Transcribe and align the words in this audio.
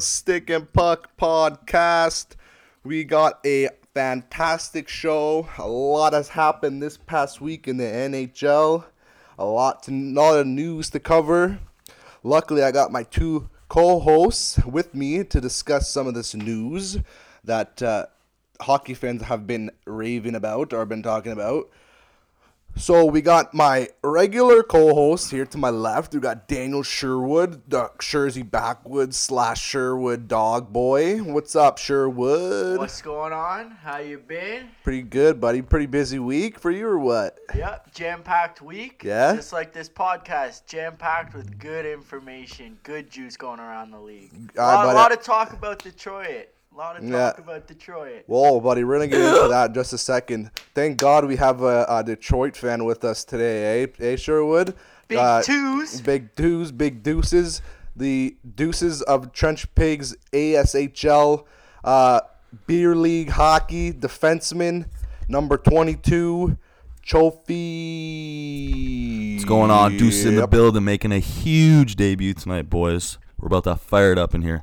Stick 0.00 0.48
and 0.48 0.72
Puck 0.72 1.16
Podcast. 1.18 2.28
We 2.82 3.04
got 3.04 3.38
a 3.44 3.68
fantastic 3.92 4.88
show. 4.88 5.48
A 5.58 5.68
lot 5.68 6.12
has 6.12 6.28
happened 6.28 6.82
this 6.82 6.96
past 6.96 7.40
week 7.40 7.68
in 7.68 7.76
the 7.76 7.84
NHL. 7.84 8.84
A 9.38 9.44
lot 9.44 9.82
to 9.84 9.90
lot 9.90 10.38
of 10.38 10.46
news 10.46 10.90
to 10.90 11.00
cover. 11.00 11.58
Luckily, 12.22 12.62
I 12.62 12.72
got 12.72 12.92
my 12.92 13.02
two 13.02 13.50
co-hosts 13.68 14.64
with 14.64 14.94
me 14.94 15.24
to 15.24 15.40
discuss 15.40 15.90
some 15.90 16.06
of 16.06 16.14
this 16.14 16.34
news 16.34 16.98
that 17.44 17.82
uh, 17.82 18.06
hockey 18.60 18.94
fans 18.94 19.22
have 19.22 19.46
been 19.46 19.70
raving 19.86 20.34
about 20.34 20.72
or 20.72 20.86
been 20.86 21.02
talking 21.02 21.32
about. 21.32 21.68
So 22.76 23.04
we 23.04 23.20
got 23.20 23.52
my 23.52 23.88
regular 24.02 24.62
co-host 24.62 25.30
here 25.30 25.44
to 25.44 25.58
my 25.58 25.68
left. 25.68 26.14
We 26.14 26.20
got 26.20 26.48
Daniel 26.48 26.82
Sherwood, 26.82 27.62
the 27.68 27.90
Shurzy 27.98 28.48
Backwoods 28.48 29.18
slash 29.18 29.62
Sherwood 29.62 30.28
Dog 30.28 30.72
Boy. 30.72 31.18
What's 31.18 31.54
up, 31.54 31.76
Sherwood? 31.76 32.78
What's 32.78 33.02
going 33.02 33.34
on? 33.34 33.72
How 33.72 33.98
you 33.98 34.18
been? 34.18 34.68
Pretty 34.82 35.02
good, 35.02 35.40
buddy. 35.40 35.60
Pretty 35.60 35.86
busy 35.86 36.18
week 36.18 36.58
for 36.58 36.70
you 36.70 36.86
or 36.86 36.98
what? 36.98 37.38
Yep, 37.54 37.94
jam-packed 37.94 38.62
week. 38.62 39.02
Yeah? 39.04 39.36
Just 39.36 39.52
like 39.52 39.72
this 39.72 39.88
podcast, 39.88 40.64
jam-packed 40.66 41.34
with 41.34 41.58
good 41.58 41.84
information, 41.84 42.78
good 42.82 43.10
juice 43.10 43.36
going 43.36 43.60
around 43.60 43.90
the 43.90 44.00
league. 44.00 44.32
A 44.56 44.60
lot, 44.62 44.84
buddy. 44.86 44.96
lot 44.96 45.12
of 45.12 45.22
talk 45.22 45.52
about 45.52 45.80
Detroit. 45.80 46.48
A 46.72 46.76
lot 46.76 46.94
of 46.96 47.02
talk 47.02 47.10
Yeah. 47.10 47.32
about 47.36 47.66
Detroit. 47.66 48.22
Whoa, 48.26 48.60
buddy, 48.60 48.84
we're 48.84 48.94
gonna 48.94 49.08
get 49.08 49.20
into 49.20 49.48
that 49.48 49.68
in 49.70 49.74
just 49.74 49.92
a 49.92 49.98
second. 49.98 50.50
Thank 50.74 50.98
God 50.98 51.24
we 51.24 51.34
have 51.36 51.62
a, 51.62 51.84
a 51.88 52.04
Detroit 52.04 52.56
fan 52.56 52.84
with 52.84 53.02
us 53.04 53.24
today, 53.24 53.82
eh? 53.82 53.86
Eh, 53.98 54.14
Sherwood? 54.16 54.74
Big 55.08 55.18
Uh, 55.18 55.42
twos. 55.42 56.00
Big 56.00 56.34
Deuce, 56.36 56.70
Big 56.70 57.02
Deuces, 57.02 57.60
the 57.96 58.36
Deuces 58.54 59.02
of 59.02 59.32
Trench 59.32 59.72
Pigs 59.74 60.14
ASHL 60.32 61.44
uh, 61.82 62.20
Beer 62.66 62.94
League 62.94 63.30
Hockey 63.30 63.92
defenseman, 63.92 64.86
number 65.28 65.56
22, 65.56 66.56
Trophy. 67.02 67.56
What's 69.34 69.44
going 69.44 69.70
on? 69.72 69.96
Deuce 69.96 70.24
in 70.24 70.34
the 70.36 70.42
Yep. 70.42 70.50
building, 70.50 70.84
making 70.84 71.10
a 71.12 71.18
huge 71.18 71.96
debut 71.96 72.34
tonight, 72.34 72.70
boys. 72.70 73.18
We're 73.38 73.46
about 73.48 73.64
to 73.64 73.74
fire 73.76 74.12
it 74.12 74.18
up 74.18 74.34
in 74.34 74.42
here. 74.42 74.62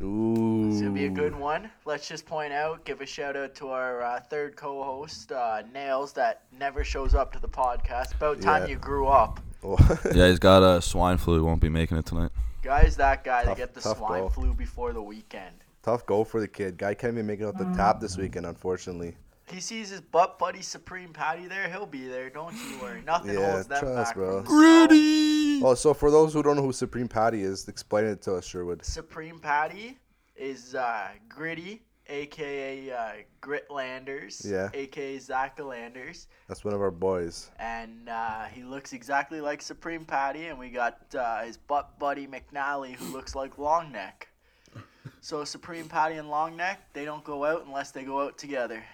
Ooh. 0.00 0.68
It's 0.70 0.80
gonna 0.80 0.92
be 0.92 1.06
a 1.06 1.10
good 1.10 1.34
one. 1.34 1.70
Let's 1.84 2.06
just 2.06 2.24
point 2.24 2.52
out, 2.52 2.84
give 2.84 3.00
a 3.00 3.06
shout 3.06 3.36
out 3.36 3.54
to 3.56 3.68
our 3.68 4.02
uh, 4.02 4.20
third 4.20 4.54
co-host, 4.56 5.32
uh, 5.32 5.62
Nails, 5.74 6.12
that 6.12 6.42
never 6.58 6.84
shows 6.84 7.14
up 7.14 7.32
to 7.32 7.40
the 7.40 7.48
podcast. 7.48 8.14
About 8.14 8.40
time 8.40 8.62
Yeah. 8.62 8.68
you 8.68 8.76
grew 8.76 9.06
up, 9.08 9.40
Yeah, 10.14 10.28
he's 10.28 10.38
got 10.38 10.62
a 10.62 10.80
swine 10.80 11.18
flu. 11.18 11.42
Won't 11.44 11.60
be 11.60 11.68
making 11.68 11.96
it 11.98 12.06
tonight. 12.06 12.30
guys. 12.62 12.96
That 12.96 13.24
guy 13.24 13.42
Tough- 13.44 13.56
to 13.56 13.60
get 13.60 13.74
the 13.74 13.80
swine 13.80 13.96
blow. 14.20 14.28
flu 14.28 14.54
before 14.54 14.92
the 14.92 15.02
weekend. 15.02 15.54
Tough 15.82 16.06
goal 16.06 16.24
for 16.24 16.40
the 16.40 16.48
kid. 16.48 16.76
Guy 16.76 16.94
can't 16.94 17.14
even 17.14 17.26
make 17.26 17.40
it 17.40 17.44
out 17.46 17.56
the 17.58 17.64
tap 17.76 17.98
this 18.00 18.16
weekend, 18.16 18.46
unfortunately. 18.46 19.16
He 19.50 19.60
sees 19.60 19.90
his 19.90 20.00
butt 20.00 20.38
buddy 20.38 20.62
Supreme 20.62 21.12
Patty 21.12 21.46
there, 21.46 21.68
he'll 21.68 21.86
be 21.86 22.06
there. 22.06 22.30
Don't 22.30 22.54
you 22.54 22.78
worry. 22.80 23.02
Nothing 23.06 23.34
Yeah, 23.34 23.52
holds 23.52 23.66
them 23.66 23.80
trust, 23.80 24.10
back. 24.10 24.14
bro. 24.14 24.42
Gritty. 24.42 25.62
Oh, 25.62 25.74
so 25.74 25.94
for 25.94 26.10
those 26.10 26.32
who 26.32 26.42
don't 26.42 26.56
know 26.56 26.62
who 26.62 26.72
Supreme 26.72 27.08
Patty 27.08 27.42
is, 27.42 27.66
explain 27.68 28.04
it 28.04 28.22
to 28.22 28.34
us, 28.36 28.44
Sherwood. 28.46 28.84
Supreme 28.84 29.38
Patty 29.38 29.98
is 30.36 30.74
uh, 30.74 31.08
Gritty, 31.28 31.82
aka 32.08 32.90
uh, 32.90 33.10
Gritlanders, 33.42 34.48
Yeah. 34.48 34.68
aka 34.74 35.16
Zachalanders. 35.18 36.26
That's 36.46 36.64
one 36.64 36.74
of 36.74 36.80
our 36.80 36.90
boys. 36.90 37.50
And 37.58 38.08
uh, 38.08 38.44
he 38.44 38.62
looks 38.62 38.92
exactly 38.92 39.40
like 39.40 39.62
Supreme 39.62 40.04
Patty, 40.04 40.46
and 40.46 40.58
we 40.58 40.68
got 40.70 40.98
uh, 41.18 41.42
his 41.42 41.56
butt 41.56 41.98
buddy 41.98 42.26
McNally, 42.26 42.94
who 42.94 43.12
looks 43.12 43.34
like 43.34 43.56
Longneck. 43.56 44.26
So 45.20 45.42
Supreme 45.44 45.88
Patty 45.88 46.16
and 46.16 46.28
Longneck, 46.28 46.76
they 46.92 47.04
don't 47.04 47.24
go 47.24 47.44
out 47.44 47.64
unless 47.66 47.90
they 47.90 48.04
go 48.04 48.20
out 48.22 48.38
together. 48.38 48.84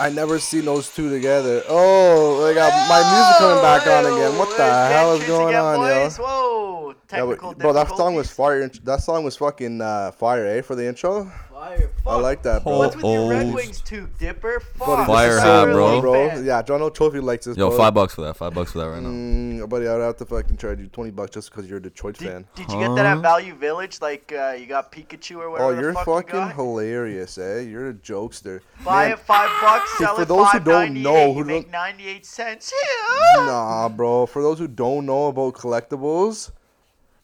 I 0.00 0.10
never 0.10 0.38
seen 0.38 0.64
those 0.64 0.88
two 0.94 1.10
together. 1.10 1.62
Oh, 1.68 2.44
they 2.44 2.54
got 2.54 2.70
my 2.88 3.00
music 3.00 3.38
coming 3.38 3.62
back 3.62 3.86
on 3.86 4.06
again. 4.12 4.38
What 4.38 4.48
the 4.56 4.62
Whoa, 4.62 4.88
hell 4.88 5.12
is 5.14 5.26
going 5.26 5.54
on, 5.54 5.80
yo? 5.80 6.04
boys. 6.04 6.16
Whoa, 6.18 6.88
Yeah, 6.90 6.94
technical 7.08 7.50
but, 7.50 7.58
bro, 7.58 7.72
that 7.72 7.88
song 7.96 8.14
was 8.14 8.30
fire. 8.30 8.68
That 8.68 9.00
song 9.00 9.24
was 9.24 9.36
fucking 9.36 9.80
uh, 9.80 10.12
fire, 10.12 10.46
eh? 10.46 10.62
For 10.62 10.74
the 10.74 10.86
intro. 10.86 11.30
Fire. 11.66 11.90
I 12.06 12.16
like 12.20 12.42
that, 12.44 12.62
bro. 12.62 12.78
What's 12.78 12.94
with 12.96 13.04
your 13.04 13.28
Red. 13.30 13.52
Wings 13.52 13.80
too, 13.80 14.08
Dipper? 14.18 14.60
Fuck. 14.60 15.06
Fire 15.06 15.34
the 15.34 15.40
hat, 15.40 15.64
same, 15.64 15.72
bro. 15.72 16.00
bro. 16.00 16.40
Yeah, 16.40 16.62
John 16.62 16.80
O. 16.82 16.90
Trophy 16.90 17.18
likes 17.20 17.46
this. 17.46 17.56
Yo, 17.56 17.68
bro. 17.70 17.76
five 17.78 17.94
bucks 17.94 18.14
for 18.14 18.22
that. 18.22 18.36
Five 18.36 18.54
bucks 18.54 18.72
for 18.72 18.78
that 18.78 18.86
right 18.90 19.02
now. 19.02 19.08
Mm, 19.08 19.68
buddy, 19.68 19.88
I'd 19.88 20.00
have 20.00 20.16
to 20.18 20.24
fucking 20.24 20.56
charge 20.58 20.78
you 20.80 20.86
twenty 20.86 21.10
bucks 21.10 21.32
just 21.32 21.50
because 21.50 21.68
you're 21.68 21.78
a 21.78 21.82
Detroit 21.82 22.16
Did, 22.18 22.28
fan. 22.28 22.44
did 22.54 22.70
you 22.70 22.78
get 22.78 22.94
that 22.94 23.06
Huh? 23.06 23.16
at 23.16 23.22
Value 23.22 23.54
Village? 23.54 24.00
Like 24.00 24.32
uh, 24.32 24.52
you 24.52 24.66
got 24.66 24.92
Pikachu 24.92 25.38
or 25.38 25.50
whatever 25.50 25.70
Oh, 25.70 25.74
the 25.74 25.80
you're 25.82 25.92
fuck 25.94 26.04
fucking 26.04 26.34
you 26.34 26.46
got? 26.46 26.54
hilarious, 26.54 27.38
eh? 27.38 27.60
You're 27.60 27.88
a 27.90 27.94
jokester. 27.94 28.60
Buy 28.84 29.04
Man, 29.08 29.12
it 29.14 29.18
five 29.20 29.50
bucks, 29.60 29.98
sell 29.98 30.14
for 30.16 30.22
it 30.22 30.28
those 30.28 30.46
who 30.46 30.52
five 30.52 30.64
don't 30.64 30.74
ninety 30.94 31.02
know, 31.02 31.16
eight. 31.16 31.32
who 31.34 31.38
You 31.40 31.44
make 31.44 31.62
don't- 31.64 31.72
ninety 31.72 32.06
eight 32.06 32.24
cents. 32.26 32.72
Nah, 33.36 33.88
bro. 33.88 34.26
For 34.26 34.40
those 34.42 34.58
who 34.58 34.68
don't 34.68 35.04
know 35.06 35.26
about 35.26 35.54
collectibles, 35.54 36.50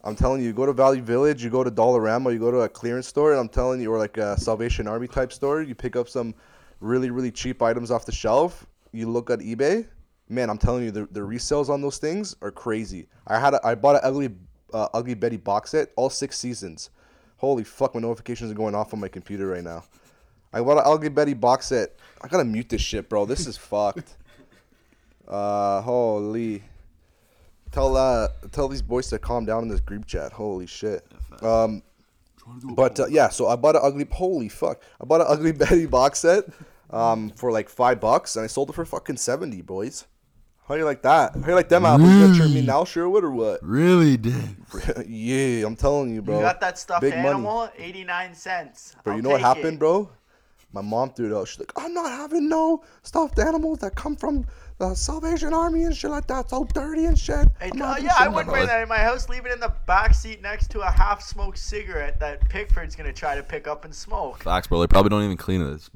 I'm 0.05 0.17
telling 0.17 0.41
you, 0.41 0.49
you 0.49 0.53
go 0.53 0.67
to 0.67 0.73
Value 0.73 1.03
Village, 1.03 1.45
you 1.45 1.51
go 1.51 1.63
to 1.63 1.71
Dollarama, 1.71 2.33
you 2.33 2.39
go 2.41 2.51
to 2.51 2.61
a 2.63 2.69
clearance 2.69 3.07
store, 3.07 3.31
and 3.33 3.41
I'm 3.41 3.49
telling 3.49 3.81
you, 3.81 3.93
or 3.93 3.99
like 3.99 4.17
a 4.17 4.39
Salvation 4.39 4.89
Army 4.89 5.07
type 5.07 5.33
store, 5.33 5.63
you 5.63 5.77
pick 5.77 5.95
up 5.95 6.09
some 6.09 6.35
really, 6.81 7.11
really 7.11 7.31
cheap 7.31 7.63
items 7.63 7.93
off 7.93 8.05
the 8.05 8.13
shelf. 8.13 8.67
You 8.93 9.09
look 9.09 9.31
at 9.31 9.39
eBay, 9.39 9.87
man. 10.29 10.51
I'm 10.51 10.59
telling 10.59 10.83
you, 10.83 10.91
the, 10.91 11.07
the 11.13 11.21
resales 11.21 11.69
on 11.69 11.81
those 11.81 11.99
things 11.99 12.35
are 12.43 12.51
crazy. 12.51 13.07
I 13.29 13.39
had, 13.39 13.55
a, 13.55 13.65
I 13.65 13.77
bought 13.77 13.95
an 13.95 14.01
ugly, 14.03 14.31
uh, 14.75 14.89
ugly 14.93 15.15
Betty 15.15 15.37
box 15.37 15.71
set, 15.71 15.91
all 15.95 16.11
six 16.11 16.37
seasons. 16.37 16.91
Holy 17.37 17.63
fuck, 17.63 17.95
my 17.95 18.01
notifications 18.01 18.51
are 18.51 18.55
going 18.55 18.75
off 18.75 18.93
on 18.93 19.01
my 19.01 19.09
computer 19.09 19.47
right 19.47 19.65
now. 19.65 19.85
I 20.53 20.61
bought 20.61 20.79
an 20.79 20.85
ugly 20.85 21.11
Betty 21.11 21.35
box 21.35 21.67
set. 21.67 21.97
I 22.21 22.29
gotta 22.29 22.45
mute 22.45 22.69
this 22.69 22.83
shit, 22.83 23.09
bro. 23.09 23.25
This 23.25 23.47
is 23.47 23.57
fucked. 23.57 24.17
Uh, 25.29 25.81
holy. 25.81 26.65
Tell 27.73 27.97
uh, 27.97 28.29
tell 28.53 28.69
these 28.69 28.83
boys 28.83 29.09
to 29.09 29.19
calm 29.19 29.45
down 29.47 29.63
in 29.63 29.69
this 29.69 29.81
group 29.81 30.07
chat. 30.07 30.33
Holy 30.33 30.67
shit. 30.67 31.07
Um, 31.41 31.83
but 32.75 33.01
uh, 33.01 33.07
yeah, 33.07 33.31
so 33.31 33.49
I 33.49 33.57
bought 33.57 33.77
an 33.77 33.83
ugly. 33.83 34.07
Holy 34.11 34.49
fuck! 34.49 34.83
I 35.01 35.05
bought 35.05 35.23
an 35.23 35.27
ugly 35.29 35.53
Betty 35.53 35.87
box 35.87 36.21
set, 36.21 36.45
um, 36.91 37.31
for 37.31 37.51
like 37.51 37.69
five 37.69 37.99
bucks, 38.01 38.37
and 38.37 38.45
I 38.45 38.47
sold 38.47 38.69
it 38.71 38.75
for 38.75 38.85
fucking 38.85 39.17
seventy, 39.17 39.63
boys. 39.63 40.07
How 40.69 40.75
you 40.75 40.85
like 40.85 41.03
that? 41.03 41.35
How 41.35 41.49
you 41.49 41.55
like 41.55 41.69
them 41.69 41.85
apples? 41.85 42.09
You 42.09 42.21
gonna 42.21 42.39
turn 42.39 42.55
me 42.55 42.63
now, 42.63 42.85
Sherwood, 42.85 43.25
or 43.25 43.31
what? 43.31 43.61
Really 43.63 44.17
did. 44.17 44.57
yeah, 45.07 45.67
I'm 45.67 45.75
telling 45.75 46.15
you, 46.15 46.23
bro. 46.23 46.37
You 46.37 46.43
got 46.43 46.61
that 46.61 46.79
stuffed 46.79 47.01
Big 47.01 47.15
money. 47.15 47.29
animal? 47.29 47.71
Eighty 47.77 48.05
nine 48.05 48.35
cents. 48.35 48.95
Bro, 49.03 49.13
I'll 49.13 49.17
you 49.17 49.23
know 49.23 49.31
what 49.31 49.41
happened, 49.41 49.75
it. 49.75 49.79
bro? 49.79 50.11
My 50.73 50.81
mom 50.81 51.13
threw 51.13 51.27
it 51.27 51.39
out. 51.39 51.49
She's 51.49 51.59
like, 51.59 51.73
I'm 51.77 51.93
not 51.93 52.11
having 52.11 52.49
no 52.49 52.83
stuffed 53.03 53.39
animals 53.39 53.81
that 53.81 53.95
come 53.95 54.17
from 54.17 54.47
the 54.79 54.95
Salvation 54.95 55.53
Army 55.53 55.85
and 55.85 55.95
shit 55.95 56.11
like 56.11 56.27
that. 56.29 56.49
So 56.51 56.65
dirty 56.65 57.05
and 57.05 57.19
shit. 57.19 57.49
Hey, 57.61 57.71
I'm 57.73 57.83
uh, 57.83 57.87
not 57.87 57.89
having 57.89 58.05
yeah, 58.05 58.13
I 58.19 58.29
wouldn't 58.29 58.49
like 58.49 58.55
bring 58.55 58.67
that." 58.67 58.77
that 58.77 58.83
in 58.83 58.89
my 58.89 58.99
house. 58.99 59.29
Leave 59.29 59.47
it 59.47 59.53
in 59.53 59.61
the 59.61 59.73
back 59.87 60.15
seat 60.15 60.41
next 60.43 60.71
to 60.71 60.81
a 60.81 60.91
half-smoked 60.91 61.59
cigarette 61.59 62.19
that 62.21 62.49
Pickford's 62.49 62.97
gonna 62.97 63.13
try 63.13 63.35
to 63.37 63.43
pick 63.43 63.67
up 63.67 63.85
and 63.85 63.95
smoke. 63.95 64.43
Facts, 64.43 64.67
bro. 64.67 64.81
They 64.81 64.87
probably 64.87 65.11
don't 65.11 65.25
even 65.25 65.37
clean 65.37 65.61
it. 65.61 65.73
It's 65.73 65.91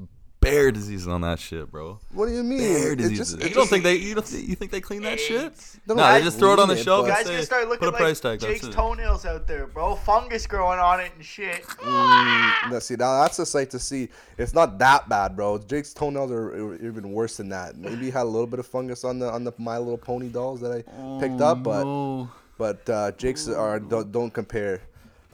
bear 0.49 0.71
disease 0.71 1.07
on 1.07 1.21
that 1.21 1.39
shit, 1.39 1.69
bro. 1.71 1.99
What 2.11 2.27
do 2.27 2.33
you 2.33 2.43
mean? 2.43 2.59
Bear 2.59 2.91
It 2.93 2.97
disease. 2.97 3.17
just- 3.17 3.41
you 3.43 3.49
don't 3.53 3.67
think 3.67 3.83
they? 3.83 3.95
You 3.95 4.15
don't? 4.15 4.25
Think, 4.25 4.47
you 4.47 4.55
think 4.55 4.71
they 4.71 4.81
clean 4.81 5.01
that 5.03 5.19
shit? 5.19 5.41
AIDS. 5.43 5.77
No, 5.87 5.95
No, 5.95 6.03
I 6.03 6.19
they 6.19 6.25
just 6.25 6.39
throw 6.39 6.53
it 6.53 6.59
on 6.59 6.67
the 6.67 6.75
it, 6.75 6.83
shelf. 6.83 7.05
but- 7.07 7.09
and 7.09 7.17
Guys 7.17 7.25
say, 7.25 7.31
gonna 7.33 7.45
start 7.45 7.61
put 7.63 7.69
looking 7.69 7.87
a 7.89 7.91
price 7.91 8.23
like 8.23 8.39
tag. 8.39 8.49
Jake's 8.49 8.61
That's 8.61 8.73
it. 8.73 8.77
toenails 8.77 9.25
out 9.25 9.47
there, 9.47 9.67
bro. 9.67 9.95
Fungus 9.95 10.47
growing 10.47 10.79
on 10.79 10.99
it 10.99 11.11
and 11.15 11.23
shit. 11.25 11.63
Mm, 11.63 12.71
now, 12.71 12.79
see, 12.79 12.95
now 12.95 13.21
that's 13.21 13.39
a 13.39 13.45
sight 13.45 13.69
to 13.71 13.79
see. 13.79 14.09
It's 14.37 14.53
not 14.53 14.77
that 14.79 15.07
bad, 15.09 15.35
bro. 15.35 15.57
Jake's 15.59 15.93
toenails 15.93 16.31
are, 16.31 16.49
are 16.53 16.75
even 16.75 17.11
worse 17.11 17.37
than 17.37 17.49
that. 17.49 17.77
Maybe 17.77 18.05
he 18.05 18.09
had 18.11 18.23
a 18.23 18.31
little 18.31 18.47
bit 18.47 18.59
of 18.59 18.67
fungus 18.67 19.03
on 19.03 19.19
the 19.19 19.29
on 19.31 19.43
the 19.43 19.51
My 19.57 19.77
Little 19.77 19.97
Pony 19.97 20.29
dolls 20.29 20.61
that 20.61 20.71
I 20.71 20.81
picked 21.19 21.41
up, 21.41 21.63
but 21.63 21.83
Oh, 21.85 22.29
but 22.57 22.89
uh, 22.89 23.11
Jake's 23.11 23.47
are 23.47 23.79
don't, 23.79 24.11
don't 24.11 24.31
compare. 24.33 24.81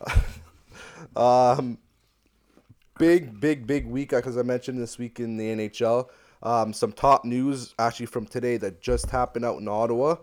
um, 1.15 1.77
big 2.97 3.39
big 3.39 3.65
big 3.65 3.85
week 3.85 4.09
because 4.09 4.37
I 4.37 4.43
mentioned 4.43 4.81
this 4.81 4.97
week 4.97 5.19
in 5.19 5.37
the 5.37 5.45
NHL. 5.45 6.09
Um, 6.41 6.73
some 6.73 6.91
top 6.91 7.23
news 7.23 7.73
actually 7.79 8.07
from 8.07 8.25
today 8.25 8.57
that 8.57 8.81
just 8.81 9.09
happened 9.09 9.45
out 9.45 9.59
in 9.59 9.67
Ottawa. 9.67 10.17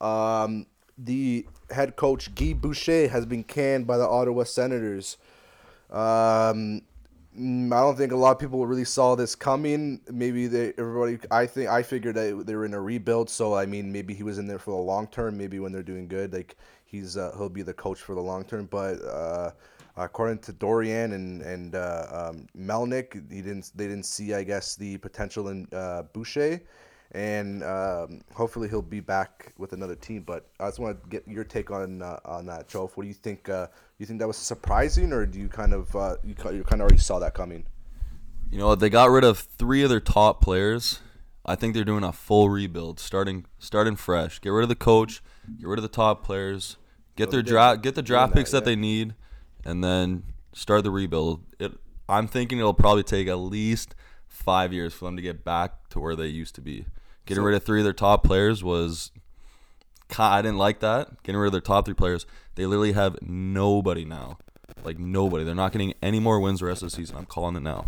Um, 0.00 0.66
the 0.96 1.46
head 1.70 1.96
coach 1.96 2.34
Guy 2.34 2.54
Boucher 2.54 3.08
has 3.08 3.26
been 3.26 3.44
canned 3.44 3.86
by 3.86 3.98
the 3.98 4.08
Ottawa 4.08 4.44
Senators. 4.44 5.18
Um, 5.90 6.82
Mm, 7.38 7.70
I 7.72 7.80
don't 7.80 7.96
think 7.96 8.12
a 8.12 8.16
lot 8.16 8.30
of 8.30 8.38
people 8.38 8.66
really 8.66 8.84
saw 8.84 9.14
this 9.14 9.34
coming. 9.34 10.00
Maybe 10.10 10.46
they, 10.46 10.72
everybody. 10.78 11.18
I 11.30 11.46
think 11.46 11.68
I 11.68 11.82
figured 11.82 12.14
that 12.14 12.46
they 12.46 12.54
were 12.54 12.64
in 12.64 12.72
a 12.72 12.80
rebuild. 12.80 13.28
So 13.28 13.54
I 13.54 13.66
mean, 13.66 13.92
maybe 13.92 14.14
he 14.14 14.22
was 14.22 14.38
in 14.38 14.46
there 14.46 14.58
for 14.58 14.70
the 14.70 14.82
long 14.82 15.06
term. 15.08 15.36
Maybe 15.36 15.58
when 15.58 15.72
they're 15.72 15.82
doing 15.82 16.08
good, 16.08 16.32
like 16.32 16.56
he's 16.86 17.16
uh, 17.16 17.34
he'll 17.36 17.50
be 17.50 17.62
the 17.62 17.74
coach 17.74 17.98
for 17.98 18.14
the 18.14 18.22
long 18.22 18.44
term. 18.44 18.66
But 18.70 19.02
uh, 19.04 19.50
according 19.96 20.38
to 20.40 20.52
Dorion 20.52 21.14
and 21.14 21.42
and 21.42 21.74
uh, 21.74 22.30
um, 22.30 22.46
Melnyk, 22.56 23.14
he 23.32 23.42
didn't. 23.42 23.72
They 23.74 23.86
didn't 23.86 24.06
see, 24.06 24.34
I 24.34 24.42
guess, 24.42 24.76
the 24.76 24.98
potential 24.98 25.48
in 25.48 25.66
uh, 25.72 26.02
Boucher, 26.12 26.60
and 27.12 27.62
um, 27.64 28.20
hopefully 28.34 28.68
he'll 28.68 28.82
be 28.82 29.00
back 29.00 29.52
with 29.58 29.72
another 29.72 29.94
team. 29.94 30.22
But 30.22 30.48
I 30.60 30.66
just 30.66 30.78
want 30.78 31.02
to 31.02 31.08
get 31.08 31.26
your 31.26 31.44
take 31.44 31.70
on 31.70 32.02
uh, 32.02 32.20
on 32.24 32.46
that, 32.46 32.68
Joe. 32.68 32.90
What 32.94 33.04
do 33.04 33.08
you 33.08 33.14
think? 33.14 33.48
Uh, 33.48 33.68
you 33.98 34.06
think 34.06 34.18
that 34.20 34.26
was 34.28 34.36
surprising, 34.36 35.12
or 35.12 35.26
do 35.26 35.38
you 35.38 35.48
kind 35.48 35.72
of 35.72 35.94
uh, 35.96 36.16
you, 36.22 36.34
you 36.52 36.64
kind 36.64 36.80
of 36.80 36.86
already 36.86 36.98
saw 36.98 37.18
that 37.18 37.34
coming? 37.34 37.66
You 38.50 38.58
know, 38.58 38.74
they 38.74 38.90
got 38.90 39.10
rid 39.10 39.24
of 39.24 39.38
three 39.38 39.82
of 39.82 39.90
their 39.90 40.00
top 40.00 40.40
players. 40.40 41.00
I 41.44 41.54
think 41.54 41.74
they're 41.74 41.84
doing 41.84 42.04
a 42.04 42.12
full 42.12 42.50
rebuild, 42.50 42.98
starting 42.98 43.46
starting 43.58 43.96
fresh. 43.96 44.40
Get 44.40 44.50
rid 44.50 44.64
of 44.64 44.68
the 44.68 44.74
coach, 44.74 45.22
get 45.58 45.66
rid 45.66 45.78
of 45.78 45.82
the 45.82 45.88
top 45.88 46.24
players, 46.24 46.76
get 47.14 47.30
their 47.30 47.42
draft 47.42 47.82
get 47.82 47.94
the 47.94 48.02
draft 48.02 48.34
picks 48.34 48.50
that, 48.50 48.64
that 48.64 48.70
yeah. 48.70 48.74
they 48.74 48.80
need, 48.80 49.14
and 49.66 49.82
then 49.84 50.22
start 50.54 50.84
the 50.84 50.90
rebuild. 50.90 51.42
It 51.58 51.72
I'm 52.08 52.28
thinking 52.28 52.58
it'll 52.58 52.72
probably 52.72 53.02
take 53.02 53.26
at 53.26 53.34
least 53.36 53.94
five 54.28 54.72
years 54.72 54.94
for 54.94 55.06
them 55.06 55.16
to 55.16 55.22
get 55.22 55.44
back 55.44 55.88
to 55.90 55.98
where 56.00 56.14
they 56.14 56.28
used 56.28 56.54
to 56.54 56.60
be. 56.60 56.86
Getting 57.26 57.42
So- 57.42 57.46
rid 57.46 57.56
of 57.56 57.64
three 57.64 57.80
of 57.80 57.84
their 57.84 57.92
top 57.92 58.22
players 58.24 58.62
was. 58.64 59.10
I 60.18 60.40
didn't 60.40 60.58
like 60.58 60.78
that. 60.80 61.20
Getting 61.24 61.40
rid 61.40 61.48
of 61.48 61.52
their 61.52 61.60
top 61.60 61.84
three 61.84 61.94
players, 61.94 62.26
they 62.54 62.64
literally 62.64 62.92
have 62.92 63.16
nobody 63.22 64.04
now. 64.04 64.38
Like 64.84 65.00
nobody. 65.00 65.42
They're 65.42 65.54
not 65.54 65.72
getting 65.72 65.94
any 66.00 66.20
more 66.20 66.38
wins 66.38 66.60
the 66.60 66.66
rest 66.66 66.82
of 66.84 66.90
the 66.90 66.96
season. 66.96 67.16
I'm 67.16 67.26
calling 67.26 67.56
it 67.56 67.62
now. 67.62 67.86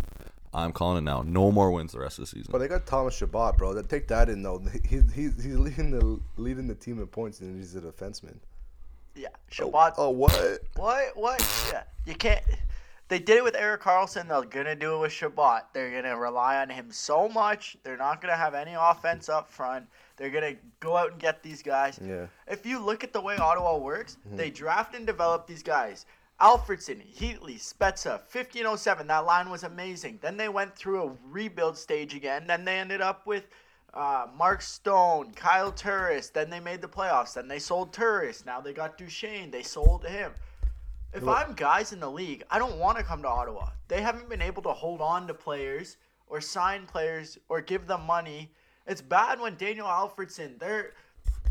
I'm 0.53 0.73
calling 0.73 0.97
it 0.97 1.01
now. 1.05 1.21
No 1.21 1.49
more 1.49 1.71
wins 1.71 1.93
the 1.93 1.99
rest 1.99 2.17
of 2.19 2.23
the 2.23 2.27
season. 2.27 2.49
But 2.51 2.57
they 2.57 2.67
got 2.67 2.85
Thomas 2.85 3.15
Chabot, 3.15 3.57
bro. 3.57 3.81
Take 3.83 4.09
that 4.09 4.27
in 4.27 4.43
though. 4.43 4.61
He, 4.89 4.97
he, 4.97 5.29
he's 5.29 5.45
leading 5.45 5.91
the 5.91 6.19
leading 6.35 6.67
the 6.67 6.75
team 6.75 6.99
in 6.99 7.07
points, 7.07 7.39
and 7.39 7.55
he's 7.57 7.73
a 7.75 7.79
defenseman. 7.81 8.37
Yeah, 9.19 9.27
Chabot. 9.51 9.93
Oh 9.97 10.09
what? 10.11 10.59
What? 10.77 11.17
What? 11.17 11.67
Yeah, 11.73 11.83
you 12.05 12.15
can't. 12.15 12.41
They 13.09 13.19
did 13.19 13.37
it 13.37 13.43
with 13.43 13.55
Erik 13.55 13.81
Karlsson. 13.81 14.27
They're 14.29 14.43
gonna 14.43 14.75
do 14.75 14.95
it 14.95 14.99
with 14.99 15.11
Chabot. 15.11 15.63
They're 15.73 15.91
gonna 16.01 16.17
rely 16.17 16.61
on 16.61 16.69
him 16.69 16.89
so 16.91 17.27
much. 17.27 17.75
They're 17.83 17.97
not 17.97 18.21
gonna 18.21 18.37
have 18.37 18.53
any 18.53 18.75
offense 18.79 19.27
up 19.27 19.49
front. 19.49 19.87
They're 20.15 20.29
gonna 20.29 20.53
go 20.79 20.95
out 20.95 21.11
and 21.11 21.19
get 21.19 21.43
these 21.43 21.61
guys. 21.61 21.99
Yeah. 22.01 22.27
If 22.47 22.65
you 22.65 22.79
look 22.79 23.03
at 23.03 23.11
the 23.11 23.19
way 23.19 23.35
Ottawa 23.35 23.75
works, 23.77 24.17
Mm-hmm. 24.25 24.37
they 24.37 24.49
draft 24.51 24.95
and 24.95 25.05
develop 25.05 25.47
these 25.47 25.63
guys. 25.63 26.05
Alfredsson, 26.39 27.01
Heatley, 27.17 27.57
Spezza, 27.59 28.11
1507. 28.31 29.07
That 29.07 29.25
line 29.25 29.49
was 29.49 29.63
amazing. 29.63 30.19
Then 30.21 30.37
they 30.37 30.47
went 30.47 30.73
through 30.73 31.03
a 31.03 31.11
rebuild 31.29 31.77
stage 31.77 32.15
again. 32.15 32.47
Then 32.47 32.63
they 32.63 32.79
ended 32.79 33.01
up 33.01 33.27
with 33.27 33.47
uh, 33.93 34.27
Mark 34.37 34.61
Stone, 34.61 35.33
Kyle 35.33 35.71
Turris. 35.71 36.29
Then 36.29 36.49
they 36.49 36.59
made 36.59 36.81
the 36.81 36.87
playoffs. 36.87 37.33
Then 37.33 37.47
they 37.47 37.59
sold 37.59 37.93
Turris. 37.93 38.45
Now 38.45 38.61
they 38.61 38.73
got 38.73 38.97
Duchene. 38.97 39.51
They 39.51 39.63
sold 39.63 40.05
him. 40.05 40.31
If 41.11 41.27
I'm 41.27 41.53
guys 41.53 41.91
in 41.91 41.99
the 41.99 42.09
league, 42.09 42.43
I 42.51 42.59
don't 42.59 42.77
want 42.77 42.97
to 42.99 43.03
come 43.03 43.23
to 43.23 43.27
Ottawa. 43.27 43.69
They 43.87 44.01
haven't 44.01 44.29
been 44.29 44.43
able 44.43 44.61
to 44.63 44.73
hold 44.73 45.01
on 45.01 45.27
to 45.27 45.33
players 45.33 45.97
or 46.27 46.39
sign 46.39 46.85
players 46.85 47.39
or 47.49 47.61
give 47.61 47.87
them 47.87 48.05
money. 48.05 48.51
It's 48.85 49.01
bad 49.01 49.39
when 49.39 49.55
Daniel 49.55 49.87
Alfredsson, 49.87 50.59
their 50.59 50.93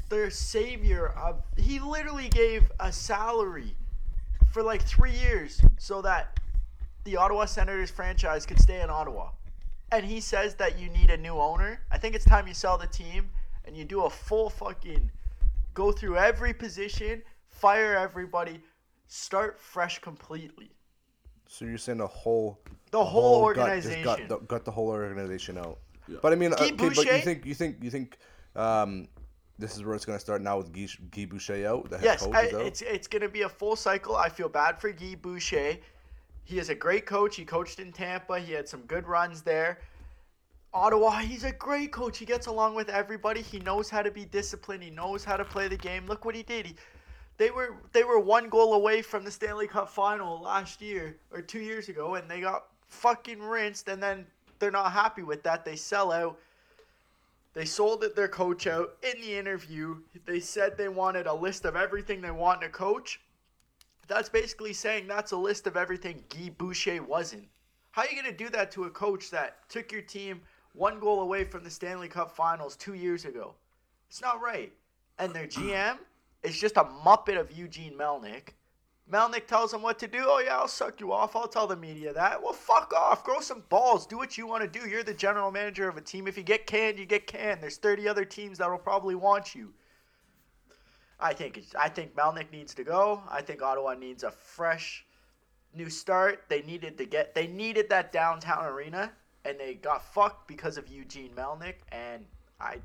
their 0.08 0.30
savior 0.30 1.08
of 1.08 1.42
he 1.56 1.80
literally 1.80 2.28
gave 2.28 2.70
a 2.80 2.92
salary 2.92 3.74
for 4.52 4.62
like 4.62 4.82
three 4.82 5.12
years 5.12 5.60
so 5.76 6.00
that 6.02 6.38
the 7.04 7.16
Ottawa 7.16 7.44
Senators 7.44 7.90
franchise 7.90 8.46
could 8.46 8.60
stay 8.60 8.80
in 8.80 8.90
Ottawa. 8.90 9.30
And 9.90 10.04
he 10.04 10.20
says 10.20 10.54
that 10.56 10.78
you 10.78 10.90
need 10.90 11.10
a 11.10 11.16
new 11.16 11.34
owner. 11.38 11.80
I 11.90 11.98
think 11.98 12.14
it's 12.14 12.24
time 12.24 12.46
you 12.46 12.54
sell 12.54 12.76
the 12.76 12.86
team 12.86 13.30
and 13.64 13.76
you 13.76 13.84
do 13.84 14.02
a 14.02 14.10
full 14.10 14.50
fucking 14.50 15.10
go 15.74 15.92
through 15.92 16.16
every 16.18 16.52
position, 16.52 17.22
fire 17.48 17.96
everybody, 17.96 18.60
start 19.06 19.58
fresh 19.58 19.98
completely. 20.00 20.70
So 21.46 21.64
you're 21.64 21.78
saying 21.78 21.98
the 21.98 22.06
whole 22.06 22.60
The 22.90 23.02
whole 23.02 23.46
gut 23.54 23.56
just 23.82 23.86
organization. 23.88 24.04
got 24.04 24.28
the, 24.28 24.46
got 24.46 24.64
the 24.66 24.70
whole 24.70 24.88
organization 24.88 25.56
out. 25.56 25.78
But 26.22 26.32
I 26.32 26.36
mean, 26.36 26.52
uh, 26.52 26.56
Guy 26.56 26.64
okay, 26.66 26.74
but 26.74 26.96
you 26.96 27.18
think 27.20 27.46
you 27.46 27.54
think 27.54 27.76
you 27.82 27.90
think 27.90 28.18
um, 28.56 29.08
this 29.58 29.76
is 29.76 29.84
where 29.84 29.94
it's 29.94 30.04
gonna 30.04 30.18
start 30.18 30.40
now 30.42 30.58
with 30.58 30.72
Guy, 30.72 30.88
Guy 31.10 31.24
Boucher 31.26 31.66
out, 31.66 31.88
the 31.90 31.96
head 31.98 32.04
Yes, 32.04 32.22
coach 32.22 32.34
I, 32.34 32.46
out. 32.46 32.62
it's 32.66 32.82
it's 32.82 33.06
going 33.06 33.22
to 33.22 33.28
be 33.28 33.42
a 33.42 33.48
full 33.48 33.76
cycle. 33.76 34.16
I 34.16 34.28
feel 34.30 34.48
bad 34.48 34.80
for 34.80 34.90
Guy 34.92 35.14
Boucher. 35.20 35.76
He 36.48 36.58
is 36.58 36.70
a 36.70 36.74
great 36.74 37.04
coach. 37.04 37.36
He 37.36 37.44
coached 37.44 37.78
in 37.78 37.92
Tampa. 37.92 38.40
He 38.40 38.54
had 38.54 38.66
some 38.66 38.80
good 38.86 39.06
runs 39.06 39.42
there. 39.42 39.80
Ottawa, 40.72 41.18
he's 41.18 41.44
a 41.44 41.52
great 41.52 41.92
coach. 41.92 42.16
He 42.16 42.24
gets 42.24 42.46
along 42.46 42.74
with 42.74 42.88
everybody. 42.88 43.42
He 43.42 43.58
knows 43.58 43.90
how 43.90 44.00
to 44.00 44.10
be 44.10 44.24
disciplined. 44.24 44.82
He 44.82 44.88
knows 44.88 45.24
how 45.24 45.36
to 45.36 45.44
play 45.44 45.68
the 45.68 45.76
game. 45.76 46.06
Look 46.06 46.24
what 46.24 46.34
he 46.34 46.42
did. 46.42 46.64
He, 46.64 46.76
they 47.36 47.50
were 47.50 47.76
they 47.92 48.02
were 48.02 48.18
one 48.18 48.48
goal 48.48 48.72
away 48.72 49.02
from 49.02 49.26
the 49.26 49.30
Stanley 49.30 49.66
Cup 49.66 49.90
final 49.90 50.40
last 50.40 50.80
year 50.80 51.18
or 51.30 51.42
two 51.42 51.60
years 51.60 51.90
ago, 51.90 52.14
and 52.14 52.30
they 52.30 52.40
got 52.40 52.64
fucking 52.86 53.42
rinsed. 53.42 53.88
And 53.88 54.02
then 54.02 54.26
they're 54.58 54.70
not 54.70 54.90
happy 54.90 55.24
with 55.24 55.42
that. 55.42 55.66
They 55.66 55.76
sell 55.76 56.10
out. 56.10 56.38
They 57.52 57.66
sold 57.66 58.02
their 58.16 58.28
coach 58.28 58.66
out 58.66 58.96
in 59.02 59.20
the 59.20 59.36
interview. 59.36 59.98
They 60.24 60.40
said 60.40 60.78
they 60.78 60.88
wanted 60.88 61.26
a 61.26 61.34
list 61.34 61.66
of 61.66 61.76
everything 61.76 62.22
they 62.22 62.30
want 62.30 62.62
in 62.62 62.70
a 62.70 62.72
coach. 62.72 63.20
That's 64.08 64.30
basically 64.30 64.72
saying 64.72 65.06
that's 65.06 65.32
a 65.32 65.36
list 65.36 65.66
of 65.66 65.76
everything 65.76 66.24
Guy 66.30 66.50
Boucher 66.56 67.02
wasn't. 67.02 67.46
How 67.90 68.02
are 68.02 68.08
you 68.08 68.20
going 68.20 68.34
to 68.34 68.44
do 68.44 68.48
that 68.50 68.72
to 68.72 68.84
a 68.84 68.90
coach 68.90 69.30
that 69.30 69.68
took 69.68 69.92
your 69.92 70.02
team 70.02 70.40
one 70.72 70.98
goal 70.98 71.20
away 71.20 71.44
from 71.44 71.62
the 71.62 71.70
Stanley 71.70 72.08
Cup 72.08 72.30
finals 72.30 72.74
two 72.76 72.94
years 72.94 73.26
ago? 73.26 73.54
It's 74.08 74.22
not 74.22 74.40
right. 74.40 74.72
And 75.18 75.34
their 75.34 75.46
GM 75.46 75.98
is 76.42 76.58
just 76.58 76.78
a 76.78 76.84
muppet 76.84 77.38
of 77.38 77.52
Eugene 77.52 77.94
Melnyk. 77.98 78.54
Melnyk 79.12 79.46
tells 79.46 79.72
him 79.72 79.82
what 79.82 79.98
to 79.98 80.06
do. 80.06 80.20
Oh, 80.22 80.38
yeah, 80.38 80.56
I'll 80.56 80.68
suck 80.68 81.00
you 81.00 81.12
off. 81.12 81.34
I'll 81.34 81.48
tell 81.48 81.66
the 81.66 81.76
media 81.76 82.12
that. 82.12 82.42
Well, 82.42 82.52
fuck 82.52 82.92
off. 82.94 83.24
Grow 83.24 83.40
some 83.40 83.62
balls. 83.68 84.06
Do 84.06 84.16
what 84.16 84.38
you 84.38 84.46
want 84.46 84.62
to 84.62 84.78
do. 84.80 84.88
You're 84.88 85.02
the 85.02 85.14
general 85.14 85.50
manager 85.50 85.88
of 85.88 85.96
a 85.96 86.02
team. 86.02 86.28
If 86.28 86.36
you 86.36 86.42
get 86.42 86.66
canned, 86.66 86.98
you 86.98 87.06
get 87.06 87.26
canned. 87.26 87.62
There's 87.62 87.78
30 87.78 88.06
other 88.06 88.24
teams 88.24 88.58
that 88.58 88.70
will 88.70 88.78
probably 88.78 89.14
want 89.14 89.54
you. 89.54 89.72
I 91.20 91.32
think 91.32 91.58
it's, 91.58 91.74
I 91.74 91.88
think 91.88 92.14
Melnyk 92.14 92.52
needs 92.52 92.74
to 92.74 92.84
go. 92.84 93.22
I 93.28 93.42
think 93.42 93.62
Ottawa 93.62 93.94
needs 93.94 94.22
a 94.22 94.30
fresh 94.30 95.04
new 95.74 95.90
start. 95.90 96.44
They 96.48 96.62
needed 96.62 96.96
to 96.98 97.04
get 97.04 97.34
they 97.34 97.46
needed 97.46 97.88
that 97.90 98.12
downtown 98.12 98.64
arena 98.66 99.12
and 99.44 99.58
they 99.58 99.74
got 99.74 100.02
fucked 100.14 100.46
because 100.46 100.78
of 100.78 100.88
Eugene 100.88 101.30
Melnyk 101.36 101.74
and 101.92 102.24
I 102.60 102.78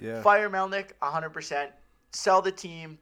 yeah. 0.00 0.22
fire 0.22 0.48
Melnyk 0.48 0.90
100%. 1.02 1.68
Sell 2.12 2.42
the 2.42 2.52
team. 2.52 2.98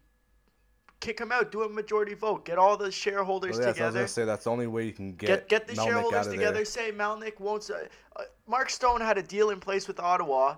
Kick 1.00 1.20
him 1.20 1.30
out. 1.30 1.52
Do 1.52 1.62
a 1.62 1.68
majority 1.68 2.14
vote. 2.14 2.44
Get 2.44 2.58
all 2.58 2.76
the 2.76 2.90
shareholders 2.90 3.56
Well, 3.56 3.60
yes, 3.60 3.66
I 3.66 3.68
was 3.68 3.76
together. 3.76 3.98
gonna 4.00 4.08
say 4.08 4.24
that's 4.24 4.44
the 4.44 4.50
only 4.50 4.66
way 4.66 4.84
you 4.84 4.92
can 4.92 5.12
get 5.14 5.48
Get 5.48 5.48
get 5.48 5.68
the 5.68 5.74
Melnyk 5.74 5.84
shareholders 5.84 6.26
together. 6.26 6.52
There. 6.54 6.64
Say 6.64 6.90
Melnyk 6.90 7.38
won't. 7.38 7.70
Uh, 7.70 7.74
uh, 8.16 8.24
Mark 8.48 8.68
Stone 8.68 9.00
had 9.00 9.16
a 9.16 9.22
deal 9.22 9.50
in 9.50 9.60
place 9.60 9.86
with 9.86 10.00
Ottawa 10.00 10.56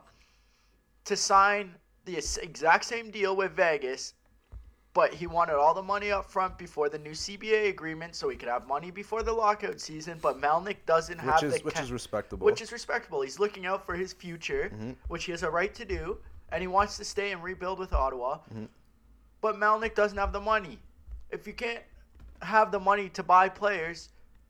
to 1.05 1.17
sign 1.17 1.75
the 2.15 2.43
exact 2.43 2.85
same 2.85 3.11
deal 3.11 3.37
with 3.37 3.53
Vegas, 3.53 4.15
but 4.93 5.15
he 5.15 5.27
wanted 5.27 5.55
all 5.55 5.73
the 5.75 5.83
money 5.83 6.11
up 6.11 6.25
front 6.31 6.59
before 6.59 6.89
the 6.89 6.99
new 6.99 7.13
CBA 7.13 7.69
agreement, 7.69 8.15
so 8.17 8.29
he 8.29 8.37
could 8.37 8.49
have 8.49 8.67
money 8.67 8.91
before 8.91 9.23
the 9.23 9.33
lockout 9.33 9.81
season. 9.81 10.19
But 10.21 10.41
Melnyk 10.41 10.79
doesn't 10.87 11.19
Which 11.19 11.25
have 11.27 11.43
is 11.45 11.55
the 11.59 11.61
which 11.65 11.75
ca- 11.75 11.83
is 11.83 11.93
respectable. 11.93 12.45
which 12.45 12.61
is 12.61 12.73
respectable. 12.73 13.21
He's 13.23 13.39
looking 13.39 13.67
out 13.67 13.87
for 13.87 13.95
his 13.95 14.13
future, 14.13 14.71
Mm-hmm. 14.75 14.91
which 15.09 15.25
he 15.25 15.31
has 15.33 15.43
a 15.45 15.51
right 15.51 15.73
to 15.75 15.85
do, 15.85 16.19
and 16.51 16.61
he 16.61 16.67
wants 16.67 16.97
to 16.97 17.05
stay 17.05 17.31
and 17.33 17.43
rebuild 17.43 17.79
with 17.79 17.93
Ottawa. 17.93 18.39
Mm-hmm. 18.53 18.65
But 19.41 19.57
Melnyk 19.57 19.95
doesn't 19.95 20.19
have 20.19 20.33
the 20.33 20.41
money. 20.41 20.79
If 21.31 21.47
you 21.47 21.53
can't 21.53 21.83
have 22.43 22.73
the 22.73 22.81
money 22.81 23.09
to 23.11 23.23
buy 23.23 23.49
players, 23.49 24.09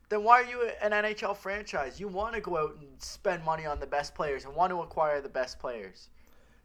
then 0.09 0.23
why 0.23 0.41
are 0.41 0.45
you 0.45 0.69
an 0.81 0.91
NHL 0.91 1.37
franchise? 1.37 1.99
You 1.99 2.07
want 2.07 2.33
to 2.33 2.41
go 2.41 2.57
out 2.57 2.75
and 2.81 2.87
spend 3.01 3.45
money 3.45 3.65
on 3.67 3.79
the 3.79 3.85
best 3.87 4.15
players 4.15 4.45
and 4.45 4.55
want 4.55 4.71
to 4.71 4.81
acquire 4.81 5.21
the 5.21 5.29
best 5.29 5.59
players. 5.59 6.09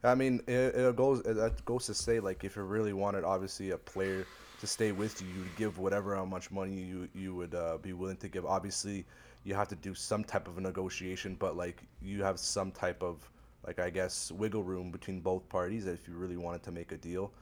I 0.04 0.14
mean, 0.14 0.40
it, 0.46 0.74
it 0.74 0.96
goes 0.96 1.20
it, 1.20 1.64
goes 1.64 1.86
to 1.86 1.94
say 1.94 2.20
like 2.20 2.44
if 2.44 2.56
you 2.56 2.62
really 2.62 2.92
wanted 2.92 3.24
obviously 3.24 3.70
a 3.70 3.78
player 3.78 4.26
to 4.60 4.66
stay 4.66 4.92
with 4.92 5.20
you, 5.20 5.28
you 5.28 5.40
would 5.40 5.56
give 5.56 5.78
whatever 5.78 6.14
how 6.14 6.24
much 6.24 6.50
money 6.50 6.74
you 6.74 7.08
you 7.14 7.34
would 7.34 7.54
uh, 7.54 7.78
be 7.82 7.92
willing 7.92 8.16
to 8.18 8.28
give. 8.28 8.44
Obviously, 8.46 9.04
you 9.44 9.54
have 9.54 9.68
to 9.68 9.76
do 9.76 9.94
some 9.94 10.24
type 10.24 10.48
of 10.48 10.58
a 10.58 10.60
negotiation, 10.60 11.34
but 11.38 11.56
like 11.56 11.82
you 12.00 12.22
have 12.22 12.38
some 12.38 12.70
type 12.70 13.02
of 13.02 13.28
like 13.66 13.78
I 13.78 13.90
guess 13.90 14.30
wiggle 14.32 14.62
room 14.62 14.90
between 14.90 15.20
both 15.20 15.48
parties 15.48 15.86
if 15.86 16.06
you 16.06 16.14
really 16.14 16.36
wanted 16.36 16.62
to 16.64 16.72
make 16.72 16.92
a 16.92 16.96
deal. 16.96 17.32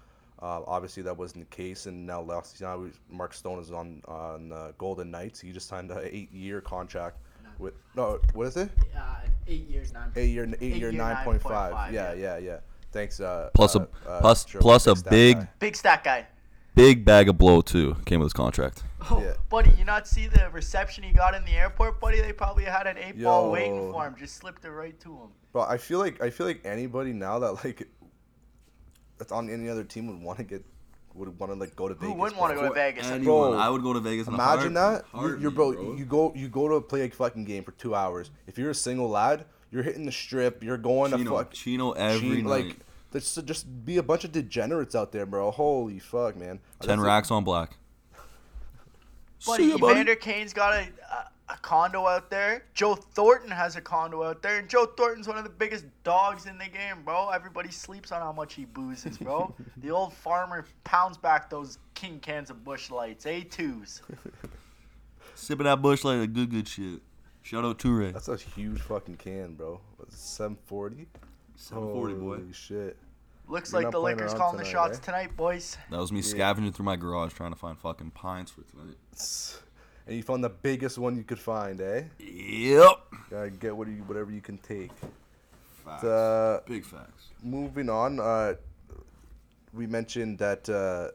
Uh, 0.41 0.63
obviously, 0.67 1.03
that 1.03 1.17
wasn't 1.17 1.49
the 1.49 1.57
case, 1.57 1.87
and 1.87 2.07
now 2.07 2.21
last 2.21 2.61
now 2.61 2.85
Mark 3.11 3.35
Stone 3.35 3.61
is 3.61 3.71
on 3.73 4.03
on 4.07 4.53
uh, 4.53 4.73
Golden 4.79 5.11
Knights. 5.11 5.41
He 5.41 5.53
just 5.53 5.69
signed 5.69 5.91
an 5.91 6.01
eight 6.03 6.33
year 6.33 6.61
contract 6.61 7.19
with 7.59 7.75
no 7.95 8.21
what 8.33 8.47
is 8.49 8.57
it? 8.57 8.71
Uh, 8.97 9.01
eight 9.47 9.69
years, 9.69 9.93
nine. 9.93 10.11
Eight 10.17 10.31
year, 10.31 10.45
eight, 10.61 10.75
year, 10.75 10.91
year, 10.91 10.93
nine 10.93 11.25
point 11.25 11.43
five. 11.43 11.73
9.5, 11.73 11.93
Yeah, 11.93 12.13
yeah. 12.13 12.15
yeah, 12.15 12.39
yeah. 12.39 12.57
Thanks. 12.93 13.21
Uh, 13.21 13.51
Plus 13.55 13.75
uh, 13.77 13.87
a 14.07 14.09
uh, 14.09 14.21
plus 14.21 14.45
Joe, 14.45 14.59
plus 14.61 14.87
a 14.87 14.95
big 14.95 15.37
guy. 15.39 15.49
Big 15.59 15.77
stat 15.77 16.05
guy. 16.05 16.27
big 16.75 17.05
bag 17.05 17.29
of 17.29 17.37
blow 17.39 17.61
too 17.61 17.97
came 18.07 18.21
with 18.21 18.27
his 18.27 18.33
contract. 18.33 18.83
Oh, 19.11 19.21
Yeah. 19.21 19.35
buddy, 19.51 19.71
you 19.79 19.85
not 19.85 20.07
see 20.09 20.29
the 20.29 20.49
reception 20.51 21.05
he 21.05 21.13
got 21.13 21.35
in 21.35 21.45
the 21.45 21.51
airport, 21.53 22.01
buddy? 22.01 22.21
They 22.21 22.33
probably 22.33 22.65
had 22.65 22.87
an 22.87 22.97
eight 22.97 23.23
ball 23.23 23.51
waiting 23.51 23.91
for 23.93 24.07
him. 24.07 24.15
Just 24.19 24.37
slipped 24.37 24.65
it 24.65 24.71
right 24.71 24.99
to 25.01 25.11
him. 25.11 25.29
But 25.53 25.69
I 25.69 25.77
feel 25.77 25.99
like 25.99 26.23
I 26.23 26.31
feel 26.31 26.47
like 26.47 26.61
anybody 26.65 27.13
now 27.13 27.39
that 27.41 27.65
like 27.65 27.89
that's 29.19 29.31
on 29.33 29.51
any 29.51 29.69
other 29.69 29.85
team 29.85 30.07
would 30.09 30.21
want 30.23 30.39
to 30.39 30.45
get 30.45 30.65
would 31.15 31.39
want 31.39 31.53
to 31.53 31.59
like 31.59 31.75
go 31.77 31.89
to 31.89 31.95
Vegas. 31.95 32.09
Who 32.09 32.15
wouldn't 32.21 32.41
want 32.41 32.53
to 32.55 32.61
go 32.61 32.69
to. 32.69 32.75
Vegas? 32.75 33.07
Anyone. 33.07 33.53
Bro, 33.53 33.59
I 33.61 33.69
would 33.69 33.83
go 33.83 33.93
to 33.93 34.01
Vegas. 34.01 34.27
In 34.27 34.33
a 34.33 34.37
Imagine 34.37 34.75
heart- 34.77 35.05
that. 35.13 35.21
You're, 35.21 35.39
you're 35.39 35.51
heartbeat, 35.53 35.85
bro, 35.87 35.97
You 35.97 36.05
go 36.05 36.33
you 36.35 36.49
go 36.49 36.69
to 36.69 36.81
play 36.81 37.03
a 37.03 37.11
fucking 37.11 37.45
game 37.45 37.63
for 37.65 37.73
two 37.73 37.95
hours. 37.95 38.31
If 38.47 38.59
you're 38.59 38.71
a 38.71 38.75
single 38.75 39.09
lad, 39.09 39.45
you're 39.71 39.83
hitting 39.83 40.07
the 40.07 40.13
strip. 40.13 40.63
You're 40.63 40.77
going 40.77 41.11
to 41.13 41.25
fuck 41.25 41.53
Chino 41.53 41.93
every 41.93 42.37
Chino- 42.37 42.49
night. 42.51 42.67
like. 42.67 42.77
There's 43.13 43.33
just 43.45 43.85
be 43.85 43.99
a 43.99 44.03
bunch 44.03 44.25
of 44.25 44.33
degenerates 44.33 44.97
out 44.97 45.13
there, 45.13 45.25
bro. 45.25 45.53
Holy 45.53 46.01
fuck, 46.01 46.37
man. 46.37 46.59
Ten 46.81 46.89
That's- 46.89 46.99
racks 46.99 47.31
on 47.31 47.45
black. 47.45 47.77
Buddy, 49.47 49.65
See 49.65 49.71
ya, 49.71 49.77
buddy. 49.79 49.93
Evander 49.93 50.17
Kane's 50.17 50.53
got 50.53 50.75
a, 50.75 50.87
a, 51.49 51.53
a 51.53 51.57
condo 51.59 52.07
out 52.07 52.31
there. 52.31 52.65
Joe 52.75 52.95
Thornton 52.95 53.51
has 53.51 53.77
a 53.77 53.81
condo 53.81 54.23
out 54.23 54.43
there. 54.43 54.59
And 54.59 54.69
Joe 54.69 54.87
Thornton's 54.87 55.29
one 55.29 55.39
of 55.39 55.45
the 55.45 55.51
biggest 55.51 55.87
dogs 56.03 56.47
in 56.47 56.59
the 56.59 56.67
game, 56.67 57.03
bro. 57.05 57.31
Everybody 57.31 57.71
sleeps 57.71 58.13
on 58.13 58.21
how 58.21 58.33
much 58.33 58.55
he 58.55 58.65
boozes, 58.65 59.19
bro. 59.19 59.55
the 59.79 59.91
old 59.91 60.13
farmer 60.13 60.67
pounds 60.85 61.17
back 61.17 61.51
those 61.51 61.79
king 61.95 62.21
cans 62.21 62.51
of 62.51 62.65
Busch 62.65 62.91
Lights, 62.91 63.25
A2s. 63.25 64.01
Sipping 65.35 65.65
that 65.65 65.83
bush 65.83 66.05
like 66.05 66.21
a 66.21 66.27
good 66.27 66.51
good 66.51 66.69
shit. 66.69 67.01
Shout 67.43 67.65
out 67.65 67.79
Toure. 67.79 68.13
That's 68.13 68.29
a 68.29 68.37
huge 68.37 68.81
fucking 68.81 69.17
can, 69.17 69.55
bro. 69.55 69.81
What's 69.97 70.15
it, 70.15 70.19
740? 70.19 71.07
740 71.57 72.15
boy. 72.15 72.37
Holy 72.37 72.53
shit. 72.53 72.97
Looks 73.47 73.73
You're 73.73 73.83
like 73.83 73.93
the 73.93 74.01
Lakers 74.01 74.33
around 74.33 74.41
calling 74.41 74.57
the 74.57 74.65
shots 74.65 74.99
eh? 74.99 75.03
tonight, 75.03 75.37
boys. 75.37 75.77
That 75.91 75.99
was 75.99 76.11
me 76.11 76.23
scavenging 76.23 76.73
through 76.73 76.87
my 76.87 76.97
garage 76.97 77.35
trying 77.35 77.53
to 77.53 77.59
find 77.59 77.79
fucking 77.79 78.13
pints 78.13 78.53
for 78.53 78.63
tonight. 78.63 78.97
And 80.07 80.17
you 80.17 80.23
found 80.23 80.45
the 80.45 80.51
biggest 80.51 80.99
one 80.99 81.17
you 81.17 81.25
could 81.25 81.39
find, 81.39 81.81
eh? 81.81 82.05
Yep. 82.19 82.99
Gotta 83.31 83.51
get 83.51 83.77
what 83.77 83.89
you, 83.89 84.03
whatever 84.07 84.31
you 84.31 84.43
can 84.43 84.59
take. 84.59 84.91
Facts. 85.85 86.05
Uh, 86.05 86.61
Big 86.67 86.85
facts. 86.85 87.29
moving 87.43 87.89
on, 87.89 88.21
uh, 88.21 88.55
we 89.73 89.87
mentioned 89.87 90.39
that. 90.39 90.69
Uh, 90.69 91.09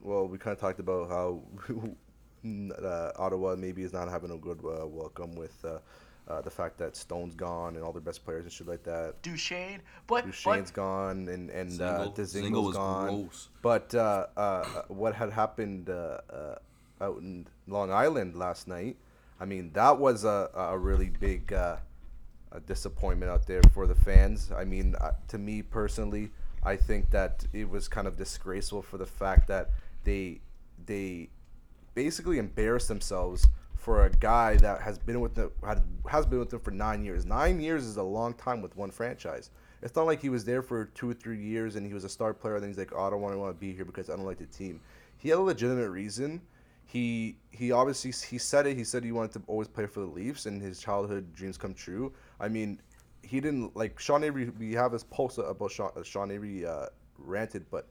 well, 0.00 0.26
we 0.26 0.38
kind 0.38 0.54
of 0.54 0.60
talked 0.60 0.78
about 0.80 1.08
how 1.08 1.42
uh, 2.84 3.10
Ottawa 3.16 3.56
maybe 3.56 3.82
is 3.82 3.92
not 3.92 4.08
having 4.08 4.30
a 4.30 4.38
good 4.38 4.58
uh, 4.64 4.86
welcome 4.86 5.34
with 5.34 5.62
uh, 5.64 5.78
uh, 6.28 6.40
the 6.42 6.50
fact 6.50 6.78
that 6.78 6.96
Stone's 6.96 7.34
gone 7.34 7.76
and 7.76 7.84
all 7.84 7.92
their 7.92 8.02
best 8.02 8.24
players 8.24 8.44
and 8.44 8.52
shit 8.52 8.68
like 8.68 8.84
that. 8.84 9.20
Duchene. 9.22 9.80
But, 10.06 10.26
Duchene's 10.26 10.70
but 10.70 10.74
gone 10.74 11.28
and 11.28 11.50
and 11.50 11.80
uh, 11.80 12.08
Dzingel. 12.08 12.16
Dzingel's 12.16 12.34
Dzingel 12.34 12.64
was 12.64 12.76
gone. 12.76 13.22
gross. 13.22 13.48
But 13.62 13.94
uh, 13.94 14.26
uh, 14.36 14.64
what 14.88 15.14
had 15.14 15.30
happened 15.32 15.90
uh, 15.90 16.20
uh, 16.30 16.54
out 17.00 17.18
in 17.18 17.46
Long 17.68 17.90
Island 17.90 18.36
last 18.36 18.68
night? 18.68 18.96
I 19.40 19.44
mean, 19.44 19.70
that 19.74 19.98
was 19.98 20.24
a, 20.24 20.50
a 20.54 20.76
really 20.76 21.10
big 21.10 21.52
uh, 21.52 21.76
a 22.52 22.60
disappointment 22.60 23.30
out 23.30 23.46
there 23.46 23.62
for 23.72 23.86
the 23.86 23.94
fans. 23.94 24.50
I 24.56 24.64
mean, 24.64 24.94
uh, 25.00 25.12
to 25.28 25.38
me 25.38 25.62
personally, 25.62 26.30
I 26.62 26.76
think 26.76 27.10
that 27.10 27.46
it 27.52 27.68
was 27.68 27.88
kind 27.88 28.06
of 28.06 28.16
disgraceful 28.16 28.82
for 28.82 28.98
the 28.98 29.06
fact 29.06 29.48
that 29.48 29.70
they 30.04 30.40
they 30.86 31.28
basically 31.94 32.38
embarrassed 32.38 32.88
themselves 32.88 33.46
for 33.74 34.04
a 34.04 34.10
guy 34.10 34.56
that 34.56 34.80
has 34.80 34.98
been 34.98 35.20
with 35.20 35.34
them 35.34 35.50
had, 35.64 35.82
has 36.08 36.26
been 36.26 36.38
with 36.38 36.50
them 36.50 36.60
for 36.60 36.70
nine 36.70 37.04
years. 37.04 37.24
Nine 37.24 37.60
years 37.60 37.84
is 37.84 37.96
a 37.96 38.02
long 38.02 38.34
time 38.34 38.60
with 38.60 38.76
one 38.76 38.90
franchise. 38.90 39.50
It's 39.82 39.94
not 39.94 40.06
like 40.06 40.20
he 40.20 40.28
was 40.28 40.44
there 40.44 40.62
for 40.62 40.86
two 40.86 41.08
or 41.08 41.14
three 41.14 41.40
years 41.40 41.76
and 41.76 41.86
he 41.86 41.94
was 41.94 42.04
a 42.04 42.08
star 42.08 42.34
player. 42.34 42.54
And 42.54 42.64
then 42.64 42.70
he's 42.70 42.78
like, 42.78 42.92
oh, 42.94 43.04
I 43.04 43.10
don't 43.10 43.20
want 43.20 43.34
to 43.34 43.38
want 43.38 43.54
to 43.54 43.60
be 43.60 43.72
here 43.72 43.84
because 43.84 44.10
I 44.10 44.16
don't 44.16 44.26
like 44.26 44.38
the 44.38 44.46
team. 44.46 44.80
He 45.16 45.28
had 45.28 45.38
a 45.38 45.42
legitimate 45.42 45.90
reason. 45.90 46.40
He 46.88 47.36
he 47.50 47.70
obviously 47.70 48.12
he 48.12 48.38
said 48.38 48.66
it. 48.66 48.74
He 48.74 48.82
said 48.82 49.04
he 49.04 49.12
wanted 49.12 49.32
to 49.32 49.42
always 49.46 49.68
play 49.68 49.84
for 49.84 50.00
the 50.00 50.06
Leafs 50.06 50.46
and 50.46 50.60
his 50.62 50.80
childhood 50.80 51.34
dreams 51.34 51.58
come 51.58 51.74
true. 51.74 52.14
I 52.40 52.48
mean, 52.48 52.80
he 53.22 53.40
didn't 53.40 53.76
like 53.76 54.00
Sean 54.00 54.24
Avery. 54.24 54.48
We 54.58 54.72
have 54.72 54.92
this 54.92 55.04
post 55.04 55.36
about 55.36 55.70
Sean, 55.70 55.90
uh, 55.94 56.02
Sean 56.02 56.30
Avery 56.30 56.64
uh, 56.64 56.86
ranted, 57.18 57.66
but 57.70 57.88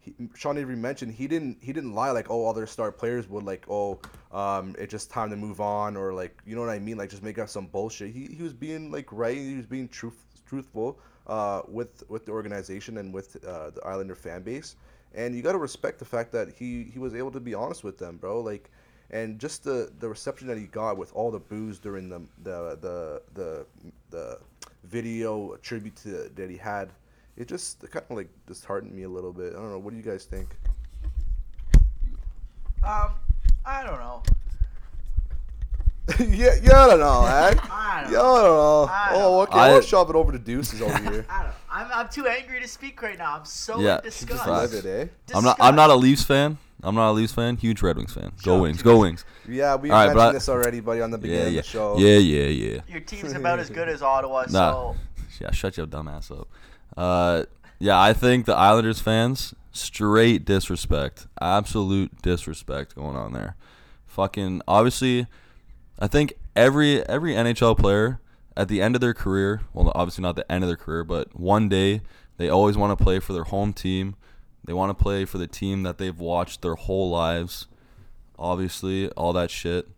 he, 0.00 0.14
Sean 0.34 0.58
Avery 0.58 0.74
mentioned 0.74 1.12
he 1.12 1.28
didn't 1.28 1.58
he 1.62 1.72
didn't 1.72 1.94
lie 1.94 2.10
like 2.10 2.28
oh 2.28 2.48
other 2.48 2.66
star 2.66 2.90
players 2.90 3.28
would 3.28 3.44
like 3.44 3.66
oh 3.70 4.00
um 4.32 4.74
it's 4.80 4.90
just 4.90 5.12
time 5.12 5.30
to 5.30 5.36
move 5.36 5.60
on 5.60 5.96
or 5.96 6.12
like 6.12 6.42
you 6.44 6.56
know 6.56 6.62
what 6.62 6.70
I 6.70 6.80
mean 6.80 6.96
like 6.96 7.10
just 7.10 7.22
make 7.22 7.38
up 7.38 7.48
some 7.48 7.68
bullshit. 7.68 8.12
He, 8.12 8.34
he 8.34 8.42
was 8.42 8.52
being 8.52 8.90
like 8.90 9.12
right. 9.12 9.36
He 9.36 9.54
was 9.54 9.66
being 9.66 9.86
truth 9.86 10.24
truthful 10.44 10.98
uh, 11.28 11.62
with 11.68 12.02
with 12.08 12.26
the 12.26 12.32
organization 12.32 12.96
and 12.96 13.14
with 13.14 13.36
uh, 13.44 13.70
the 13.70 13.80
Islander 13.86 14.16
fan 14.16 14.42
base. 14.42 14.74
And 15.14 15.34
you 15.34 15.42
got 15.42 15.52
to 15.52 15.58
respect 15.58 15.98
the 15.98 16.04
fact 16.04 16.32
that 16.32 16.50
he 16.56 16.84
he 16.84 16.98
was 16.98 17.14
able 17.14 17.32
to 17.32 17.40
be 17.40 17.54
honest 17.54 17.82
with 17.82 17.98
them, 17.98 18.16
bro. 18.16 18.40
Like 18.40 18.70
and 19.10 19.38
just 19.38 19.64
the 19.64 19.90
the 19.98 20.08
reception 20.08 20.46
that 20.48 20.56
he 20.56 20.64
got 20.64 20.96
with 20.96 21.12
all 21.14 21.30
the 21.30 21.40
booze 21.40 21.78
during 21.78 22.08
the 22.08 22.20
the 22.42 22.78
the 22.80 23.22
the, 23.34 23.66
the 24.10 24.38
video 24.84 25.56
tribute 25.56 25.96
to, 25.96 26.30
that 26.34 26.48
he 26.48 26.56
had 26.56 26.90
it 27.36 27.48
just 27.48 27.80
kind 27.90 28.04
of 28.08 28.16
like 28.16 28.28
disheartened 28.46 28.92
me 28.92 29.02
a 29.02 29.08
little 29.08 29.32
bit. 29.32 29.52
I 29.52 29.56
don't 29.56 29.70
know. 29.70 29.78
What 29.78 29.90
do 29.90 29.96
you 29.96 30.02
guys 30.02 30.24
think? 30.24 30.48
um, 32.84 33.14
I 33.64 33.82
don't 33.84 33.98
know. 33.98 34.22
yeah, 36.20 36.54
yeah, 36.62 36.84
I 36.84 36.86
don't 36.88 37.00
know, 37.00 37.22
man. 37.22 37.58
I 37.70 38.00
don't 38.04 38.12
Yeah, 38.12 38.20
I 38.20 38.42
don't 38.42 38.44
know. 38.44 38.84
I 38.90 39.08
Oh, 39.12 39.18
don't 39.18 39.48
okay. 39.48 39.58
I- 39.58 39.70
I'll 39.72 39.80
shove 39.80 40.10
it 40.10 40.16
over 40.16 40.32
to 40.32 40.38
Deuces 40.38 40.82
over 40.82 40.96
here. 41.10 41.26
I 41.28 41.38
don't 41.42 41.46
know. 41.48 41.54
I'm, 41.72 41.86
I'm 41.92 42.08
too 42.08 42.26
angry 42.26 42.60
to 42.60 42.66
speak 42.68 43.00
right 43.02 43.16
now. 43.16 43.36
I'm 43.38 43.44
so 43.44 43.78
Yeah, 43.80 43.98
in 43.98 44.02
just 44.04 44.26
disgust. 44.26 44.74
it, 44.74 44.84
eh? 44.86 45.06
I'm 45.34 45.44
not. 45.44 45.56
I'm 45.60 45.76
not 45.76 45.90
a 45.90 45.94
Leafs 45.94 46.24
fan. 46.24 46.58
I'm 46.82 46.94
not 46.94 47.10
a 47.10 47.12
Leafs 47.12 47.32
fan. 47.32 47.56
Huge 47.58 47.80
Red 47.82 47.96
Wings 47.96 48.12
fan. 48.14 48.32
Go 48.42 48.56
up, 48.56 48.62
Wings. 48.62 48.82
Go 48.82 48.98
Wings. 49.00 49.24
Yeah, 49.48 49.76
we 49.76 49.90
All 49.90 49.96
right, 49.96 50.06
mentioned 50.06 50.20
I- 50.22 50.32
this 50.32 50.48
already, 50.48 50.80
buddy, 50.80 51.00
on 51.02 51.10
the 51.10 51.18
beginning 51.18 51.52
Yeah, 51.52 51.60
of 51.60 51.64
the 51.64 51.70
show. 51.70 51.98
yeah, 51.98 52.16
yeah, 52.18 52.46
yeah. 52.46 52.80
Your 52.88 53.00
team's 53.00 53.32
about 53.34 53.58
as 53.58 53.68
good 53.70 53.88
as 53.88 54.02
Ottawa, 54.02 54.46
Nah. 54.50 54.72
so 54.72 54.96
Yeah, 55.40 55.50
shut 55.52 55.76
your 55.76 55.86
dumb 55.86 56.08
ass 56.08 56.30
up. 56.30 56.48
Uh, 56.96 57.44
yeah, 57.78 58.00
I 58.00 58.12
think 58.14 58.46
the 58.46 58.54
Islanders 58.56 58.98
fans 59.00 59.54
straight 59.72 60.44
disrespect, 60.44 61.26
absolute 61.40 62.20
disrespect 62.22 62.96
going 62.96 63.16
on 63.16 63.32
there. 63.32 63.54
Fucking 64.06 64.62
obviously, 64.66 65.26
I 66.00 66.06
think 66.06 66.34
every 66.56 67.06
every 67.06 67.34
NHL 67.34 67.76
player 67.76 68.20
at 68.56 68.68
the 68.68 68.80
end 68.80 68.94
of 68.94 69.00
their 69.00 69.14
career, 69.14 69.62
well, 69.72 69.92
obviously 69.94 70.22
not 70.22 70.36
the 70.36 70.50
end 70.50 70.64
of 70.64 70.68
their 70.68 70.76
career, 70.76 71.04
but 71.04 71.38
one 71.38 71.68
day 71.68 72.02
they 72.36 72.48
always 72.48 72.76
want 72.76 72.96
to 72.96 73.02
play 73.02 73.18
for 73.18 73.32
their 73.32 73.44
home 73.44 73.72
team. 73.72 74.16
They 74.64 74.72
want 74.72 74.96
to 74.96 75.02
play 75.02 75.24
for 75.24 75.38
the 75.38 75.46
team 75.46 75.82
that 75.82 75.98
they've 75.98 76.18
watched 76.18 76.62
their 76.62 76.74
whole 76.74 77.10
lives. 77.10 77.66
Obviously, 78.38 79.10
all 79.10 79.32
that 79.34 79.50
shit. 79.50 79.88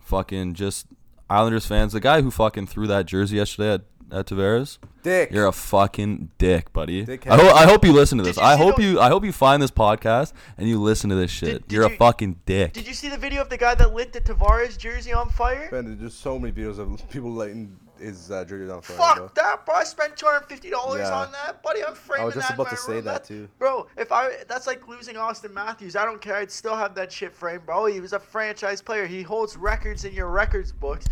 Fucking 0.00 0.54
just 0.54 0.86
Islanders 1.28 1.66
fans. 1.66 1.92
The 1.92 2.00
guy 2.00 2.22
who 2.22 2.30
fucking 2.30 2.66
threw 2.66 2.86
that 2.86 3.06
jersey 3.06 3.36
yesterday 3.36 3.74
at, 3.74 3.82
at 4.12 4.26
Tavares. 4.26 4.78
Dick. 5.02 5.30
You're 5.32 5.46
a 5.46 5.52
fucking 5.52 6.30
dick, 6.38 6.72
buddy. 6.72 7.04
Dickhead. 7.04 7.30
I, 7.30 7.36
ho- 7.36 7.54
I 7.54 7.66
hope 7.66 7.84
you 7.84 7.92
listen 7.92 8.18
to 8.18 8.24
Did 8.24 8.30
this. 8.30 8.36
you 8.38 8.42
I 8.42 8.56
see 8.56 8.62
hope 8.62 8.76
the- 8.76 8.82
you 8.82 9.00
I 9.00 9.08
hope 9.08 9.24
you 9.24 9.32
find 9.32 9.62
this 9.62 9.70
podcast 9.70 10.32
and 10.56 10.68
you 10.68 10.80
listen 10.80 11.10
to 11.10 11.16
this 11.16 11.30
shit. 11.30 11.48
Did- 11.52 11.68
did 11.68 11.74
You're 11.74 11.88
you- 11.88 11.94
a 11.94 11.98
fucking 11.98 12.40
dick. 12.46 12.72
Did 12.72 12.86
you 12.86 12.94
see 12.94 13.08
the 13.08 13.18
video 13.18 13.42
of 13.42 13.48
the 13.50 13.58
guy 13.58 13.74
that 13.74 13.92
lit 13.94 14.12
the 14.12 14.20
Tavares 14.20 14.78
jersey 14.78 15.12
on 15.12 15.28
fire? 15.30 15.68
Man, 15.72 15.84
there's 15.84 15.98
just 16.12 16.20
so 16.22 16.38
many 16.38 16.52
videos 16.52 16.78
of 16.78 17.08
people 17.10 17.30
lighting 17.30 17.76
his 17.98 18.30
uh, 18.30 18.44
jersey 18.44 18.70
on 18.70 18.82
fire. 18.82 18.96
bro. 18.96 19.06
Fuck 19.26 19.34
that, 19.36 19.66
bro! 19.66 19.74
I 19.76 19.84
spent 19.84 20.16
two 20.16 20.26
hundred 20.26 20.46
fifty 20.48 20.68
dollars 20.70 21.00
Yeah. 21.02 21.14
on 21.16 21.32
that, 21.32 21.62
buddy. 21.62 21.84
I'm 21.84 21.94
framing 21.94 22.32
just 22.32 22.48
that 22.48 22.54
in 22.54 22.60
about 22.60 22.66
my 22.66 22.70
to 22.70 22.76
say 22.76 22.92
room. 22.94 23.04
that, 23.04 23.24
too. 23.24 23.48
bro. 23.58 23.86
If 23.96 24.10
I 24.10 24.30
that's 24.48 24.66
like 24.66 24.88
losing 24.88 25.14
Auston 25.16 25.52
Matthews. 25.52 25.96
I 25.96 26.04
don't 26.04 26.20
care. 26.20 26.36
I'd 26.36 26.50
still 26.50 26.74
have 26.76 26.94
that 26.96 27.12
shit 27.12 27.32
framed, 27.34 27.66
bro. 27.66 27.86
He 27.86 28.00
was 28.00 28.12
a 28.12 28.18
franchise 28.20 28.80
player. 28.82 29.06
He 29.06 29.22
holds 29.22 29.56
records 29.56 30.04
in 30.04 30.12
your 30.14 30.28
records 30.28 30.72
books. 30.72 31.06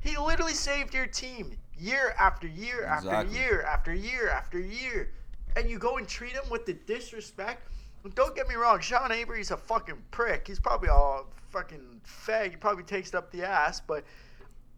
He 0.00 0.16
literally 0.18 0.52
saved 0.52 0.92
your 0.94 1.06
team 1.06 1.56
year 1.82 2.14
after 2.18 2.46
year 2.46 2.84
after 2.84 3.24
year 3.24 3.62
after 3.62 3.92
year 3.92 4.28
after 4.28 4.58
year, 4.60 5.10
and 5.56 5.68
you 5.68 5.78
go 5.78 5.96
and 5.96 6.06
treat 6.06 6.32
him 6.32 6.44
with 6.50 6.64
the 6.64 6.74
disrespect. 6.74 7.68
Don't 8.14 8.34
get 8.34 8.48
me 8.48 8.54
wrong, 8.54 8.80
Sean 8.80 9.12
Avery's 9.12 9.50
a 9.50 9.56
fucking 9.56 10.02
prick. 10.10 10.46
He's 10.46 10.60
probably 10.60 10.88
all 10.88 11.26
fucking 11.50 12.00
fag. 12.06 12.50
He 12.50 12.56
probably 12.56 12.84
takes 12.84 13.10
it 13.10 13.14
up 13.14 13.30
the 13.30 13.44
ass, 13.46 13.80
but 13.80 14.04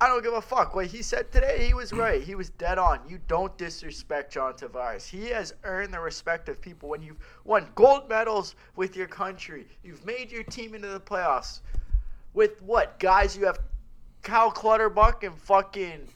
I 0.00 0.08
don't 0.08 0.22
give 0.22 0.34
a 0.34 0.42
fuck. 0.42 0.74
What 0.74 0.86
he 0.86 1.02
said 1.02 1.30
today, 1.30 1.66
he 1.66 1.72
was 1.72 1.92
right. 1.92 2.22
He 2.22 2.34
was 2.34 2.50
dead 2.50 2.78
on. 2.78 3.00
You 3.08 3.20
don't 3.28 3.56
disrespect 3.56 4.32
John 4.32 4.54
Tavares. 4.54 5.08
He 5.08 5.26
has 5.26 5.54
earned 5.62 5.94
the 5.94 6.00
respect 6.00 6.48
of 6.48 6.60
people 6.60 6.88
when 6.88 7.00
you've 7.00 7.16
won 7.44 7.68
gold 7.74 8.08
medals 8.08 8.56
with 8.76 8.96
your 8.96 9.06
country. 9.06 9.66
You've 9.82 10.04
made 10.04 10.32
your 10.32 10.42
team 10.42 10.74
into 10.74 10.88
the 10.88 11.00
playoffs. 11.00 11.60
With 12.34 12.60
what? 12.62 12.98
Guys, 12.98 13.36
you 13.36 13.46
have 13.46 13.60
Cal 14.22 14.50
Clutterbuck 14.50 15.22
and 15.22 15.38
fucking 15.38 16.08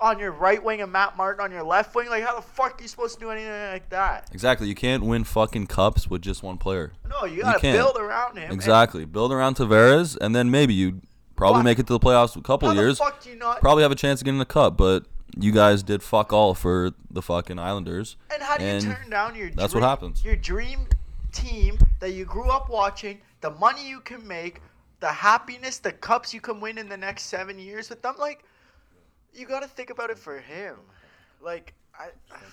on 0.00 0.18
your 0.18 0.30
right 0.32 0.62
wing 0.62 0.80
and 0.80 0.90
Matt 0.92 1.16
Martin 1.16 1.44
on 1.44 1.50
your 1.52 1.62
left 1.62 1.94
wing. 1.94 2.08
Like, 2.08 2.24
how 2.24 2.34
the 2.36 2.42
fuck 2.42 2.78
are 2.78 2.82
you 2.82 2.88
supposed 2.88 3.14
to 3.14 3.20
do 3.20 3.30
anything 3.30 3.50
like 3.72 3.88
that? 3.90 4.28
Exactly. 4.32 4.68
You 4.68 4.74
can't 4.74 5.04
win 5.04 5.24
fucking 5.24 5.66
cups 5.66 6.08
with 6.08 6.22
just 6.22 6.42
one 6.42 6.58
player. 6.58 6.92
No, 7.08 7.24
you 7.24 7.42
gotta 7.42 7.58
can't. 7.60 7.76
build 7.76 7.96
around 7.96 8.36
him. 8.36 8.44
And 8.44 8.52
Exactly. 8.52 9.04
Build 9.04 9.32
around 9.32 9.56
Tavares, 9.56 10.16
and 10.20 10.34
then 10.34 10.50
maybe 10.50 10.74
you 10.74 11.00
probably 11.36 11.60
Why- 11.60 11.64
make 11.64 11.78
it 11.78 11.86
to 11.88 11.92
the 11.92 12.00
playoffs 12.00 12.36
a 12.36 12.40
couple 12.42 12.68
How 12.68 12.74
years. 12.74 12.98
fuck 12.98 13.22
do 13.22 13.30
you 13.30 13.36
not? 13.36 13.60
Probably 13.60 13.82
have 13.82 13.92
a 13.92 13.96
chance 13.96 14.20
of 14.20 14.24
getting 14.24 14.40
a 14.40 14.44
cup, 14.44 14.76
but 14.76 15.04
you 15.36 15.50
guys 15.52 15.82
did 15.82 16.02
fuck 16.02 16.32
all 16.32 16.54
for 16.54 16.92
the 17.10 17.20
fucking 17.22 17.58
Islanders. 17.58 18.16
And 18.32 18.42
how 18.42 18.56
do 18.56 18.64
you 18.64 18.70
And 18.70 18.84
turn 18.84 19.10
down 19.10 19.34
your 19.34 19.50
that's 19.50 19.74
what 19.74 19.82
happens. 19.82 20.24
Your 20.24 20.36
dream 20.36 20.86
team 21.32 21.78
that 22.00 22.10
you 22.12 22.24
grew 22.24 22.50
up 22.50 22.68
watching, 22.68 23.20
the 23.40 23.50
money 23.50 23.88
you 23.88 24.00
can 24.00 24.26
make, 24.28 24.60
the 25.00 25.08
happiness, 25.08 25.78
the 25.78 25.92
cups 25.92 26.32
you 26.32 26.40
can 26.40 26.60
win 26.60 26.78
in 26.78 26.88
the 26.88 26.96
next 26.96 27.24
seven 27.24 27.58
years 27.58 27.90
with 27.90 28.00
them. 28.02 28.14
Like, 28.18 28.44
you 29.34 29.46
got 29.46 29.62
to 29.62 29.68
think 29.68 29.90
about 29.90 30.10
it 30.10 30.18
for 30.18 30.38
him. 30.38 30.76
Like, 31.40 31.74
I, 31.98 32.08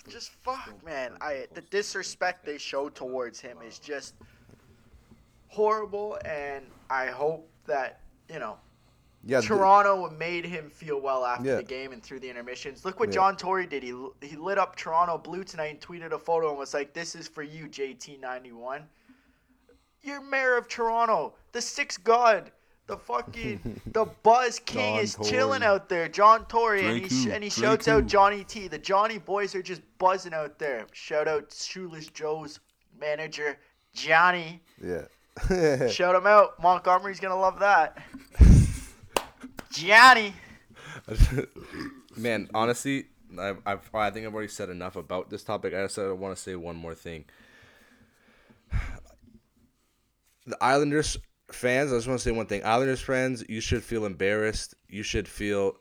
just 0.09 0.31
fuck, 0.43 0.73
man. 0.85 1.13
I 1.21 1.47
the 1.53 1.61
disrespect 1.61 2.45
they 2.45 2.57
show 2.57 2.89
towards 2.89 3.39
him 3.39 3.57
is 3.65 3.79
just 3.79 4.13
horrible, 5.47 6.17
and 6.25 6.65
I 6.89 7.07
hope 7.07 7.49
that 7.65 8.01
you 8.29 8.39
know 8.39 8.57
Yeah, 9.23 9.41
Toronto 9.41 10.09
made 10.11 10.45
him 10.45 10.69
feel 10.69 10.99
well 10.99 11.25
after 11.25 11.47
Yeah. 11.47 11.55
the 11.57 11.63
game 11.63 11.91
and 11.91 12.01
through 12.03 12.19
the 12.21 12.29
intermissions. 12.29 12.85
Look 12.85 12.99
what 12.99 13.09
Yeah. 13.09 13.15
John 13.15 13.37
Tory 13.37 13.65
did. 13.67 13.83
He 13.83 13.95
he 14.21 14.35
lit 14.35 14.57
up 14.57 14.75
Toronto 14.75 15.17
blue 15.17 15.43
tonight 15.43 15.67
and 15.71 15.79
tweeted 15.81 16.11
a 16.11 16.19
photo 16.19 16.49
and 16.49 16.57
was 16.57 16.73
like, 16.73 16.93
"This 16.93 17.15
is 17.15 17.27
for 17.27 17.43
you, 17.43 17.67
JT91. 17.67 18.87
You're 20.01 20.21
mayor 20.21 20.55
of 20.57 20.67
Toronto, 20.67 21.35
the 21.51 21.61
sixth 21.61 22.03
god." 22.03 22.51
The 22.91 22.97
fucking 22.97 23.81
the 23.85 24.05
Buzz 24.21 24.59
King 24.59 24.95
John 24.95 25.03
is 25.03 25.17
chilling 25.23 25.63
out 25.63 25.87
there, 25.87 26.09
John 26.09 26.43
Tory, 26.47 26.85
and 26.85 26.97
he 26.97 27.07
sh- 27.07 27.27
and 27.31 27.41
he 27.41 27.49
who? 27.49 27.61
shouts 27.61 27.85
Drake 27.85 27.95
out? 27.95 28.05
Johnny 28.05 28.43
T. 28.43 28.67
The 28.67 28.77
Johnny 28.77 29.17
boys 29.17 29.55
are 29.55 29.61
just 29.61 29.81
buzzing 29.97 30.33
out 30.33 30.59
there. 30.59 30.85
Shout 30.91 31.25
out 31.25 31.53
Shoeless 31.53 32.07
Joe's 32.07 32.59
manager, 32.99 33.57
Johnny. 33.93 34.61
yeah. 34.83 35.87
Shout 35.87 36.15
him 36.15 36.27
out. 36.27 36.61
Montgomery's 36.61 37.21
gonna 37.21 37.39
love 37.39 37.59
that. 37.59 37.97
Johnny. 39.71 40.33
Man, 42.17 42.49
honestly, 42.53 43.05
I've, 43.39 43.61
I've, 43.65 43.89
I 43.95 44.09
think 44.11 44.27
I've 44.27 44.33
already 44.33 44.49
said 44.49 44.69
enough 44.69 44.97
about 44.97 45.29
this 45.29 45.45
topic. 45.45 45.73
I 45.73 45.83
just 45.83 45.97
want 45.97 46.35
to 46.35 46.41
say 46.41 46.55
one 46.55 46.75
more 46.75 46.93
thing. 46.93 47.23
The 50.47 50.57
Islanders 50.59 51.17
fans, 51.53 51.91
I 51.91 51.97
just 51.97 52.07
want 52.07 52.19
to 52.19 52.23
say 52.23 52.31
one 52.31 52.45
thing. 52.45 52.63
Islanders 52.65 53.01
fans, 53.01 53.43
you 53.47 53.61
should 53.61 53.83
feel 53.83 54.05
embarrassed. 54.05 54.75
You 54.89 55.03
should 55.03 55.27
feel 55.27 55.77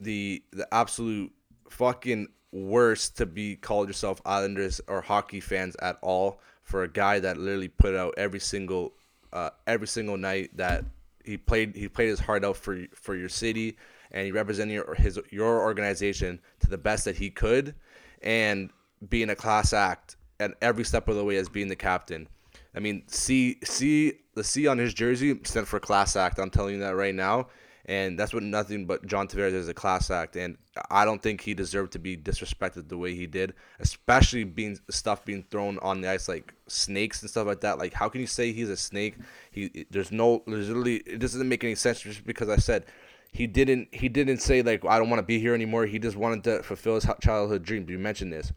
the 0.00 0.42
the 0.52 0.68
absolute 0.72 1.32
fucking 1.70 2.28
worst 2.52 3.16
to 3.18 3.26
be 3.26 3.56
called 3.56 3.88
yourself 3.88 4.20
Islanders 4.24 4.80
or 4.88 5.00
hockey 5.00 5.40
fans 5.40 5.76
at 5.82 5.98
all 6.02 6.40
for 6.62 6.82
a 6.82 6.88
guy 6.88 7.20
that 7.20 7.36
literally 7.36 7.68
put 7.68 7.94
out 7.94 8.14
every 8.16 8.40
single 8.40 8.92
uh, 9.32 9.50
every 9.66 9.86
single 9.86 10.16
night 10.16 10.56
that 10.56 10.84
he 11.24 11.36
played 11.36 11.76
he 11.76 11.88
played 11.88 12.08
his 12.08 12.20
heart 12.20 12.44
out 12.44 12.56
for 12.56 12.84
for 12.94 13.16
your 13.16 13.28
city 13.28 13.76
and 14.12 14.24
he 14.24 14.32
represented 14.32 14.74
your 14.74 14.94
his 14.94 15.18
your 15.30 15.60
organization 15.60 16.40
to 16.60 16.68
the 16.68 16.78
best 16.78 17.04
that 17.04 17.16
he 17.16 17.30
could 17.30 17.74
and 18.22 18.70
being 19.08 19.30
a 19.30 19.36
class 19.36 19.72
act 19.72 20.16
at 20.40 20.54
every 20.62 20.84
step 20.84 21.08
of 21.08 21.16
the 21.16 21.24
way 21.24 21.36
as 21.36 21.48
being 21.48 21.68
the 21.68 21.76
captain. 21.76 22.28
I 22.76 22.80
mean, 22.80 23.04
C 23.08 23.58
C 23.64 24.12
the 24.34 24.44
C 24.44 24.66
on 24.66 24.78
his 24.78 24.92
jersey 24.92 25.40
stands 25.44 25.68
for 25.68 25.80
class 25.80 26.14
act. 26.14 26.38
I'm 26.38 26.50
telling 26.50 26.74
you 26.74 26.80
that 26.80 26.94
right 26.94 27.14
now, 27.14 27.48
and 27.86 28.18
that's 28.18 28.34
what 28.34 28.42
nothing 28.42 28.84
but 28.84 29.06
John 29.06 29.26
Tavares 29.26 29.54
is 29.54 29.68
a 29.68 29.74
class 29.74 30.10
act. 30.10 30.36
And 30.36 30.58
I 30.90 31.06
don't 31.06 31.22
think 31.22 31.40
he 31.40 31.54
deserved 31.54 31.92
to 31.92 31.98
be 31.98 32.16
disrespected 32.18 32.88
the 32.88 32.98
way 32.98 33.14
he 33.14 33.26
did, 33.26 33.54
especially 33.80 34.44
being 34.44 34.78
stuff 34.90 35.24
being 35.24 35.44
thrown 35.50 35.78
on 35.78 36.02
the 36.02 36.10
ice 36.10 36.28
like 36.28 36.52
snakes 36.66 37.22
and 37.22 37.30
stuff 37.30 37.46
like 37.46 37.62
that. 37.62 37.78
Like, 37.78 37.94
how 37.94 38.10
can 38.10 38.20
you 38.20 38.26
say 38.26 38.52
he's 38.52 38.68
a 38.68 38.76
snake? 38.76 39.16
He 39.50 39.86
there's 39.90 40.12
no 40.12 40.42
there's 40.46 40.68
literally 40.68 40.96
it 40.96 41.18
doesn't 41.18 41.48
make 41.48 41.64
any 41.64 41.76
sense 41.76 42.00
just 42.00 42.26
because 42.26 42.50
I 42.50 42.56
said 42.56 42.84
he 43.32 43.46
didn't 43.46 43.88
he 43.94 44.10
didn't 44.10 44.38
say 44.38 44.60
like 44.60 44.84
I 44.84 44.98
don't 44.98 45.08
want 45.08 45.20
to 45.20 45.26
be 45.26 45.38
here 45.38 45.54
anymore. 45.54 45.86
He 45.86 45.98
just 45.98 46.16
wanted 46.16 46.44
to 46.44 46.62
fulfill 46.62 46.96
his 46.96 47.06
childhood 47.22 47.62
dream. 47.62 47.88
You 47.88 47.98
mentioned 47.98 48.34
this. 48.34 48.52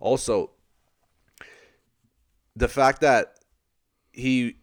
Also, 0.00 0.50
the 2.56 2.68
fact 2.68 3.00
that 3.02 3.34
he 4.14 4.56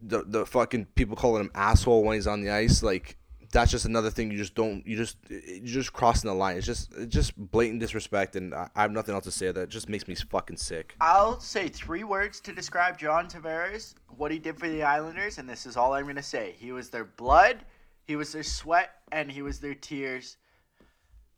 the 0.00 0.22
the 0.24 0.46
fucking 0.46 0.86
people 0.94 1.16
calling 1.16 1.40
him 1.40 1.50
asshole 1.54 2.04
when 2.04 2.14
he's 2.14 2.26
on 2.26 2.42
the 2.42 2.50
ice 2.50 2.82
like 2.82 3.16
that's 3.52 3.70
just 3.70 3.84
another 3.84 4.10
thing 4.10 4.30
you 4.30 4.36
just 4.36 4.54
don't 4.54 4.84
you 4.86 4.96
just 4.96 5.16
you're 5.28 5.60
just 5.64 5.92
crossing 5.92 6.28
the 6.28 6.34
line 6.34 6.56
it's 6.56 6.66
just 6.66 6.92
it's 6.94 7.14
just 7.14 7.36
blatant 7.36 7.80
disrespect 7.80 8.34
and 8.34 8.52
I, 8.52 8.68
I 8.74 8.82
have 8.82 8.90
nothing 8.90 9.14
else 9.14 9.24
to 9.24 9.30
say 9.30 9.52
that 9.52 9.68
just 9.68 9.88
makes 9.88 10.08
me 10.08 10.14
fucking 10.16 10.56
sick 10.56 10.96
I'll 11.00 11.38
say 11.40 11.68
three 11.68 12.02
words 12.02 12.40
to 12.40 12.52
describe 12.52 12.98
John 12.98 13.28
Tavares, 13.28 13.94
what 14.16 14.32
he 14.32 14.38
did 14.38 14.58
for 14.58 14.68
the 14.68 14.82
Islanders, 14.82 15.38
and 15.38 15.48
this 15.48 15.66
is 15.66 15.76
all 15.76 15.92
I'm 15.92 16.04
going 16.04 16.16
to 16.16 16.22
say. 16.22 16.54
He 16.58 16.72
was 16.72 16.90
their 16.90 17.04
blood, 17.04 17.64
he 18.06 18.16
was 18.16 18.32
their 18.32 18.42
sweat, 18.42 18.90
and 19.12 19.30
he 19.30 19.42
was 19.42 19.60
their 19.60 19.74
tears. 19.74 20.36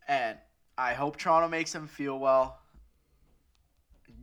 And 0.07 0.37
I 0.77 0.93
hope 0.93 1.17
Toronto 1.17 1.47
makes 1.47 1.73
him 1.73 1.87
feel 1.87 2.17
well. 2.17 2.59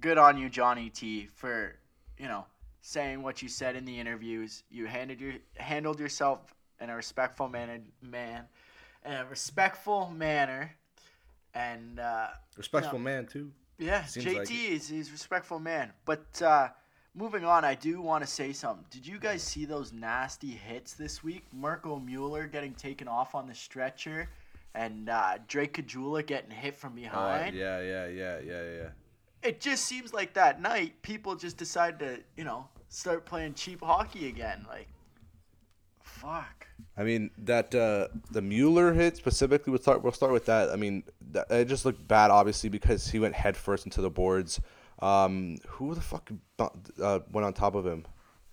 Good 0.00 0.18
on 0.18 0.38
you, 0.38 0.48
Johnny 0.48 0.90
T, 0.90 1.26
for, 1.26 1.76
you 2.18 2.26
know, 2.26 2.46
saying 2.86 3.22
what 3.22 3.40
you 3.40 3.48
said 3.48 3.76
in 3.76 3.86
the 3.86 3.98
interviews. 3.98 4.62
You 4.70 4.86
handed 4.86 5.20
your 5.20 5.34
handled 5.56 5.98
yourself 5.98 6.54
in 6.80 6.90
a 6.90 6.96
respectful 6.96 7.48
manner, 7.48 7.80
man, 8.02 8.44
in 9.04 9.12
a 9.12 9.24
respectful 9.24 10.10
manner, 10.10 10.70
and 11.54 11.98
uh, 11.98 12.28
respectful 12.56 12.98
No. 12.98 13.04
man 13.04 13.26
too 13.26 13.50
yeah, 13.78 14.04
Seems 14.04 14.26
JT 14.26 14.36
like 14.36 14.50
is 14.50 14.88
he's 14.88 15.08
a 15.08 15.12
respectful 15.12 15.58
man. 15.58 15.92
But 16.04 16.42
uh, 16.42 16.68
moving 17.14 17.44
on, 17.44 17.64
I 17.64 17.74
do 17.74 18.00
want 18.00 18.24
to 18.24 18.30
say 18.30 18.52
something. 18.52 18.84
Did 18.90 19.06
you 19.06 19.18
guys 19.18 19.42
see 19.42 19.64
those 19.64 19.92
nasty 19.92 20.50
hits 20.50 20.94
this 20.94 21.24
week? 21.24 21.44
Mirco 21.52 21.98
Mueller 21.98 22.46
getting 22.46 22.74
taken 22.74 23.08
off 23.08 23.34
on 23.34 23.46
the 23.46 23.54
stretcher, 23.54 24.28
and 24.74 25.08
uh, 25.08 25.38
Drake 25.48 25.74
Caggiula 25.74 26.24
getting 26.24 26.50
hit 26.50 26.76
from 26.76 26.94
behind. 26.94 27.54
Uh, 27.54 27.58
yeah 27.58 27.80
yeah 27.80 28.06
yeah 28.06 28.38
yeah 28.44 28.62
yeah 28.62 28.88
It 29.42 29.60
just 29.60 29.86
seems 29.86 30.12
like 30.12 30.34
that 30.34 30.60
night 30.60 31.02
people 31.02 31.34
just 31.34 31.56
decide 31.56 31.98
to 31.98 32.20
you 32.36 32.44
know 32.44 32.68
start 32.94 33.24
playing 33.24 33.54
cheap 33.54 33.82
hockey 33.82 34.28
again. 34.28 34.64
Like, 34.68 34.88
fuck. 36.02 36.66
I 36.96 37.02
mean 37.02 37.30
that 37.38 37.74
uh, 37.74 38.08
the 38.30 38.40
Mueller 38.40 38.92
hit 38.92 39.16
specifically. 39.16 39.70
We'll 39.72 39.82
start. 39.82 40.02
We'll 40.02 40.12
start 40.12 40.32
with 40.32 40.46
that. 40.46 40.70
I 40.70 40.76
mean, 40.76 41.02
that, 41.32 41.50
it 41.50 41.66
just 41.66 41.84
looked 41.84 42.06
bad, 42.06 42.30
obviously, 42.30 42.70
because 42.70 43.08
he 43.08 43.18
went 43.18 43.34
head 43.34 43.56
first 43.56 43.84
into 43.84 44.00
the 44.00 44.10
boards. 44.10 44.60
Um, 45.00 45.58
who 45.66 45.94
the 45.94 46.00
fuck 46.00 46.30
uh, 46.58 47.18
went 47.32 47.44
on 47.44 47.52
top 47.52 47.74
of 47.74 47.84
him? 47.84 48.06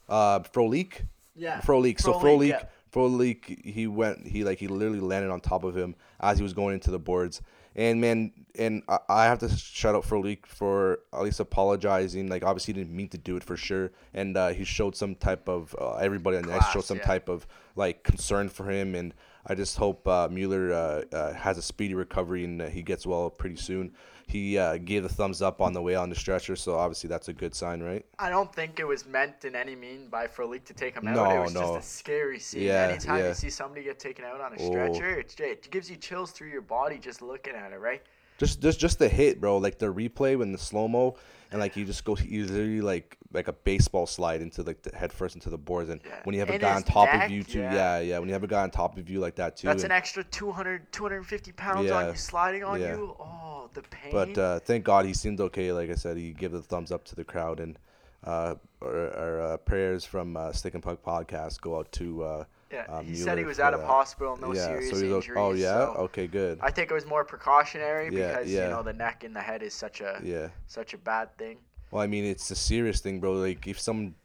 Uh, 0.10 0.40
Frolik. 0.40 1.06
Yeah. 1.36 1.62
Frolik. 1.62 2.02
So 2.02 2.14
Frolik, 2.14 2.22
Frolik. 2.22 2.48
yeah. 2.50 2.64
Frolik. 2.92 3.66
He 3.66 3.88
went. 3.88 4.28
He 4.28 4.44
like 4.44 4.58
he 4.58 4.68
literally 4.68 5.00
landed 5.00 5.32
on 5.32 5.40
top 5.40 5.64
of 5.64 5.78
him 5.78 5.96
as 6.20 6.38
he 6.38 6.44
was 6.44 6.54
going 6.54 6.74
into 6.74 6.90
the 6.92 7.00
boards. 7.00 7.42
And 7.76 8.02
man, 8.02 8.32
and 8.58 8.84
I, 8.90 9.00
I 9.08 9.26
have 9.26 9.40
to 9.40 9.50
shout 9.50 9.96
out 9.96 10.04
Frolik 10.04 10.46
for 10.46 11.00
at 11.14 11.22
least 11.22 11.40
apologizing. 11.40 12.28
Like 12.28 12.44
obviously 12.44 12.74
he 12.74 12.82
didn't 12.82 12.96
mean 12.96 13.10
to 13.10 13.18
do 13.18 13.38
it 13.38 13.44
for 13.44 13.56
sure, 13.56 13.92
and 14.14 14.36
uh, 14.36 14.50
he 14.50 14.64
showed 14.64 14.96
some 14.96 15.16
type 15.16 15.48
of 15.48 15.76
uh, 15.80 15.96
everybody 15.96 16.38
on 16.38 16.44
the 16.44 16.54
ice 16.54 16.70
showed 16.72 16.84
some 16.84 16.98
yeah. 16.98 17.04
type 17.04 17.30
of 17.30 17.48
like 17.76 18.04
concern 18.04 18.50
for 18.50 18.70
him, 18.70 18.96
and 18.96 19.14
I 19.46 19.56
just 19.56 19.78
hope 19.78 20.08
uh, 20.08 20.28
Mueller 20.30 20.74
uh, 20.74 21.16
uh, 21.16 21.34
has 21.34 21.58
a 21.58 21.62
speedy 21.62 21.94
recovery 21.94 22.46
and 22.46 22.62
uh, 22.62 22.68
he 22.68 22.84
gets 22.84 23.06
well 23.06 23.30
pretty 23.30 23.56
soon. 23.56 23.94
He 24.32 24.58
uh, 24.58 24.78
gave 24.78 25.04
the 25.04 25.10
thumbs 25.10 25.42
up 25.42 25.60
on 25.62 25.74
the 25.74 25.82
way 25.82 25.96
on 25.96 26.10
the 26.10 26.16
stretcher, 26.16 26.56
so 26.56 26.76
obviously 26.76 27.10
that's 27.10 27.28
a 27.28 27.34
good 27.34 27.54
sign, 27.54 27.82
right? 27.84 28.06
I 28.18 28.30
don't 28.30 28.54
think 28.56 28.80
it 28.80 28.88
was 28.88 29.06
meant 29.06 29.44
in 29.44 29.56
any 29.56 29.76
mean 29.76 30.08
by 30.08 30.28
Frolik 30.28 30.64
to 30.66 30.74
take 30.74 30.96
him 30.96 31.06
out. 31.08 31.16
No, 31.16 31.30
it 31.40 31.44
was 31.44 31.54
no. 31.54 31.76
just 31.76 31.80
a 31.80 31.98
scary 31.98 32.40
scene. 32.40 32.62
Yeah, 32.64 32.88
Anytime 32.90 33.20
yeah. 33.20 33.28
you 33.30 33.34
see 33.34 33.50
somebody 33.50 33.84
get 33.84 34.00
taken 34.00 34.24
out 34.24 34.40
on 34.40 34.54
a 34.54 34.56
Oh. 34.58 34.72
stretcher, 34.72 35.20
it, 35.20 35.38
it 35.40 35.70
gives 35.70 35.90
you 35.92 35.98
chills 35.98 36.32
through 36.32 36.50
your 36.50 36.62
body 36.62 36.98
just 36.98 37.22
looking 37.22 37.56
at 37.56 37.74
it, 37.74 37.80
right? 37.80 38.02
Just 38.38 38.62
just 38.62 38.80
just 38.80 38.98
the 39.00 39.08
hit, 39.10 39.40
bro. 39.42 39.58
Like 39.58 39.78
the 39.78 39.88
replay 39.94 40.36
when 40.38 40.52
the 40.52 40.58
slow 40.58 40.88
mo 40.88 41.16
and 41.52 41.60
like 41.60 41.76
you 41.76 41.86
just 41.86 42.04
go 42.06 42.18
you 42.18 42.46
literally 42.46 42.82
like 42.82 43.16
like 43.34 43.48
a 43.48 43.54
baseball 43.54 44.08
slide 44.08 44.42
into 44.42 44.64
like 44.64 44.82
the 44.82 44.96
head 44.98 45.12
first 45.14 45.36
into 45.36 45.50
the 45.52 45.58
boards 45.60 45.90
and 45.92 46.02
Yeah. 46.04 46.12
when 46.24 46.34
you 46.34 46.40
have 46.40 46.50
a 46.50 46.56
In 46.56 46.62
guy 46.62 46.74
on 46.74 46.82
top 46.82 47.14
neck, 47.14 47.26
of 47.26 47.32
you 47.32 47.44
too, 47.44 47.60
yeah. 47.60 47.74
yeah. 47.74 48.00
yeah, 48.00 48.20
When 48.20 48.28
you 48.30 48.34
have 48.34 48.44
a 48.44 48.48
guy 48.48 48.64
on 48.64 48.72
top 48.72 48.98
of 48.98 49.08
you 49.10 49.20
like 49.20 49.36
that 49.36 49.58
too. 49.58 49.68
That's 49.68 49.84
and- 49.84 49.92
an 49.92 49.98
extra 49.98 50.24
200, 50.24 50.92
250 50.92 51.52
pounds 51.52 51.92
on 51.92 52.08
you 52.08 52.16
sliding 52.16 52.64
on 52.64 52.80
you. 52.82 53.16
Oh, 53.20 53.51
the 53.74 53.82
pain. 53.84 54.12
But 54.12 54.38
uh, 54.38 54.60
thank 54.60 54.84
God 54.84 55.06
he 55.06 55.14
seemed 55.14 55.40
okay. 55.42 55.72
Like 55.72 55.90
I 55.90 55.96
said, 55.96 56.18
he 56.18 56.32
gave 56.32 56.52
the 56.52 56.62
thumbs 56.62 56.92
up 56.92 57.04
to 57.06 57.16
the 57.16 57.24
crowd, 57.24 57.60
and 57.60 57.78
uh, 58.24 58.56
our, 58.82 59.14
our 59.18 59.42
uh, 59.42 59.58
prayers 59.58 60.06
from 60.06 60.38
uh, 60.38 60.52
Stick 60.52 60.74
and 60.74 60.84
Puck 60.84 61.04
podcast 61.04 61.62
go 61.62 61.78
out 61.78 61.92
to. 61.94 62.24
Uh, 62.24 62.44
yeah, 62.72 62.86
uh, 62.88 63.02
he 63.02 63.16
said 63.16 63.38
he 63.38 63.44
was 63.44 63.60
out 63.60 63.74
of 63.74 63.82
that. 63.82 63.86
hospital, 63.88 64.38
no 64.38 64.54
yeah, 64.54 64.68
serious 64.68 64.90
so 64.92 64.96
he's 64.96 65.12
o- 65.12 65.16
injuries. 65.16 65.38
Oh 65.38 65.52
yeah, 65.52 65.94
so 65.94 66.02
okay, 66.04 66.28
good. 66.28 66.58
I 66.62 66.72
think 66.72 66.90
it 66.90 66.94
was 66.94 67.06
more 67.06 67.26
precautionary 67.26 68.06
Yeah, 68.06 68.28
because 68.30 68.50
yeah. 68.50 68.64
you 68.66 68.70
know 68.70 68.82
the 68.82 68.94
neck 68.94 69.26
and 69.26 69.36
the 69.36 69.42
head 69.42 69.62
is 69.62 69.74
such 69.74 70.00
a 70.00 70.22
yeah. 70.24 70.48
such 70.68 70.94
a 70.94 70.98
bad 70.98 71.36
thing. 71.38 71.58
Well, 71.92 72.02
I 72.02 72.08
mean, 72.08 72.24
it's 72.24 72.50
a 72.50 72.56
serious 72.56 73.02
thing, 73.02 73.20
bro. 73.20 73.34
Like 73.34 73.68
if 73.68 73.78
someone 73.80 74.16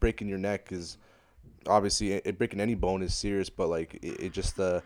breaking 0.00 0.28
your 0.28 0.38
neck 0.38 0.70
is 0.70 0.98
obviously 1.66 2.12
it, 2.12 2.38
breaking 2.38 2.60
any 2.60 2.74
bone 2.74 3.02
is 3.02 3.14
serious, 3.14 3.48
but 3.48 3.68
like 3.68 3.94
it, 4.02 4.20
it 4.20 4.32
just 4.32 4.56
the 4.56 4.82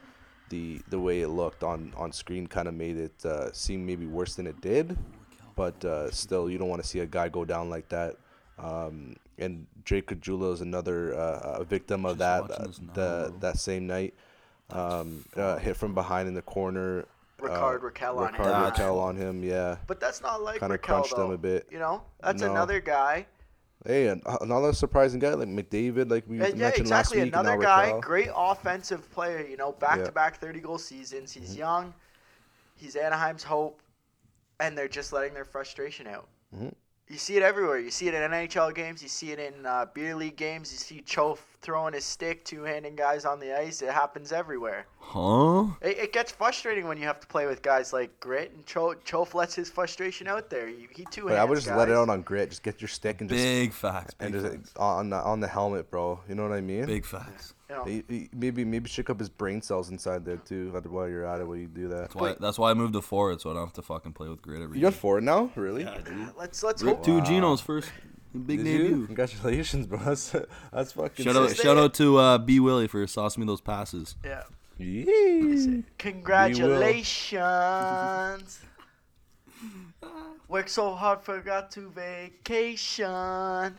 the 0.53 0.81
the 0.91 1.01
way 1.01 1.23
it 1.23 1.29
looked 1.29 1.65
on 1.65 1.93
on 1.97 2.13
screen 2.13 2.47
kind 2.47 2.69
of 2.69 2.75
made 2.75 2.97
it 2.99 3.25
uh, 3.25 3.51
seem 3.53 3.85
maybe 3.87 4.07
worse 4.07 4.35
than 4.37 4.47
it 4.47 4.61
did. 4.61 4.97
But 5.57 5.83
uh, 5.85 6.11
still, 6.11 6.49
you 6.51 6.59
don't 6.59 6.69
want 6.69 6.83
to 6.83 6.89
see 6.89 7.01
a 7.01 7.07
guy 7.07 7.29
go 7.29 7.45
down 7.45 7.69
like 7.71 7.89
that. 7.89 8.17
Um, 8.59 9.17
and 9.39 9.67
Drake 9.85 10.07
Caggiula 10.09 10.53
is 10.53 10.61
another 10.61 11.15
uh, 11.15 11.59
a 11.61 11.65
victim 11.65 12.05
of 12.05 12.19
Just 12.19 12.49
that 12.49 12.61
uh, 12.61 12.67
the 12.95 13.29
bro. 13.31 13.37
that 13.41 13.59
same 13.59 13.87
night. 13.87 14.15
Um, 14.71 15.25
uh, 15.37 15.59
hit 15.59 15.77
from 15.77 15.95
behind 15.95 16.29
in 16.29 16.35
the 16.35 16.43
corner. 16.43 17.05
Rickard 17.41 17.83
uh, 17.83 17.87
Rakell 17.87 18.17
on 18.19 18.29
him. 18.35 18.41
Rickard 18.41 18.47
That's 18.55 18.79
Rakell 18.79 18.99
on 19.01 19.17
him, 19.17 19.43
yeah. 19.43 19.77
But 19.87 20.01
that's 20.01 20.23
not 20.23 20.43
like 20.43 20.61
Kinda 20.61 20.79
Rakell, 20.79 20.83
crunched 20.83 21.13
him 21.13 21.29
though. 21.29 21.33
a 21.33 21.39
bit. 21.39 21.67
You 21.71 21.79
know, 21.81 22.03
that's 22.23 22.41
No. 22.43 22.51
another 22.51 22.81
guy 22.81 23.27
Hey, 23.85 24.09
and 24.09 24.23
uh, 24.27 24.39
another 24.41 24.73
surprising 24.73 25.19
guy 25.19 25.35
like 25.35 25.49
McDavid, 25.49 26.11
like 26.11 26.25
we 26.29 26.39
Yeah, 26.39 26.47
mentioned 26.53 26.89
exactly. 26.89 26.91
last 26.91 27.15
week. 27.17 27.35
Another 27.35 27.57
guy, 27.57 27.93
great 28.01 28.31
offensive 28.35 29.11
player. 29.11 29.45
You 29.47 29.57
know, 29.57 29.73
back 29.73 30.05
to 30.05 30.13
back 30.13 30.39
30 30.41 30.61
goal 30.61 30.79
seasons. 30.79 31.33
He's 31.33 31.57
Mm-hmm. 31.57 31.57
young. 31.57 31.95
He's 32.77 32.97
Anaheim's 32.97 33.45
hope, 33.45 33.83
and 34.61 34.77
they're 34.79 34.89
just 34.89 35.13
letting 35.13 35.35
their 35.35 35.45
frustration 35.45 36.07
out. 36.07 36.29
Mhm. 36.53 36.73
You 37.13 37.19
see 37.19 37.37
it 37.37 37.43
everywhere. 37.43 37.79
You 37.79 37.91
see 37.91 38.09
it 38.09 38.15
in 38.15 38.23
NHL 38.31 38.75
games. 38.75 39.03
You 39.03 39.09
see 39.11 39.33
it 39.33 39.39
in 39.39 39.67
uh, 39.67 39.85
beer 39.93 40.15
league 40.15 40.37
games. 40.37 40.73
You 40.73 40.79
see 40.79 41.03
Chof 41.03 41.37
throwing 41.61 41.93
his 41.93 42.07
stick, 42.07 42.43
two-handing 42.43 42.97
guys 42.97 43.27
on 43.27 43.39
the 43.39 43.55
ice. 43.55 43.83
It 43.83 43.91
happens 43.91 44.33
everywhere. 44.33 44.87
Huh? 44.99 45.67
It, 45.83 45.99
it 45.99 46.13
gets 46.15 46.33
frustrating 46.33 46.89
when 46.89 46.97
you 46.97 47.05
have 47.05 47.21
to 47.21 47.27
play 47.27 47.45
with 47.45 47.61
guys 47.61 47.93
like 47.93 48.19
Grit 48.19 48.53
and 48.55 48.65
Cho, 48.65 48.95
Chof 49.05 49.35
lets 49.35 49.55
his 49.55 49.69
frustration 49.69 50.27
out 50.27 50.49
there. 50.49 50.67
He, 50.67 50.89
he 50.91 51.05
two 51.11 51.25
But 51.25 51.37
I 51.37 51.45
would 51.45 51.57
hands 51.57 51.67
just 51.67 51.77
let 51.77 51.91
it 51.91 51.95
out 51.95 52.09
on 52.09 52.23
grit. 52.23 52.49
Just 52.49 52.63
get 52.63 52.81
your 52.81 52.89
stick 52.89 53.21
and 53.21 53.29
just 53.29 53.43
Big 53.43 53.75
facts. 53.75 54.15
Big 54.15 54.35
and 54.35 54.43
just 54.43 54.57
facts. 54.57 54.73
on 54.79 55.11
the 55.11 55.17
on 55.17 55.41
the 55.41 55.49
helmet, 55.49 55.91
bro. 55.91 56.19
You 56.31 56.35
know 56.35 56.45
what 56.45 56.53
I 56.53 56.63
mean? 56.63 56.87
Big 56.87 57.05
facts. 57.05 57.53
You 57.73 57.79
know, 57.79 57.85
He- 57.85 58.05
he- 58.09 58.29
maybe 58.35 58.65
maybe 58.65 58.89
shake 58.89 59.09
up 59.11 59.19
his 59.19 59.29
brain 59.31 59.63
cells 59.63 59.91
inside 59.91 60.25
there 60.25 60.37
too. 60.37 60.71
While 60.89 61.09
you're 61.09 61.25
at 61.27 61.41
it, 61.41 61.47
while 61.47 61.57
you 61.57 61.67
do 61.69 61.89
that. 61.89 62.11
That's 62.11 62.15
why, 62.15 62.35
that's 62.39 62.59
why 62.59 62.71
I 62.71 62.75
moved 62.75 62.93
to 62.95 63.03
forward, 63.03 63.41
so 63.41 63.51
I 63.51 63.55
don't 63.55 63.65
have 63.65 63.73
to 63.75 63.83
fucking 63.83 64.13
play 64.13 64.29
with 64.29 64.43
grit 64.43 64.63
every 64.63 64.79
You 64.79 64.83
got 64.83 64.93
day. 64.93 64.99
four 64.99 65.21
now, 65.21 65.51
really? 65.57 65.85
let's 66.37 66.63
let's 66.63 66.83
Rip 66.83 66.97
hope. 66.97 67.05
two 67.05 67.21
Geno's 67.23 67.61
first 67.61 67.91
big 68.47 68.65
Did 68.65 68.67
you? 68.67 68.79
debut. 68.89 69.07
Congratulations, 69.07 69.87
bro. 69.87 69.99
That's, 70.05 70.35
that's 70.73 70.93
fucking. 70.93 71.25
Shout 71.25 71.37
out, 71.37 71.57
shout 71.57 71.79
out 71.79 71.95
to 71.95 72.19
uh, 72.19 72.39
B 72.39 72.61
Willie 72.61 72.89
for 72.89 73.05
saucing 73.07 73.39
me 73.39 73.47
those 73.47 73.61
passes. 73.63 74.17
Yeah. 74.25 74.43
Yee. 74.79 75.85
Congratulations. 75.99 78.61
Worked 80.49 80.71
so 80.71 80.93
hard, 80.95 81.23
forgot 81.23 81.71
to 81.73 81.89
vacation. 81.91 83.77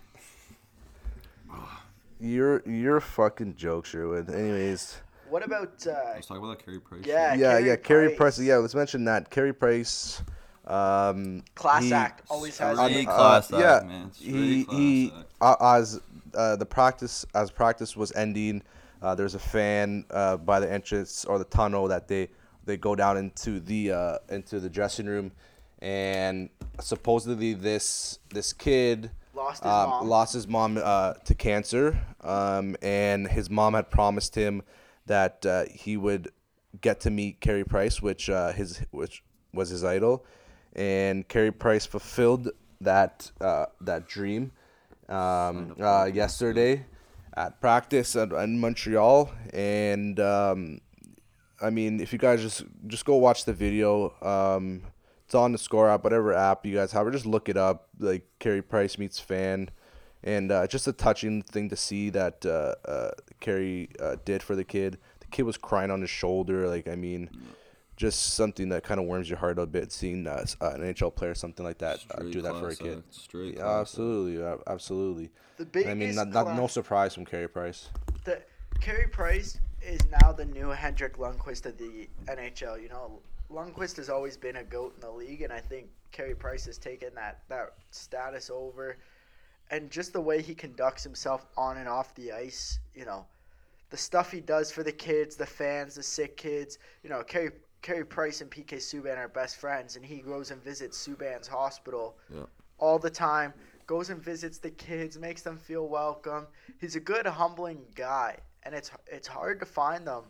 You're 2.23 2.63
you're 2.65 2.97
a 2.97 3.01
fucking 3.01 3.55
joke, 3.57 3.85
Sherwood. 3.85 4.29
Anyways, 4.29 4.95
What 5.29 5.43
about 5.43 5.85
uh, 5.85 5.93
Let's 6.15 6.27
talk 6.27 6.37
about 6.37 6.57
that 6.57 6.65
Carey 6.65 6.79
Price. 6.79 7.01
yeah, 7.05 7.33
yeah, 7.33 7.51
Carey 7.51 7.67
yeah, 7.67 7.75
Carey 7.75 8.07
Price. 8.15 8.17
Price. 8.37 8.39
Yeah, 8.39 8.55
let's 8.57 8.75
mention 8.75 9.03
that 9.05 9.29
Carey 9.29 9.53
Price. 9.53 10.21
Um, 10.65 11.43
Class 11.55 11.83
he- 11.83 11.93
act 11.93 12.25
always 12.29 12.57
has. 12.59 12.77
Straight 12.77 12.95
it. 12.95 13.07
uh, 13.09 13.15
class 13.17 13.51
act, 13.51 13.59
yeah, 13.61 13.81
man. 13.85 14.13
Straight 14.13 14.31
he 14.31 14.63
he 14.71 15.13
act. 15.13 15.25
uh, 15.41 15.75
as 15.75 15.99
uh, 16.33 16.55
the 16.55 16.65
practice 16.65 17.25
as 17.35 17.51
practice 17.51 17.97
was 17.97 18.13
ending, 18.13 18.63
uh, 19.01 19.13
there's 19.15 19.35
a 19.35 19.39
fan 19.39 20.05
uh, 20.09 20.37
by 20.37 20.61
the 20.61 20.71
entrance 20.71 21.25
or 21.25 21.37
the 21.37 21.43
tunnel 21.43 21.89
that 21.89 22.07
they 22.07 22.29
they 22.63 22.77
go 22.77 22.95
down 22.95 23.17
into 23.17 23.59
the 23.59 23.91
uh, 23.91 24.17
into 24.29 24.61
the 24.61 24.69
dressing 24.69 25.07
room, 25.07 25.33
and 25.81 26.49
supposedly 26.79 27.53
this 27.53 28.19
this 28.33 28.53
kid 28.53 29.11
Lost 29.33 29.63
his 29.63 29.71
um, 29.71 29.89
mom. 29.89 30.07
lost 30.07 30.33
his 30.33 30.47
mom 30.47 30.79
uh, 30.81 31.13
to 31.25 31.33
cancer, 31.33 31.99
um, 32.21 32.75
and 32.81 33.27
his 33.27 33.49
mom 33.49 33.73
had 33.73 33.89
promised 33.89 34.35
him 34.35 34.61
that 35.07 35.45
uh, 35.45 35.65
he 35.71 35.97
would 35.97 36.31
get 36.81 36.99
to 37.01 37.09
meet 37.09 37.41
Carey 37.41 37.63
Price, 37.63 38.01
which 38.01 38.29
uh, 38.29 38.51
his 38.51 38.81
which 38.91 39.23
was 39.53 39.69
his 39.69 39.83
idol, 39.83 40.23
and 40.75 41.27
Carey 41.27 41.51
Price 41.51 41.85
fulfilled 41.85 42.51
that 42.81 43.31
uh, 43.41 43.65
that 43.81 44.07
dream 44.07 44.51
um, 45.09 45.75
uh, 45.79 46.09
yesterday 46.13 46.85
at 47.35 47.59
practice 47.59 48.15
at, 48.15 48.31
in 48.31 48.59
Montreal, 48.59 49.31
and 49.51 50.19
um, 50.19 50.79
I 51.61 51.69
mean, 51.69 51.99
if 51.99 52.13
you 52.13 52.19
guys 52.19 52.41
just 52.41 52.63
just 52.87 53.05
go 53.05 53.15
watch 53.15 53.45
the 53.45 53.53
video, 53.53 54.13
um, 54.21 54.83
it's 55.25 55.35
on 55.35 55.51
the 55.51 55.57
Score 55.57 55.89
app, 55.89 56.03
whatever 56.03 56.33
app 56.33 56.65
you 56.65 56.75
guys 56.75 56.91
have, 56.91 57.05
or 57.07 57.11
just 57.11 57.25
look 57.25 57.49
it 57.49 57.57
up, 57.57 57.89
like 57.99 58.25
Carey 58.39 58.61
Price 58.61 58.97
meets 58.97 59.19
fan, 59.19 59.69
and 60.23 60.51
uh, 60.51 60.67
just 60.67 60.87
a 60.87 60.93
touching 60.93 61.41
thing 61.41 61.69
to 61.69 61.75
see 61.75 62.09
that 62.11 62.45
uh, 62.45 62.75
uh, 62.89 63.11
Carey 63.39 63.89
uh, 63.99 64.15
did 64.25 64.43
for 64.43 64.55
the 64.55 64.63
kid. 64.63 64.97
The 65.19 65.27
kid 65.27 65.43
was 65.43 65.57
crying 65.57 65.91
on 65.91 66.01
his 66.01 66.09
shoulder, 66.09 66.67
like 66.67 66.87
I 66.87 66.95
mean, 66.95 67.29
just 67.95 68.33
something 68.33 68.69
that 68.69 68.83
kind 68.83 68.99
of 68.99 69.05
warms 69.05 69.29
your 69.29 69.37
heart 69.39 69.59
a 69.59 69.65
bit 69.65 69.91
seeing 69.91 70.27
uh, 70.27 70.45
uh, 70.61 70.71
an 70.71 70.81
NHL 70.81 71.15
player 71.15 71.35
something 71.35 71.65
like 71.65 71.77
that 71.77 71.99
uh, 72.11 72.23
do 72.23 72.41
that 72.41 72.55
for 72.57 72.69
a 72.69 72.75
kid. 72.75 72.97
act, 72.99 73.13
straight 73.13 73.53
Yeah, 73.55 73.61
class 73.61 73.71
act. 73.71 73.81
absolutely, 73.81 74.43
uh, 74.43 74.57
absolutely. 74.67 75.31
The 75.57 75.63
And 75.81 75.89
I 75.89 75.93
mean, 75.93 75.99
biggest 75.99 76.15
not, 76.17 76.45
not, 76.47 76.55
no 76.57 76.67
surprise 76.67 77.13
from 77.13 77.25
Carey 77.25 77.47
Price. 77.47 77.89
the 78.25 78.41
Carey 78.81 79.07
Price 79.07 79.59
is 79.81 79.99
now 80.21 80.31
the 80.31 80.45
new 80.45 80.69
Hendrik 80.69 81.17
Lundqvist 81.17 81.65
of 81.65 81.77
the 81.77 82.09
NHL. 82.27 82.81
You 82.81 82.89
know, 82.89 83.21
Lundqvist 83.53 83.97
has 83.97 84.09
always 84.09 84.35
been 84.35 84.57
a 84.57 84.63
goat 84.63 84.93
in 84.95 85.01
the 85.01 85.11
league, 85.11 85.41
and 85.43 85.53
I 85.53 85.59
think 85.59 85.87
Carey 86.11 86.35
Price 86.35 86.65
has 86.65 86.77
taken 86.77 87.13
that 87.15 87.41
that 87.49 87.73
status 87.91 88.49
over. 88.49 88.97
And 89.71 89.89
just 89.89 90.13
the 90.13 90.21
way 90.21 90.41
he 90.41 90.53
conducts 90.53 91.03
himself 91.03 91.45
on 91.55 91.77
and 91.77 91.87
off 91.87 92.13
the 92.15 92.31
ice, 92.31 92.79
you 92.93 93.05
know, 93.05 93.25
the 93.89 93.97
stuff 93.97 94.31
he 94.31 94.41
does 94.41 94.71
for 94.71 94.83
the 94.83 94.91
kids, 94.91 95.35
the 95.35 95.45
fans, 95.45 95.95
the 95.95 96.03
sick 96.03 96.35
kids. 96.35 96.79
You 97.03 97.09
know, 97.09 97.23
Carey 97.23 97.51
Carey 97.81 98.05
Price 98.05 98.41
and 98.41 98.49
PK 98.49 98.77
Subban 98.77 99.17
are 99.17 99.27
best 99.27 99.57
friends, 99.57 99.95
and 99.95 100.05
he 100.05 100.17
goes 100.17 100.51
and 100.51 100.61
visits 100.63 101.07
Subban's 101.07 101.47
hospital 101.47 102.17
Yeah. 102.29 102.45
all 102.79 102.97
the 102.97 103.09
time. 103.09 103.53
Goes 103.85 104.09
and 104.09 104.21
visits 104.21 104.57
the 104.59 104.71
kids, 104.71 105.19
makes 105.19 105.41
them 105.41 105.57
feel 105.57 105.87
welcome. 105.89 106.47
He's 106.79 106.95
a 106.95 107.01
good, 107.01 107.25
humbling 107.27 107.85
guy, 107.95 108.37
and 108.63 108.73
it's 108.73 108.91
it's 109.07 109.27
hard 109.27 109.59
to 109.59 109.65
find 109.65 110.07
them 110.07 110.23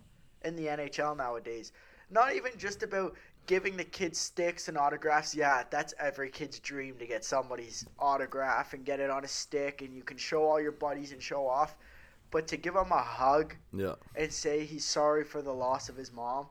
in 0.43 0.55
the 0.55 0.67
NHL 0.67 1.15
nowadays. 1.15 1.71
Not 2.09 2.35
even 2.35 2.51
just 2.57 2.83
about 2.83 3.15
giving 3.45 3.75
the 3.75 3.83
kids 3.83 4.19
sticks 4.19 4.67
and 4.67 4.77
autographs. 4.77 5.35
Yeah, 5.35 5.63
that's 5.69 5.93
every 5.99 6.29
kid's 6.29 6.59
dream 6.59 6.95
to 6.97 7.05
get 7.05 7.25
somebody's 7.25 7.85
autograph 7.99 8.73
and 8.73 8.85
get 8.85 8.99
it 8.99 9.09
on 9.09 9.23
a 9.23 9.27
stick, 9.27 9.81
and 9.81 9.93
you 9.95 10.03
can 10.03 10.17
show 10.17 10.43
all 10.43 10.61
your 10.61 10.71
buddies 10.71 11.11
and 11.11 11.21
show 11.21 11.47
off. 11.47 11.75
But 12.31 12.47
to 12.47 12.57
give 12.57 12.73
them 12.73 12.91
a 12.91 13.01
hug 13.01 13.55
Yeah. 13.73 13.95
and 14.15 14.31
say 14.31 14.65
he's 14.65 14.85
sorry 14.85 15.23
for 15.23 15.41
the 15.41 15.53
loss 15.53 15.89
of 15.89 15.95
his 15.95 16.11
mom, 16.11 16.47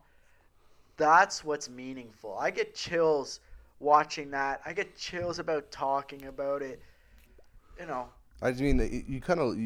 that's 0.96 1.44
what's 1.44 1.68
meaningful. 1.68 2.36
I 2.38 2.50
get 2.50 2.74
chills 2.74 3.40
watching 3.80 4.30
that. 4.30 4.60
I 4.64 4.72
get 4.72 4.96
chills 4.96 5.38
about 5.38 5.70
talking 5.70 6.26
about 6.26 6.62
it. 6.62 6.80
You 7.80 7.86
know, 7.86 8.08
I 8.40 8.52
mean, 8.52 8.78
you, 8.78 9.14
you 9.14 9.20
kind 9.20 9.40
of 9.40 9.56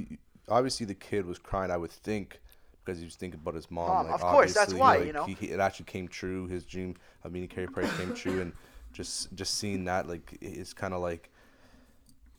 obviously 0.49 0.87
the 0.87 0.95
kid 0.95 1.27
was 1.27 1.39
crying. 1.39 1.71
I 1.71 1.77
would 1.77 1.91
think 1.91 2.41
because 2.87 3.01
he 3.01 3.05
was 3.05 3.17
thinking 3.17 3.41
about 3.43 3.55
his 3.55 3.71
mom. 3.71 3.89
Mom, 3.89 4.07
like, 4.07 4.15
of 4.15 4.21
course, 4.21 4.55
that's 4.55 4.73
obviously, 4.73 4.81
why, 4.81 4.97
like, 4.99 5.07
you 5.09 5.13
know. 5.13 5.25
he, 5.25 5.35
he- 5.35 5.47
it 5.51 5.61
actually 5.61 5.87
came 5.87 6.07
true. 6.09 6.47
His 6.47 6.65
dream 6.65 6.95
of 7.25 7.33
meeting 7.33 7.49
Carey 7.49 7.67
Price 7.67 7.95
came 7.99 8.15
true, 8.15 8.41
and 8.41 8.53
just 8.93 9.35
just 9.35 9.57
seeing 9.59 9.85
that 9.85 10.09
like 10.09 10.39
it's 10.41 10.73
kind 10.73 10.95
of 10.95 11.03
like 11.03 11.29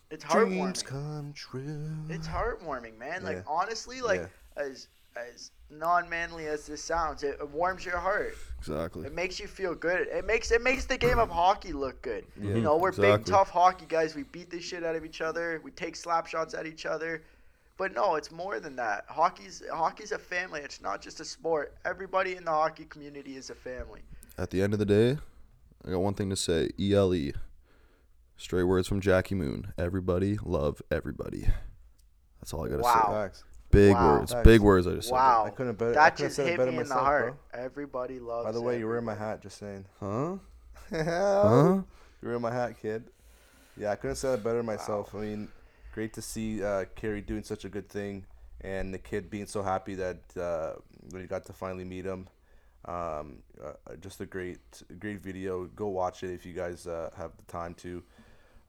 it's 0.10 0.24
heartwarming. 0.24 0.48
dreams 0.48 0.84
heartwarming. 0.84 0.88
come 0.88 1.34
true. 1.36 1.92
It's 2.10 2.28
heartwarming, 2.28 2.98
man. 2.98 3.24
Like 3.24 3.38
Yeah. 3.38 3.42
honestly, 3.46 4.02
like 4.02 4.30
as 4.56 4.88
as 5.16 5.52
non-manly 5.72 6.46
as 6.46 6.68
this 6.68 6.82
sounds, 6.82 7.24
it, 7.24 7.38
it 7.42 7.50
warms 7.50 7.84
your 7.84 7.98
heart. 7.98 8.36
Exactly. 8.60 9.06
It 9.06 9.14
makes 9.14 9.40
you 9.40 9.48
feel 9.48 9.74
good. 9.76 10.08
It 10.08 10.26
makes 10.26 10.52
it 10.52 10.62
makes 10.62 10.86
the 10.86 10.98
game 10.98 11.20
of 11.20 11.30
hockey 11.30 11.74
look 11.74 12.02
good. 12.02 12.26
You 12.42 12.62
know, 12.62 12.78
we're 12.78 12.92
big 12.94 13.26
tough 13.26 13.50
hockey 13.50 13.86
guys. 13.90 14.16
We 14.16 14.24
beat 14.24 14.50
the 14.50 14.62
shit 14.62 14.84
out 14.84 14.96
of 14.96 15.04
each 15.04 15.20
other. 15.22 15.60
We 15.64 15.72
take 15.72 15.96
slap 15.96 16.28
shots 16.28 16.54
at 16.54 16.66
each 16.66 16.86
other. 16.86 17.24
But 17.78 17.94
no, 17.94 18.16
it's 18.16 18.32
more 18.32 18.60
than 18.60 18.76
that. 18.78 19.06
Hockey's 19.08 19.62
hockey's 19.72 20.12
a 20.12 20.18
family. 20.18 20.62
It's 20.62 20.82
not 20.82 21.02
just 21.02 21.20
a 21.20 21.26
sport. 21.26 21.76
Everybody 21.86 22.36
in 22.36 22.44
the 22.44 22.52
hockey 22.52 22.86
community 22.86 23.36
is 23.38 23.50
a 23.52 23.56
family. 23.56 24.02
At 24.38 24.50
the 24.50 24.62
end 24.62 24.74
of 24.74 24.80
the 24.80 24.86
day, 24.86 25.18
I 25.86 25.92
got 25.92 26.00
one 26.00 26.16
thing 26.16 26.30
to 26.32 26.36
say. 26.36 26.70
ELE. 26.80 27.32
Straight 28.36 28.64
words 28.64 28.88
from 28.88 29.00
Jackie 29.02 29.36
Moon. 29.36 29.74
Everybody 29.78 30.38
love 30.44 30.82
everybody. 30.92 31.48
That's 32.40 32.54
all 32.54 32.66
I 32.66 32.70
gotta 32.70 32.82
Wow. 32.84 32.94
say. 33.08 33.12
Facts. 33.14 33.44
Big 33.72 33.94
Wow. 33.94 34.18
words. 34.20 34.32
Facts. 34.32 34.44
Big 34.44 34.62
words 34.62 34.88
I 34.88 34.92
just 34.96 35.08
said. 35.10 35.14
Wow, 35.16 35.44
I 35.46 35.50
couldn't 35.50 35.76
better- 35.78 35.92
I 35.92 35.94
that 35.96 36.16
couldn't 36.16 36.28
just 36.28 36.36
said 36.38 36.48
hit 36.48 36.58
better 36.58 36.72
me 36.72 36.78
in 36.78 36.84
the 36.84 36.90
myself, 36.90 37.06
heart. 37.06 37.38
Everybody 37.54 38.20
loves. 38.20 38.46
By 38.46 38.52
the 38.52 38.62
way, 38.62 38.80
you're 38.80 38.88
wearing 38.90 39.06
my 39.06 39.16
hat. 39.16 39.42
Just 39.42 39.58
saying. 39.58 39.86
Huh? 40.00 40.38
Huh? 40.92 41.04
Huh? 41.04 41.82
You're 42.22 42.30
wearing 42.32 42.42
my 42.42 42.52
hat, 42.54 42.80
kid. 42.82 43.10
Yeah, 43.76 43.92
I 43.92 43.96
couldn't 43.96 44.12
have 44.12 44.18
said 44.18 44.40
it 44.40 44.44
better 44.44 44.64
myself. 44.64 45.14
I 45.14 45.20
mean, 45.20 45.48
great 45.98 46.14
to 46.14 46.22
see 46.22 46.64
uh, 46.64 46.86
Carey 46.96 47.22
doing 47.22 47.42
such 47.42 47.66
a 47.66 47.70
good 47.70 47.90
thing, 47.90 48.24
and 48.62 48.94
the 48.94 49.00
kid 49.00 49.32
being 49.32 49.48
so 49.48 49.64
happy 49.64 49.96
that 49.96 50.20
uh, 50.40 50.74
he 51.12 51.26
got 51.26 51.44
to 51.44 51.54
finally 51.54 51.84
meet 51.84 52.06
him. 52.06 52.28
Um, 52.86 53.40
uh, 53.60 53.74
just 54.00 54.22
a 54.22 54.28
great, 54.28 54.60
great 55.00 55.24
video. 55.24 55.66
Go 55.76 55.88
watch 55.88 56.22
it 56.22 56.30
if 56.30 56.46
you 56.46 56.54
guys 56.54 56.86
uh, 56.86 57.10
have 57.18 57.32
the 57.38 57.52
time 57.52 57.74
to. 57.86 58.04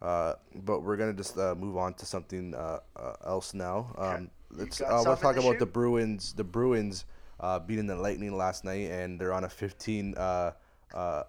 Uh, 0.00 0.36
but 0.54 0.82
we're 0.82 0.96
gonna 0.96 1.12
just 1.12 1.36
uh, 1.36 1.54
move 1.54 1.76
on 1.76 1.92
to 1.94 2.06
something 2.06 2.54
uh, 2.54 2.78
uh, 2.96 3.12
else 3.26 3.52
now. 3.52 3.94
Um, 3.98 4.30
let's. 4.50 4.80
Uh, 4.80 5.02
something 5.02 5.22
talk 5.22 5.36
about 5.36 5.52
shoot? 5.52 5.58
the 5.58 5.66
Bruins. 5.66 6.32
The 6.32 6.44
Bruins 6.44 7.04
uh, 7.40 7.58
beating 7.58 7.86
the 7.86 7.96
Lightning 7.96 8.34
last 8.38 8.64
night, 8.64 8.90
and 8.90 9.20
they're 9.20 9.34
on 9.34 9.44
a 9.44 9.50
15 9.50 10.14
uh, 10.16 10.52
uh, 10.94 11.24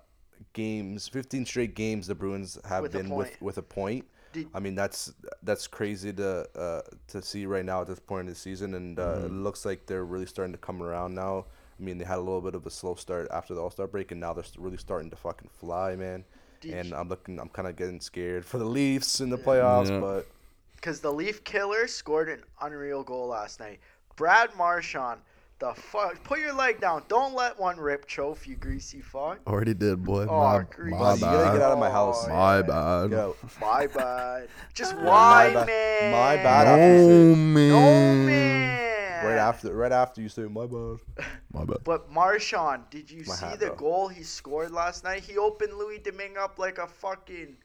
games, 0.54 1.10
15 1.10 1.46
straight 1.46 1.76
games. 1.76 2.08
The 2.08 2.16
Bruins 2.16 2.58
have 2.64 2.84
With 2.84 2.94
been 2.94 3.10
with 3.10 3.36
with 3.42 3.58
a 3.58 3.64
point. 3.64 4.06
Did- 4.32 4.48
I 4.54 4.60
mean, 4.60 4.76
that's 4.76 5.12
that's 5.44 5.68
crazy 5.68 6.14
to 6.14 6.48
uh, 6.60 6.82
to 7.08 7.22
see 7.22 7.46
right 7.46 7.66
now 7.66 7.82
at 7.82 7.88
this 7.88 8.00
point 8.00 8.22
in 8.28 8.34
the 8.34 8.36
season, 8.36 8.74
and 8.76 9.00
uh, 9.00 9.22
it 9.26 9.32
looks 9.32 9.66
like 9.66 9.86
they're 9.88 10.06
really 10.06 10.26
starting 10.28 10.52
to 10.54 10.60
come 10.60 10.84
around 10.84 11.16
now. 11.16 11.46
I 11.80 11.84
mean, 11.84 11.98
they 11.98 12.06
had 12.06 12.18
a 12.18 12.22
little 12.22 12.42
bit 12.42 12.56
of 12.56 12.66
a 12.66 12.70
slow 12.70 12.96
start 12.96 13.28
after 13.32 13.54
the 13.56 13.62
All 13.62 13.70
Star 13.72 13.88
break, 13.88 14.12
and 14.12 14.20
now 14.20 14.34
they're 14.34 14.44
really 14.58 14.78
starting 14.78 15.10
to 15.10 15.16
fucking 15.16 15.50
fly, 15.60 15.96
man. 15.96 16.24
Did 16.62 16.74
and 16.74 16.90
you- 16.90 16.96
I'm 16.96 17.08
looking, 17.10 17.40
I'm 17.40 17.50
kind 17.50 17.68
of 17.68 17.76
getting 17.76 18.02
scared 18.02 18.46
for 18.46 18.58
the 18.58 18.66
Leafs 18.66 19.22
in 19.22 19.30
the 19.30 19.38
playoffs, 19.38 19.90
Yeah. 19.90 20.00
but 20.00 20.28
because 20.76 21.00
the 21.00 21.12
Leaf 21.12 21.44
killer 21.44 21.88
scored 21.88 22.30
an 22.30 22.44
unreal 22.62 23.04
goal 23.04 23.28
last 23.28 23.60
night. 23.60 23.80
Brad 24.18 24.54
Marchand, 24.58 25.22
the 25.60 25.74
fuck, 25.74 26.24
put 26.24 26.40
your 26.40 26.54
leg 26.54 26.80
down. 26.80 27.04
Don't 27.10 27.34
let 27.34 27.60
one 27.60 27.78
rip, 27.78 28.08
Chof, 28.08 28.48
you 28.48 28.56
greasy 28.56 29.02
fuck. 29.02 29.40
Already 29.46 29.74
did, 29.74 30.04
boy. 30.04 30.26
Oh, 30.30 30.40
my 30.58 30.64
greasy. 30.70 30.96
my 30.98 31.00
Buddy, 31.00 31.20
you 31.20 31.26
gotta 31.26 31.44
get 31.46 31.54
bad. 31.60 31.62
out 31.64 31.72
of 31.74 31.80
my 31.80 31.90
house. 31.90 32.26
Oh, 32.26 32.30
My 32.30 32.56
yeah. 32.58 32.62
bad. 32.62 33.10
Go. 33.10 33.36
My 33.60 33.88
bad. 33.88 34.48
Just 34.74 34.96
My 34.98 35.04
why, 35.04 35.54
bad. 35.54 35.68
man? 35.68 36.12
My 36.12 36.36
bad. 36.44 36.68
No 37.10 37.36
man. 37.36 37.70
No, 37.70 38.26
man. 38.26 39.26
Right 39.26 39.38
after, 39.38 39.74
right 39.76 39.92
after 39.92 40.22
you 40.22 40.30
say 40.30 40.44
my 40.44 40.66
bad. 40.66 41.00
My 41.54 41.66
bad. 41.66 41.80
But 41.84 42.10
Marchand, 42.10 42.84
did 42.90 43.12
you 43.12 43.24
My 43.28 43.34
see 43.36 43.46
hat, 43.48 43.60
the 43.60 43.72
goal 43.72 44.08
he 44.08 44.24
scored 44.24 44.72
last 44.72 45.04
night? 45.04 45.24
He 45.24 45.38
opened 45.38 45.74
Louis 45.74 45.98
Domingue 46.00 46.38
up 46.38 46.58
like 46.58 46.78
a 46.78 46.88
fucking 46.88 47.58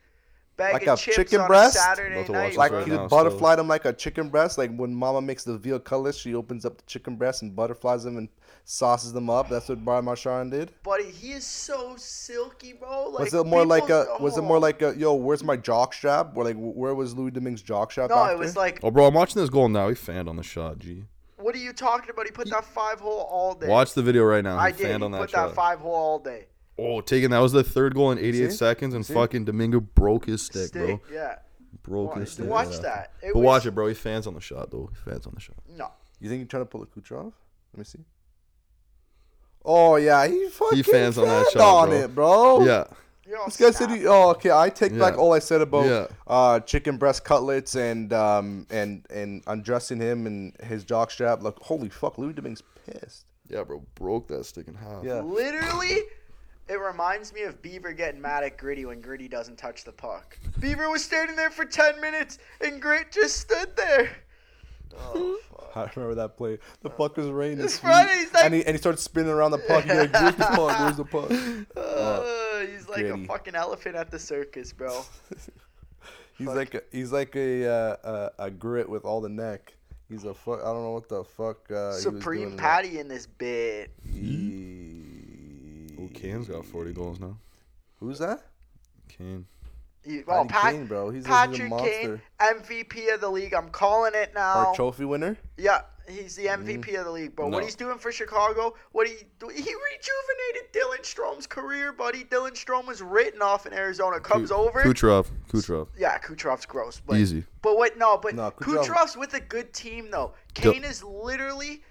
bag 0.57 0.73
Like 0.75 0.87
of 0.87 0.99
a 0.99 1.03
chips 1.03 1.17
chicken 1.17 1.41
on 1.41 1.49
breast? 1.49 1.77
a 1.77 1.79
Saturday 1.79 2.15
About 2.17 2.27
to 2.27 2.33
watch 2.33 2.41
night. 2.51 2.57
Like 2.57 2.73
right 2.73 2.85
he 2.85 2.91
now, 2.93 3.09
butterflied 3.09 3.59
him 3.59 3.69
like 3.69 3.85
a 3.85 3.93
chicken 3.93 4.29
breast. 4.29 4.59
Like 4.59 4.75
when 4.77 4.95
Mama 4.95 5.21
makes 5.23 5.45
the 5.45 5.57
veal 5.59 5.79
cutlass, 5.79 6.17
she 6.17 6.35
opens 6.35 6.65
up 6.65 6.77
the 6.77 6.85
chicken 6.87 7.17
breast 7.17 7.43
and 7.43 7.55
butterflies 7.55 8.05
them 8.05 8.17
and 8.17 8.29
sauces 8.65 9.13
them 9.13 9.29
up. 9.29 9.49
That's 9.49 9.69
what 9.69 9.85
Brian 9.85 10.05
Marchand 10.05 10.51
did. 10.53 10.71
Buddy, 10.83 11.05
he 11.11 11.33
is 11.33 11.45
so 11.47 11.95
silky, 11.97 12.73
bro. 12.73 13.11
Like, 13.11 13.21
Was 13.25 13.35
it 13.35 13.45
more 13.47 13.67
like 13.67 13.91
a? 13.91 14.05
people- 14.05 14.19
Was 14.25 14.39
it 14.39 14.43
more 14.43 14.59
like 14.59 14.81
a? 14.83 14.95
Yo, 14.97 15.15
where's 15.15 15.43
my 15.45 15.57
jock 15.57 15.93
strap? 15.95 16.33
Or 16.37 16.45
like, 16.45 16.57
where 16.57 16.95
was 16.95 17.15
Louis 17.15 17.31
Domingue's 17.31 17.63
jock 17.63 17.91
strap? 17.93 18.11
No, 18.11 18.17
after? 18.17 18.35
it 18.35 18.39
was 18.39 18.57
like, 18.57 18.81
Oh, 18.83 18.91
bro, 18.91 19.07
I'm 19.07 19.15
watching 19.15 19.41
this 19.41 19.51
goal 19.51 19.69
now. 19.69 19.89
He 19.89 19.95
fanned 19.95 20.29
on 20.29 20.37
the 20.37 20.43
shot. 20.43 20.79
G. 20.79 21.05
what 21.37 21.55
are 21.55 21.59
you 21.59 21.73
talking 21.75 22.09
about? 22.11 22.25
He 22.27 22.33
put 22.33 22.49
that 22.51 22.65
five 22.65 23.01
hole 23.01 23.27
all 23.31 23.55
day. 23.55 23.67
Watch 23.69 23.93
the 23.93 24.03
video 24.03 24.23
right 24.25 24.43
now. 24.43 24.57
I 24.57 24.71
He 24.71 24.79
did. 24.79 24.87
fanned 24.87 25.03
He 25.03 25.05
on 25.05 25.13
that 25.13 25.21
put 25.21 25.31
shot. 25.31 25.49
that 25.49 25.55
five 25.55 25.81
hole 25.81 25.95
all 25.95 26.19
day. 26.19 26.47
Oh, 26.79 27.01
taking 27.01 27.31
that 27.31 27.39
was 27.39 27.53
the 27.53 27.63
third 27.65 27.95
goal 27.95 28.11
in 28.11 28.19
88 28.19 28.51
See? 28.51 28.57
seconds, 28.57 28.95
and 28.95 29.07
See? 29.07 29.15
fucking 29.15 29.45
Domingo 29.45 29.81
broke 29.81 30.27
his 30.27 30.43
stick, 30.43 30.73
bro. 30.73 31.01
Yeah. 31.13 31.37
Broke 31.83 32.11
Watch, 32.11 32.19
his 32.21 32.33
stick. 32.33 32.47
watch 32.47 32.69
yeah. 32.73 32.79
that. 32.81 33.13
It 33.23 33.33
But 33.35 33.41
was, 33.41 33.45
watch 33.45 33.67
it, 33.67 33.71
bro. 33.73 33.87
He 33.89 33.95
fans 33.95 34.27
on 34.27 34.35
the 34.35 34.41
shot, 34.41 34.71
though. 34.71 34.89
He 34.91 35.11
fans 35.11 35.27
on 35.27 35.35
the 35.35 35.41
shot. 35.41 35.57
No. 35.69 35.91
You 36.21 36.29
think 36.29 36.41
you're 36.41 36.49
trying 36.49 36.63
to 36.63 36.67
pull 36.67 36.83
a 36.83 36.87
Kucherov? 36.87 37.33
Let 37.73 37.79
me 37.79 37.85
see. 37.85 38.01
Oh 39.65 39.97
yeah, 39.97 40.27
he 40.27 40.49
fucking 40.49 40.83
fans 40.83 41.17
on 41.19 41.27
that 41.27 41.47
shot, 41.53 41.61
on 41.63 41.89
bro. 41.89 41.99
it, 41.99 42.15
bro. 42.15 42.65
Yeah. 42.67 42.85
You're 43.27 43.39
This 43.47 43.57
guy 43.57 43.71
said 43.71 43.91
he. 43.91 44.07
Oh, 44.07 44.31
okay. 44.33 44.51
I 44.51 44.69
take 44.69 44.99
back 44.99 45.17
all 45.17 45.33
I 45.33 45.39
said 45.39 45.63
about 45.63 45.87
Yeah. 45.87 46.07
uh, 46.27 46.61
chicken 46.61 46.99
breast 46.99 47.25
cutlets 47.25 47.75
and 47.75 48.13
um 48.13 48.67
and 48.69 49.07
and 49.09 49.43
undressing 49.47 49.99
him 49.99 50.27
and 50.27 50.55
his 50.63 50.85
jock 50.85 51.11
strap. 51.11 51.43
Like, 51.43 51.59
holy 51.61 51.89
fuck, 51.89 52.19
Louis 52.19 52.35
Domingue's 52.35 52.63
pissed. 52.85 53.25
Yeah, 53.49 53.65
bro. 53.65 53.83
Broke 53.95 54.29
that 54.29 54.45
stick 54.45 54.69
in 54.69 54.75
half. 54.75 55.03
Yeah. 55.03 55.21
Literally, 55.23 56.01
it 56.69 56.81
reminds 56.81 57.33
me 57.33 57.43
of 57.43 57.61
Beaver 57.63 57.93
getting 57.93 58.21
mad 58.21 58.43
at 58.45 58.57
Gritty 58.59 58.85
when 58.87 59.01
Gritty 59.01 59.29
doesn't 59.29 59.57
touch 59.57 59.85
the 59.85 59.93
puck. 59.93 60.39
Beaver 60.61 60.91
was 60.91 61.05
standing 61.05 61.37
there 61.37 61.51
for 61.51 61.65
10 61.65 62.01
minutes 62.01 62.39
and 62.61 62.81
Grit 62.81 63.13
just 63.13 63.37
stood 63.39 63.77
there. 63.77 64.17
Oh, 64.97 65.39
fuck. 65.51 65.77
I 65.77 65.91
remember 65.97 66.15
that 66.15 66.37
play. 66.37 66.59
The 66.83 66.91
puck 66.91 67.17
was 67.17 67.27
raining. 67.29 67.65
It's 67.65 67.75
sweet, 67.75 67.89
Friday, 67.91 68.19
he's 68.21 68.33
like- 68.33 68.45
and 68.45 68.55
he 68.55 68.65
and 68.65 68.75
he 68.75 68.79
started 68.79 68.99
spinning 69.01 69.31
around 69.33 69.51
the 69.51 69.59
puck. 69.59 69.83
He's 69.85 69.93
like, 69.93 70.13
"Where's 70.13 70.35
the 70.37 70.45
puck? 70.45 70.79
Where's 70.79 70.97
the 70.97 71.05
puck?" 71.05 71.31
Uh, 71.77 72.61
he's 72.73 72.89
like 72.89 73.01
Gritty. 73.01 73.25
a 73.25 73.27
fucking 73.27 73.55
elephant 73.57 73.97
at 73.97 74.11
the 74.13 74.19
circus, 74.19 74.73
bro. 74.73 75.03
He's 76.37 76.47
Fuck. 76.49 76.57
like 76.57 76.75
a, 76.75 76.83
he's 76.91 77.13
like 77.13 77.37
a, 77.37 77.65
uh, 77.69 78.31
a 78.39 78.45
a 78.47 78.51
grit 78.51 78.89
with 78.89 79.05
all 79.05 79.21
the 79.21 79.29
neck. 79.29 79.73
He's 80.09 80.25
a 80.25 80.35
fuck. 80.35 80.61
I 80.63 80.65
don't 80.65 80.83
know 80.83 80.91
what 80.91 81.09
the 81.09 81.23
fuck. 81.23 81.59
Uh, 81.71 81.75
he 81.75 81.77
was 81.77 82.03
doing 82.05 82.17
Supreme 82.21 82.49
in 82.49 82.57
Patty 82.57 82.99
in 82.99 83.07
this 83.07 83.27
bit. 83.27 83.91
that. 84.05 84.11
He- 84.13 84.84
Oh, 86.01 86.09
Kane's 86.13 86.49
got 86.49 86.65
40 86.65 86.93
goals 86.93 87.21
now. 87.21 87.37
Who's 88.01 88.19
that? 88.19 88.41
Kane. 89.09 89.47
He, 90.05 90.23
oh, 90.29 90.45
Pat, 90.47 90.73
Kane, 90.73 90.87
bro. 90.87 91.11
He's 91.11 91.25
a, 91.25 91.29
he's 91.29 91.35
a 91.35 91.39
Patrick 91.63 91.71
monster. 91.71 92.21
Kane, 92.39 92.49
MVP 92.63 93.15
of 93.15 93.21
the 93.23 93.31
league. 93.31 93.55
I'm 93.55 93.71
calling 93.71 94.13
it 94.15 94.33
Our 94.37 94.65
now. 94.65 94.73
trophy 94.75 95.07
winner. 95.07 95.39
Yeah, 95.57 95.81
he's 96.07 96.37
the 96.37 96.45
MVP 96.47 96.81
Mm-hmm. 96.85 96.97
of 96.97 97.05
the 97.07 97.11
league, 97.11 97.35
bro. 97.35 97.49
No. 97.49 97.57
What 97.57 97.65
he's 97.65 97.75
doing 97.75 97.97
for 97.97 98.13
Chicago, 98.13 98.75
what 98.93 99.07
he 99.07 99.15
do, 99.39 99.49
he 99.49 99.61
rejuvenated 99.63 100.73
Dylan 100.75 101.03
Strome's 101.05 101.47
career, 101.47 101.91
buddy. 101.93 102.25
Dylan 102.25 102.51
Strome 102.53 102.87
was 102.87 103.01
written 103.01 103.41
off 103.41 103.65
in 103.65 103.73
Arizona. 103.73 104.21
Comes 104.21 104.51
over. 104.51 104.83
Kucherov. 104.83 105.29
Kucherov. 105.49 105.89
Yeah, 105.97 106.19
Kucherov's 106.19 106.67
gross, 106.67 107.01
but 107.07 107.17
Easy. 107.17 107.45
But 107.63 107.79
what? 107.79 107.97
No, 107.97 108.19
but 108.19 108.35
No, 108.35 108.51
Kucherov- 108.51 108.85
Kucherov's 108.85 109.17
with 109.17 109.33
a 109.33 109.41
good 109.41 109.73
team 109.73 110.11
though. 110.11 110.35
Dil- 110.53 110.73
Kane 110.75 110.85
is 110.85 111.03
literally 111.03 111.83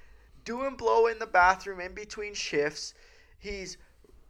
doing 0.46 0.76
blow 0.76 1.08
in 1.08 1.18
the 1.18 1.26
bathroom 1.26 1.80
in 1.80 1.96
between 1.96 2.36
shifts. 2.36 2.94
He's 3.40 3.78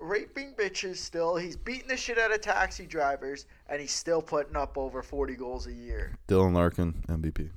raping 0.03 0.53
bitches 0.53 0.97
still. 0.97 1.35
He's 1.35 1.55
beating 1.55 1.87
the 1.87 1.97
shit 1.97 2.19
out 2.19 2.33
of 2.33 2.41
taxi 2.41 2.85
drivers, 2.85 3.45
and 3.69 3.79
he's 3.79 3.91
still 3.91 4.21
putting 4.21 4.55
up 4.55 4.77
over 4.77 5.01
40 5.01 5.35
goals 5.35 5.67
a 5.67 5.73
year. 5.73 6.13
Dylan 6.27 6.53
Larkin, 6.53 6.93
MVP. 7.07 7.49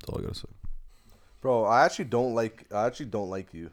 That's 0.00 0.08
all 0.08 0.18
I 0.18 0.22
gotta 0.22 0.34
say. 0.34 0.48
Bro, 1.40 1.64
I 1.64 1.84
actually 1.84 2.06
don't 2.06 2.34
like. 2.34 2.66
I 2.74 2.86
actually 2.86 3.06
don't 3.06 3.30
like 3.30 3.52
you. 3.54 3.70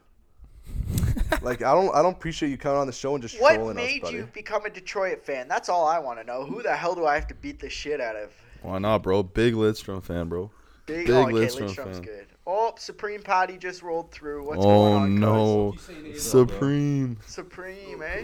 like 1.42 1.64
I 1.64 1.74
don't. 1.74 1.94
I 1.96 2.02
don't 2.02 2.16
appreciate 2.16 2.50
you 2.50 2.58
coming 2.58 2.78
on 2.78 2.88
the 2.88 2.94
show 2.94 3.16
and 3.16 3.22
just 3.22 3.40
What 3.40 3.56
trolling 3.56 3.78
us, 3.78 3.84
What 3.84 4.04
made 4.04 4.18
you 4.18 4.30
become 4.34 4.66
a 4.66 4.70
Detroit 4.70 5.26
fan? 5.26 5.48
That's 5.48 5.70
all 5.70 5.88
I 5.88 6.00
want 6.00 6.20
to 6.20 6.26
know. 6.26 6.46
Who 6.46 6.62
the 6.62 6.76
hell 6.76 6.96
do 6.96 7.06
I 7.06 7.16
have 7.16 7.28
to 7.28 7.36
beat 7.36 7.60
the 7.60 7.70
shit 7.70 8.00
out 8.00 8.16
of? 8.16 8.32
Why 8.62 8.80
not, 8.80 9.04
bro? 9.04 9.24
Big 9.24 9.54
Lidstrom 9.54 10.04
fan, 10.04 10.30
bro. 10.30 10.52
Big, 10.86 11.08
Big 11.08 11.16
oh, 11.16 11.24
okay, 11.24 11.34
Lidstrom 11.34 11.70
Lidstrom's 11.70 11.98
fan. 11.98 12.02
good. 12.02 12.28
Oh, 12.46 12.74
Supreme 12.78 13.22
Patty 13.22 13.58
just 13.58 13.82
rolled 13.82 14.12
through. 14.12 14.46
What's 14.46 14.60
oh 14.60 14.64
going 14.64 15.04
on, 15.04 15.20
no, 15.20 15.72
cuz? 15.78 16.22
Supreme. 16.24 17.18
Supreme, 17.26 18.02
eh? 18.02 18.24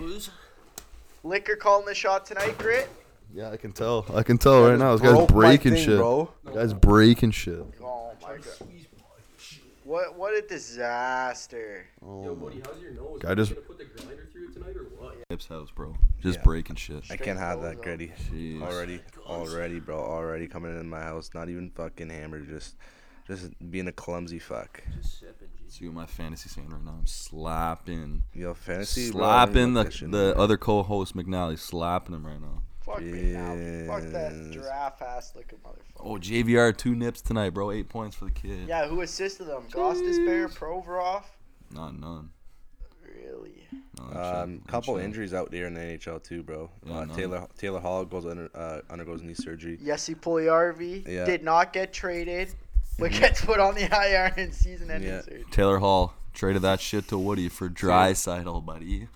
Liquor 1.24 1.56
calling 1.56 1.86
the 1.86 1.96
shot 1.96 2.26
tonight, 2.26 2.58
Grit. 2.58 2.90
Yeah, 3.34 3.52
I 3.52 3.58
can 3.58 3.72
tell. 3.72 4.06
I 4.14 4.24
can 4.24 4.38
tell 4.38 4.68
right 4.68 4.78
now. 4.78 4.94
This 4.94 5.02
guy's 5.02 5.14
Broke 5.14 5.30
my 5.30 5.36
breaking 5.36 5.74
thing, 5.74 5.86
shit. 5.86 5.98
bro. 5.98 6.32
Guy's 6.54 6.74
breaking 6.74 7.32
shit. 7.32 7.64
Oh 7.82 8.12
my 8.22 8.36
god. 8.38 8.44
What 9.86 10.18
what 10.18 10.38
a 10.38 10.42
disaster. 10.42 11.86
Yo, 12.02 12.36
buddy, 12.36 12.62
how's 12.66 12.82
your 12.82 12.92
nose? 12.92 13.20
Guy 13.22 13.34
just- 13.36 13.56
put 13.68 13.78
the 13.78 13.86
grinder 13.86 14.28
through 14.32 14.52
tonight 14.54 14.76
or 14.76 14.84
what? 14.98 15.16
Hips 15.30 15.48
house, 15.48 15.70
bro. 15.72 15.96
Just 16.22 16.40
Yeah. 16.40 16.44
breaking 16.44 16.76
shit. 16.76 17.04
I 17.10 17.18
can't 17.18 17.40
have 17.40 17.62
that, 17.62 17.82
Gritty. 17.82 18.12
Jeez. 18.32 18.62
Already, 18.62 19.00
already, 19.26 19.80
bro. 19.80 19.98
Already 19.98 20.48
coming 20.48 20.78
in 20.80 20.90
my 20.90 21.02
house. 21.02 21.30
Not 21.34 21.50
even 21.50 21.70
fucking 21.72 22.10
hammered. 22.10 22.48
Just, 22.50 22.76
just 23.30 23.72
being 23.72 23.88
a 23.88 23.92
clumsy 23.94 24.40
fuck. 24.40 24.82
Just 24.98 25.20
sipping, 25.22 25.48
G. 25.58 25.64
See 25.70 25.86
what 25.86 25.94
my 25.96 26.06
fantasy 26.06 26.50
saying 26.50 26.70
right 26.70 26.84
now. 26.84 26.96
I'm 27.00 27.06
slapping, 27.06 28.24
Yo, 28.34 28.54
fantasy. 28.54 29.12
bro, 29.12 29.24
I 29.24 29.46
slapping 29.46 29.58
even 29.58 29.74
the 29.76 29.84
like 29.84 29.94
the 30.00 30.08
no 30.08 30.32
other 30.34 30.58
co-host 30.58 31.16
McNally, 31.16 31.58
slapping 31.58 32.16
him 32.16 32.26
right 32.26 32.42
now. 32.42 32.62
Fuck 32.82 33.02
me 33.02 33.22
now. 33.34 33.56
Fuck 33.88 34.12
that 34.12 34.50
giraffe 34.52 35.02
ass 35.02 35.34
looking 35.36 35.60
motherfucker. 35.60 36.00
Oh, 36.00 36.16
JVR 36.16 36.76
two 36.76 36.96
nips 36.96 37.22
tonight, 37.22 37.52
bro. 37.52 37.72
Eight 37.72 37.88
points 37.88 38.16
for 38.16 38.26
the 38.26 38.32
kid. 38.32 38.68
Yeah, 38.68 38.88
who 38.88 39.02
assisted 39.02 39.46
them? 39.46 39.64
Gostisbehere, 39.70 40.52
Provorov? 40.54 41.24
Not 41.72 42.00
none. 42.00 42.32
Really? 43.06 43.68
No, 44.00 44.20
Um, 44.20 44.58
shit- 44.60 44.68
couple 44.68 44.96
shit. 44.96 45.06
injuries 45.06 45.34
out 45.34 45.52
there 45.52 45.68
in 45.68 45.74
the 45.74 45.82
NHL 45.82 46.20
too, 46.24 46.42
bro. 46.42 46.70
Yeah, 46.86 47.00
uh, 47.00 47.06
no. 47.06 47.14
Taylor 47.16 47.48
Taylor 47.58 47.80
Hall 47.80 48.06
goes 48.06 48.26
under 48.26 48.50
uh, 48.56 48.82
undergoes 48.90 49.22
knee 49.22 49.34
surgery. 49.34 49.78
Yessi 49.78 50.16
Puljujarvi 50.16 51.08
Yeah. 51.08 51.26
did 51.26 51.44
not 51.44 51.74
get 51.74 51.92
traded, 51.94 52.54
but 53.00 53.12
gets 53.12 53.44
put 53.44 53.60
on 53.60 53.76
the 53.76 53.84
IR 53.86 54.34
in 54.38 54.52
season 54.52 54.92
ending 54.92 55.10
Yeah. 55.12 55.22
surgery. 55.22 55.46
Taylor 55.52 55.80
Hall 55.80 56.14
traded 56.34 56.62
that 56.64 56.80
shit 56.82 57.08
to 57.10 57.18
Woody 57.18 57.50
for 57.50 57.70
dry 57.70 58.14
side, 58.14 58.46
buddy. 58.66 59.08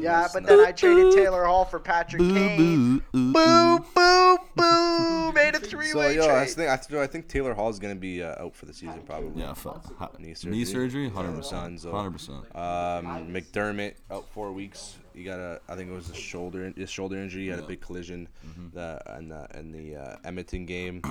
Yeah, 0.00 0.28
but 0.32 0.44
then 0.46 0.60
I 0.60 0.72
traded 0.72 1.12
Taylor 1.12 1.44
Hall 1.44 1.64
for 1.64 1.78
Patrick 1.80 2.20
Kane. 2.22 2.98
boo, 3.12 3.32
Boo, 3.32 3.78
boo, 3.94 4.38
boo. 4.54 5.32
Made 5.32 5.54
a 5.54 5.60
three 5.60 5.88
So 5.88 5.98
way 5.98 6.14
yo, 6.16 6.24
I 6.24 6.26
trade. 6.44 6.50
think 6.50 6.70
I, 6.70 6.76
th- 6.76 7.00
I 7.00 7.06
think 7.06 7.26
Taylor 7.28 7.54
Hall 7.54 7.68
is 7.68 7.78
gonna 7.78 7.94
be 7.96 8.22
uh, 8.22 8.42
out 8.44 8.54
for 8.54 8.66
the 8.66 8.72
season 8.74 9.02
probably. 9.06 9.42
Yeah, 9.42 9.54
fuck. 9.54 9.84
Ha- 9.98 10.10
Knee 10.18 10.28
knee 10.28 10.34
surgery. 10.34 10.64
surgery, 10.64 11.08
hundred 11.10 11.36
percent, 11.36 11.82
hundred 11.84 12.12
percent. 12.12 12.38
Um, 12.54 13.32
McDermott 13.32 13.94
out 14.10 14.28
four 14.28 14.52
weeks. 14.52 14.96
He 15.14 15.24
got 15.24 15.38
a, 15.40 15.60
I 15.68 15.74
think 15.74 15.90
it 15.90 15.94
was 15.94 16.10
a 16.10 16.14
shoulder, 16.14 16.72
his 16.76 16.90
shoulder 16.90 17.16
injury. 17.16 17.42
He 17.42 17.48
had 17.48 17.58
a 17.58 17.62
big 17.66 17.80
collision, 17.80 18.28
the 18.74 19.00
in 19.18 19.28
the 19.28 19.46
in 19.58 19.72
the 19.72 19.96
uh, 19.96 20.16
Edmonton 20.24 20.64
game. 20.66 21.02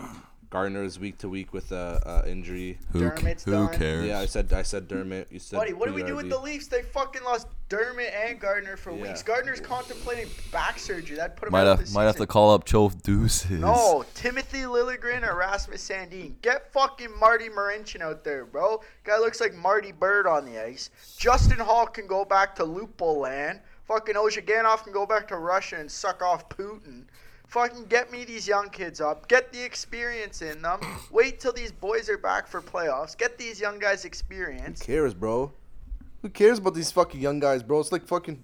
Gardiner 0.52 0.84
is 0.84 1.00
week 1.00 1.18
to 1.20 1.30
week 1.30 1.54
with 1.54 1.72
a 1.72 2.02
uh, 2.06 2.28
injury. 2.30 2.78
Who, 2.92 3.00
Dermott's 3.00 3.46
who 3.46 3.52
done. 3.52 3.74
cares? 3.74 4.06
Yeah, 4.06 4.20
I 4.20 4.26
said 4.26 4.52
I 4.52 4.64
said 4.64 4.86
Dermott. 4.90 5.30
You 5.32 5.40
said 5.40 5.56
Buddy, 5.56 5.72
what 5.72 5.88
do 5.88 5.94
we 5.94 6.04
do 6.04 6.14
with 6.18 6.30
the 6.30 6.36
Puljujarvi. 6.36 6.44
Leafs? 6.44 6.68
They 6.68 6.82
fucking 6.82 7.24
lost 7.24 7.48
Dermott 7.70 8.14
and 8.14 8.38
Gardiner 8.38 8.76
for 8.76 8.92
Yeah. 8.92 9.04
weeks. 9.04 9.24
Gardiner's 9.24 9.62
contemplating 9.62 10.28
back 10.52 10.78
surgery. 10.78 11.16
That 11.16 11.38
put 11.38 11.48
him 11.48 11.54
might 11.54 11.62
out 11.62 11.80
have 11.80 11.88
the 11.88 11.94
might 11.94 12.04
have 12.04 12.18
to 12.18 12.28
call 12.28 12.54
up 12.54 12.66
Chove 12.66 13.02
Deuces. 13.02 13.50
No, 13.50 14.04
Timothy 14.14 14.64
Liljegren 14.64 15.26
or 15.26 15.38
Rasmus 15.38 15.88
Sandin. 15.88 16.34
Get 16.42 16.70
fucking 16.74 17.18
Marty 17.18 17.48
Marincin 17.48 18.02
out 18.02 18.26
there, 18.26 18.44
bro. 18.44 18.82
Guy 19.06 19.18
looks 19.20 19.40
like 19.40 19.54
Marty 19.54 19.94
Bird 19.94 20.28
on 20.28 20.44
the 20.44 20.62
ice. 20.62 20.90
Justin 21.18 21.60
Holl 21.60 21.88
can 21.88 22.08
go 22.08 22.26
back 22.26 22.56
to 22.56 22.66
Lupo 22.66 23.14
land. 23.14 23.62
Fucking 23.86 24.16
Ozhiganov 24.16 24.84
can 24.84 24.92
go 24.92 25.06
back 25.06 25.30
to 25.30 25.38
Russia 25.38 25.78
and 25.78 25.90
suck 25.90 26.22
off 26.22 26.50
Putin. 26.50 27.06
Fucking 27.52 27.88
get 27.88 28.10
me 28.14 28.24
these 28.24 28.48
young 28.48 28.70
kids 28.70 29.02
up. 29.02 29.28
Get 29.28 29.52
the 29.52 29.62
experience 29.62 30.42
in 30.42 30.62
them. 30.62 30.80
Wait 31.12 31.42
till 31.42 31.52
these 31.52 31.74
boys 31.74 32.10
are 32.10 32.18
back 32.18 32.48
for 32.48 32.62
playoffs. 32.62 33.18
Get 33.18 33.38
these 33.38 33.60
young 33.60 33.78
guys 33.78 34.06
experience. 34.06 34.80
Who 34.80 34.86
cares, 34.86 35.14
bro? 35.14 35.52
Who 36.22 36.30
cares 36.30 36.60
about 36.60 36.76
these 36.76 36.94
fucking 36.94 37.20
young 37.20 37.42
guys, 37.42 37.62
bro? 37.62 37.82
It's 37.82 37.92
like 37.92 38.08
fucking 38.08 38.42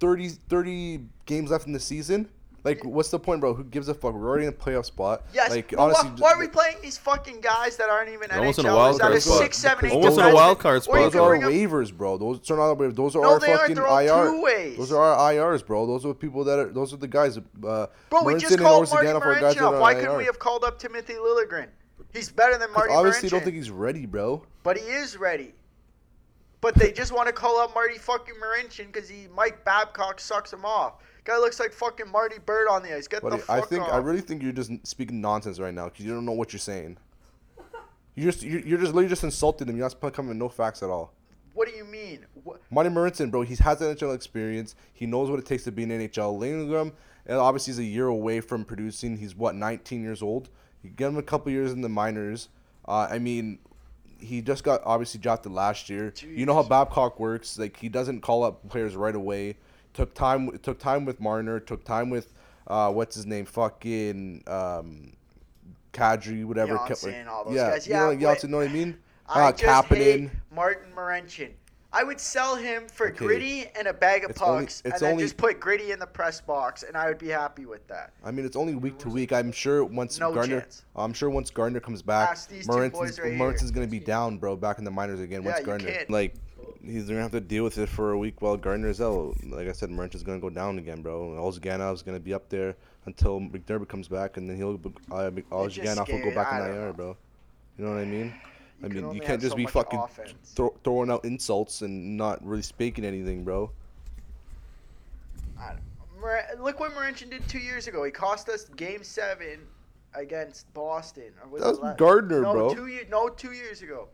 30, 0.00 0.28
30 0.28 1.00
games 1.24 1.50
left 1.50 1.66
in 1.66 1.72
the 1.72 1.80
season. 1.80 2.28
Like, 2.64 2.84
what's 2.84 3.10
the 3.10 3.18
point, 3.20 3.40
bro? 3.40 3.54
Who 3.54 3.62
gives 3.64 3.88
a 3.88 3.94
fuck? 3.94 4.14
We're 4.14 4.28
already 4.28 4.46
in 4.46 4.52
a 4.52 4.56
playoff 4.56 4.84
spot. 4.84 5.22
Yes, 5.32 5.50
Like, 5.50 5.70
but 5.70 5.78
honestly, 5.78 6.10
why, 6.10 6.16
why 6.18 6.32
are 6.32 6.38
we 6.40 6.48
playing 6.48 6.76
these 6.82 6.98
fucking 6.98 7.40
guys 7.40 7.76
that 7.76 7.88
aren't 7.88 8.10
even 8.10 8.30
Almost 8.32 8.58
in 8.58 8.66
a 8.66 8.68
NHLers 8.68 8.74
wild 8.76 8.96
that 8.96 9.00
card 9.02 9.12
are 9.14 9.20
spot. 9.20 9.38
six, 9.38 9.58
seven, 9.58 9.86
eight 9.86 9.92
Almost 9.92 10.18
in 10.18 10.24
a 10.26 10.34
wild 10.34 10.58
card 10.58 10.78
Or 10.78 10.80
spot. 10.82 10.94
Those 10.96 11.14
are 11.14 11.20
our 11.36 11.38
waivers, 11.50 11.96
bro. 11.96 12.18
Those 12.18 12.50
are 12.50 12.56
not 12.56 12.64
our 12.80 12.90
Those 12.90 13.14
are 13.16 13.22
No, 13.22 13.32
our 13.34 13.38
they 13.40 13.46
fucking 13.54 13.74
They're 13.76 13.86
IR. 13.86 14.30
two-ways. 14.32 14.76
Those 14.76 14.92
are 14.92 15.00
our 15.02 15.32
IRs, 15.32 15.64
bro. 15.64 15.86
Those 15.86 16.04
are 16.04 16.08
the 16.08 16.14
people 16.14 16.42
that 16.44 16.58
are. 16.58 16.66
Those 16.72 16.92
are 16.92 16.96
the 16.96 17.06
guys. 17.08 17.38
Uh, 17.38 17.86
Bro, 18.10 18.24
we 18.24 18.34
just 18.36 18.58
called 18.58 18.90
Marty 18.90 19.06
Ozhiganov 19.08 19.20
are 19.22 19.40
guys 19.40 19.54
Marincin 19.56 19.62
up. 19.74 19.80
Why 19.80 19.94
couldn't 19.94 20.16
we 20.16 20.24
have 20.24 20.38
called 20.40 20.64
up 20.64 20.78
Timothy 20.80 21.14
Liljegren? 21.14 21.68
He's 22.12 22.30
better 22.30 22.58
than 22.58 22.68
'Cause 22.68 22.76
Marty 22.76 22.92
Obviously, 22.94 23.28
Marincin. 23.28 23.32
don't 23.32 23.44
think 23.44 23.56
he's 23.56 23.70
ready, 23.70 24.04
bro. 24.06 24.42
But 24.64 24.78
he 24.78 24.84
is 24.84 25.16
ready. 25.16 25.54
But 26.60 26.74
they 26.74 26.90
just 26.90 27.12
want 27.12 27.28
to 27.28 27.32
call 27.32 27.60
up 27.60 27.72
Marty 27.74 27.98
fucking 27.98 28.34
Marincin 28.42 28.90
because 28.92 29.08
he 29.08 29.28
Mike 29.32 29.64
Babcock 29.64 30.18
sucks 30.18 30.52
him 30.52 30.64
off. 30.64 30.94
Guy 31.28 31.36
looks 31.36 31.60
like 31.60 31.74
fucking 31.74 32.08
Marty 32.10 32.38
Bird 32.38 32.68
on 32.68 32.82
the 32.82 32.96
ice. 32.96 33.06
Get 33.06 33.20
Buddy, 33.20 33.36
the 33.36 33.42
fuck 33.42 33.62
I 33.62 33.66
think 33.66 33.82
off. 33.82 33.92
I 33.92 33.98
really 33.98 34.22
think 34.22 34.42
you're 34.42 34.50
just 34.50 34.70
speaking 34.86 35.20
nonsense 35.20 35.60
right 35.60 35.74
now 35.74 35.84
because 35.84 36.06
you 36.06 36.10
don't 36.10 36.24
know 36.24 36.32
what 36.32 36.54
you're 36.54 36.58
saying. 36.58 36.96
You 38.14 38.24
just 38.24 38.42
you're, 38.42 38.60
you're 38.60 38.78
just 38.78 38.94
literally 38.94 39.10
just 39.10 39.24
insulting 39.24 39.68
him. 39.68 39.76
You're 39.76 39.90
not 40.02 40.14
coming 40.14 40.30
with 40.30 40.38
no 40.38 40.48
facts 40.48 40.82
at 40.82 40.88
all. 40.88 41.12
what 41.52 41.68
do 41.68 41.76
you 41.76 41.84
mean? 41.84 42.24
What? 42.44 42.62
Marty 42.70 42.88
Marincin, 42.88 43.30
bro, 43.30 43.42
he 43.42 43.54
has 43.56 43.78
NHL 43.78 44.14
experience. 44.14 44.74
He 44.94 45.04
knows 45.04 45.28
what 45.28 45.38
it 45.38 45.44
takes 45.44 45.64
to 45.64 45.72
be 45.72 45.82
an 45.82 45.90
NHL. 45.90 46.38
Lindgren, 46.38 46.92
and 47.26 47.36
obviously, 47.36 47.72
he's 47.72 47.78
a 47.78 47.84
year 47.84 48.06
away 48.06 48.40
from 48.40 48.64
producing. 48.64 49.18
He's 49.18 49.36
what 49.36 49.54
19 49.54 50.02
years 50.02 50.22
old. 50.22 50.48
You 50.82 50.88
get 50.88 51.08
him 51.08 51.18
a 51.18 51.22
couple 51.22 51.52
years 51.52 51.72
in 51.72 51.82
the 51.82 51.90
minors. 51.90 52.48
Uh, 52.86 53.06
I 53.10 53.18
mean, 53.18 53.58
he 54.18 54.40
just 54.40 54.64
got 54.64 54.80
obviously 54.86 55.20
drafted 55.20 55.52
last 55.52 55.90
year. 55.90 56.14
You 56.26 56.46
know 56.46 56.54
how 56.54 56.62
Babcock 56.62 57.20
works. 57.20 57.58
Like 57.58 57.76
he 57.76 57.90
doesn't 57.90 58.22
call 58.22 58.44
up 58.44 58.66
players 58.70 58.96
right 58.96 59.14
away. 59.14 59.58
Took 59.98 60.14
time. 60.14 60.56
Took 60.62 60.78
time 60.78 61.04
with 61.04 61.18
Marner. 61.18 61.58
Took 61.58 61.82
time 61.82 62.08
with 62.08 62.32
uh, 62.68 62.88
what's 62.92 63.16
his 63.16 63.26
name? 63.26 63.44
Fucking 63.44 64.44
um, 64.46 65.12
Kadri, 65.92 66.44
whatever. 66.44 66.78
All 66.78 66.86
those 66.86 67.02
yeah, 67.52 67.70
guys. 67.70 67.86
you 67.88 67.94
Yeah, 67.94 68.00
know, 68.02 68.08
like, 68.10 68.20
but- 68.20 68.48
know 68.48 68.58
what 68.58 68.68
I 68.68 68.72
mean? 68.72 68.96
I 69.28 69.48
Uh, 69.48 69.52
just 69.52 69.86
hate 69.88 70.30
Martin 70.54 70.92
Marincin. 70.96 71.50
I 71.92 72.04
would 72.04 72.20
sell 72.20 72.54
him 72.54 72.86
for 72.86 73.08
Okay. 73.08 73.16
gritty 73.16 73.66
and 73.76 73.88
a 73.88 73.92
bag 73.92 74.22
of 74.22 74.30
It's 74.30 74.40
only- 74.40 74.66
pucks, 74.66 74.82
it's 74.84 74.92
and 74.94 75.00
then 75.02 75.10
only- 75.14 75.24
just 75.24 75.36
put 75.36 75.58
gritty 75.58 75.90
in 75.90 75.98
the 75.98 76.06
press 76.06 76.40
box, 76.40 76.84
and 76.84 76.96
I 76.96 77.08
would 77.08 77.18
be 77.18 77.28
happy 77.28 77.66
with 77.66 77.84
that. 77.88 78.12
I 78.22 78.30
mean, 78.30 78.44
it's 78.46 78.56
only 78.56 78.76
week 78.76 78.98
to 78.98 79.08
week. 79.08 79.32
I'm 79.32 79.50
sure 79.50 79.84
once 79.84 80.20
No 80.20 80.32
Gardiner, 80.32 80.60
chance. 80.60 80.84
I'm 80.94 81.12
sure 81.12 81.28
once 81.28 81.50
Gardiner 81.50 81.80
comes 81.80 82.02
back, 82.02 82.30
Ask 82.30 82.50
these 82.50 82.66
two 82.66 82.72
Marincins, 82.72 82.92
boys 82.92 83.18
right. 83.18 83.72
Gonna 83.74 83.86
be 83.88 83.98
down, 83.98 84.38
bro, 84.38 84.54
back 84.54 84.78
in 84.78 84.84
the 84.84 84.90
minors 84.92 85.18
again. 85.18 85.42
Yeah, 85.42 85.48
Once 85.48 85.60
you 85.60 85.66
Gardiner, 85.66 85.90
can't. 85.90 86.10
like, 86.10 86.34
he's 86.88 87.08
gonna 87.08 87.22
have 87.22 87.32
to 87.32 87.40
deal 87.40 87.64
with 87.64 87.78
it 87.78 87.88
for 87.88 88.12
a 88.12 88.18
week 88.18 88.40
while 88.40 88.56
Gardiner's 88.56 89.00
out. 89.00 89.36
Like 89.44 89.68
I 89.68 89.72
said, 89.72 89.90
Marincins 89.90 90.24
gonna 90.24 90.40
go 90.40 90.50
down 90.50 90.78
again, 90.78 91.02
bro. 91.02 91.30
Ozhiganov's 91.38 92.02
gonna 92.02 92.20
be 92.20 92.34
up 92.34 92.48
there 92.48 92.74
until 93.06 93.40
McDermott 93.40 93.88
comes 93.88 94.08
back, 94.08 94.36
and 94.36 94.48
then 94.48 94.56
he'll 94.56 94.80
uh, 95.12 95.30
just 95.30 95.50
Ozhiganov 95.50 96.10
will 96.10 96.30
go 96.30 96.34
back 96.34 96.52
in 96.52 96.58
IR, 96.58 96.86
know. 96.86 96.92
bro. 96.92 97.16
You 97.76 97.84
know 97.84 97.92
what 97.92 98.00
I 98.00 98.04
mean? 98.04 98.34
I 98.82 98.88
mean, 98.88 99.12
you 99.12 99.20
can't 99.20 99.40
just 99.40 99.52
so 99.52 99.56
be 99.56 99.66
fucking 99.66 100.02
throw, 100.44 100.74
throwing 100.84 101.10
out 101.10 101.24
insults 101.24 101.82
and 101.82 102.16
not 102.16 102.44
really 102.44 102.62
speaking 102.62 103.04
anything, 103.04 103.44
bro. 103.44 103.70
I 105.58 105.70
don't- 105.70 105.82
Look 106.60 106.80
what 106.80 106.92
Marincin 106.92 107.30
did 107.30 107.48
two 107.48 107.60
years 107.60 107.86
ago. 107.86 108.02
He 108.04 108.10
cost 108.10 108.48
us 108.48 108.64
Game 108.76 109.04
Seven 109.04 109.60
against 110.14 110.72
Boston. 110.74 111.32
Or 111.42 111.48
was 111.48 111.62
That 111.62 111.80
was 111.80 111.96
Gardner, 111.96 112.42
no, 112.42 112.52
bro. 112.52 112.74
Two 112.74 112.86
year, 112.88 113.06
no, 113.08 113.28
two 113.28 113.52
years 113.52 113.82
ago. 113.82 114.08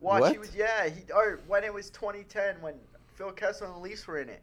Watch, 0.00 0.20
What? 0.22 0.32
he 0.32 0.38
was 0.38 0.54
yeah. 0.54 0.88
He 0.88 1.02
or 1.12 1.40
when 1.46 1.64
it 1.64 1.72
was 1.72 1.90
2010 1.90 2.56
when 2.60 2.74
Phil 3.14 3.32
Kessel 3.32 3.66
and 3.66 3.76
the 3.76 3.80
Leafs 3.80 4.06
were 4.06 4.18
in 4.20 4.28
it. 4.28 4.42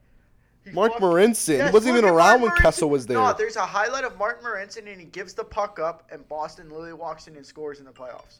He 0.65 0.71
Mark 0.71 0.93
fuck- 0.93 1.01
Marincin. 1.01 1.57
Yes, 1.59 1.69
he 1.69 1.73
wasn't 1.73 1.97
even 1.97 2.09
around 2.09 2.41
Martin 2.41 2.41
when. 2.41 2.51
Kessel 2.57 2.89
was 2.89 3.05
there. 3.05 3.17
No, 3.17 3.33
there's 3.33 3.55
a 3.55 3.65
highlight 3.65 4.03
of 4.03 4.17
Martin 4.17 4.43
Marincin 4.45 4.91
and 4.91 4.99
he 4.99 5.05
gives 5.05 5.33
the 5.33 5.43
puck 5.43 5.79
up 5.79 6.07
and 6.11 6.27
Boston 6.27 6.69
literally 6.69 6.93
walks 6.93 7.27
in 7.27 7.35
and 7.35 7.45
scores 7.45 7.79
in 7.79 7.85
the 7.85 7.91
playoffs. 7.91 8.39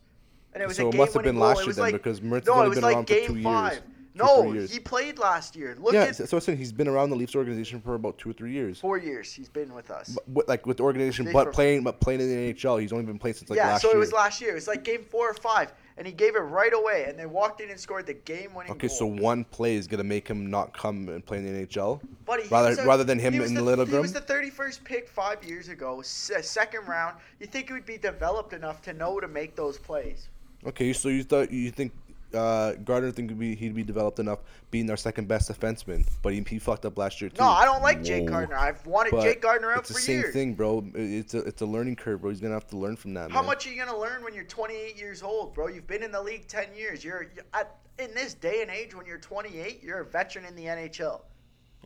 And 0.54 0.64
it 0.64 0.68
was 0.68 0.78
So 0.78 0.86
a 0.86 0.90
it 0.90 0.92
game 0.94 1.00
must 1.02 1.14
have 1.14 1.24
been 1.24 1.36
goal. 1.36 1.48
last 1.48 1.66
year 1.66 1.74
then, 1.74 1.84
like, 1.84 1.94
because 1.94 2.22
Marinc's 2.22 2.48
no, 2.48 2.54
only 2.56 2.74
been 2.76 2.82
like 2.84 2.96
around 2.96 3.08
for 3.08 3.14
two 3.14 3.34
years, 3.34 3.44
five. 3.44 3.78
two, 3.78 3.84
no, 4.16 4.52
years. 4.54 4.72
he 4.74 4.80
played 4.80 5.20
last 5.20 5.56
year. 5.56 5.76
Look 5.80 5.94
yeah, 5.94 6.04
at 6.06 6.16
so 6.16 6.26
so 6.26 6.38
I 6.38 6.40
said 6.40 6.58
he's 6.58 6.72
been 6.72 6.88
around 6.88 7.10
the 7.12 7.16
Leafs 7.18 7.36
organization 7.36 7.80
for 7.82 7.94
about 7.96 8.18
two 8.18 8.30
or 8.30 8.34
three 8.34 8.54
years. 8.54 8.80
four 8.80 8.98
years 8.98 9.32
he's 9.32 9.50
been 9.50 9.74
with 9.74 9.92
us. 9.92 10.18
But, 10.28 10.48
like 10.48 10.66
with 10.66 10.78
the 10.78 10.84
organization, 10.84 11.26
They 11.26 11.34
but 11.34 11.52
playing, 11.54 11.84
but 11.84 12.00
playing 12.00 12.22
in 12.22 12.30
the 12.30 12.54
NHL, 12.54 12.82
he's 12.82 12.92
only 12.94 13.06
been 13.06 13.20
playing 13.20 13.36
since 13.36 13.50
like 13.50 13.58
yeah, 13.58 13.68
last 13.74 13.84
year. 13.84 13.90
Yeah, 13.90 13.94
so 13.94 13.98
it 13.98 14.00
was 14.00 14.14
last 14.14 14.42
year. 14.42 14.52
It 14.52 14.56
was 14.56 14.68
like 14.68 14.84
game 14.84 15.04
four 15.04 15.30
or 15.30 15.34
five, 15.36 15.74
and 15.98 16.06
he 16.06 16.14
gave 16.14 16.36
it 16.36 16.40
right 16.40 16.74
away, 16.74 17.06
and 17.08 17.18
they 17.18 17.26
walked 17.26 17.62
in 17.62 17.70
and 17.70 17.80
scored 17.80 18.06
the 18.06 18.14
game-winning 18.14 18.72
okay, 18.74 18.88
goal. 18.88 18.98
so 18.98 19.06
one 19.06 19.46
play 19.46 19.76
is 19.76 19.88
gonna 19.88 20.04
make 20.04 20.28
him 20.28 20.50
not 20.50 20.78
come 20.78 21.08
and 21.10 21.26
play 21.26 21.38
in 21.38 21.46
the 21.46 21.66
NHL. 21.66 22.02
He 22.02 22.48
rather 22.50 22.82
a- 22.82 22.86
rather 22.86 23.04
than 23.04 23.20
him 23.20 23.36
in 23.36 23.54
the, 23.54 23.62
the 23.62 23.66
Little 23.66 23.86
He 23.86 23.98
was 23.98 24.14
the 24.14 24.22
31st 24.22 24.84
pick 24.84 25.08
five 25.08 25.44
years 25.44 25.70
ago, 25.70 26.02
second 26.02 26.88
round. 26.88 27.18
You 27.40 27.48
think 27.48 27.68
he 27.68 27.74
would 27.74 27.86
be 27.86 27.98
developed 27.98 28.54
enough 28.54 28.82
to 28.84 28.94
know 28.94 29.20
to 29.20 29.28
make 29.28 29.56
those 29.56 29.78
plays? 29.78 30.30
Okay, 30.66 30.94
so 30.94 31.10
you 31.10 31.24
thought 31.24 31.52
you 31.52 31.72
think 31.72 31.92
uh, 32.36 32.74
Gardiner 32.84 33.12
think 33.12 33.30
he'd 33.30 33.40
be, 33.40 33.56
he'd 33.56 33.76
be 33.76 33.84
developed 33.84 34.20
enough 34.20 34.40
being 34.72 34.90
our 34.90 34.98
second 34.98 35.28
best 35.28 35.50
defenseman, 35.50 36.08
but 36.22 36.34
he, 36.34 36.44
he 36.48 36.60
fucked 36.60 36.86
up 36.86 36.98
last 36.98 37.22
year 37.22 37.30
too. 37.30 37.42
No, 37.42 37.50
I 37.50 37.66
don't 37.66 37.82
like 37.82 38.04
Jake 38.04 38.24
Whoa. 38.24 38.30
Gardiner. 38.30 38.58
I've 38.58 38.86
wanted 38.86 39.12
But 39.12 39.24
Jake 39.24 39.42
Gardiner 39.42 39.72
out 39.72 39.80
it's 39.80 39.90
for 39.90 39.94
the 39.94 40.00
same 40.00 40.20
years. 40.20 40.34
thing, 40.34 40.54
bro. 40.54 40.86
It's 40.94 41.34
a 41.34 41.40
it's 41.40 41.62
a 41.62 41.66
learning 41.66 41.96
curve, 41.96 42.22
bro. 42.22 42.30
He's 42.30 42.42
gonna 42.42 42.54
have 42.54 42.68
to 42.68 42.78
learn 42.78 42.96
from 42.96 43.14
that. 43.16 43.32
How 43.32 43.40
man. 43.40 43.48
much 43.48 43.66
are 43.66 43.72
you 43.72 43.84
gonna 43.84 43.98
learn 43.98 44.24
when 44.24 44.34
you're 44.34 44.44
28 44.44 44.98
years 44.98 45.24
old, 45.24 45.54
bro? 45.54 45.68
You've 45.68 45.88
been 45.88 46.04
in 46.04 46.12
the 46.12 46.22
league 46.22 46.48
10 46.48 46.76
years. 46.76 47.04
You're, 47.04 47.28
you're 47.36 47.46
at, 47.54 47.78
in 48.00 48.14
this 48.14 48.34
day 48.34 48.62
and 48.62 48.70
age 48.70 48.94
when 48.96 49.06
you're 49.06 49.18
28, 49.18 49.82
you're 49.82 50.02
a 50.02 50.06
veteran 50.06 50.46
in 50.46 50.56
the 50.56 50.66
NHL. 50.66 51.22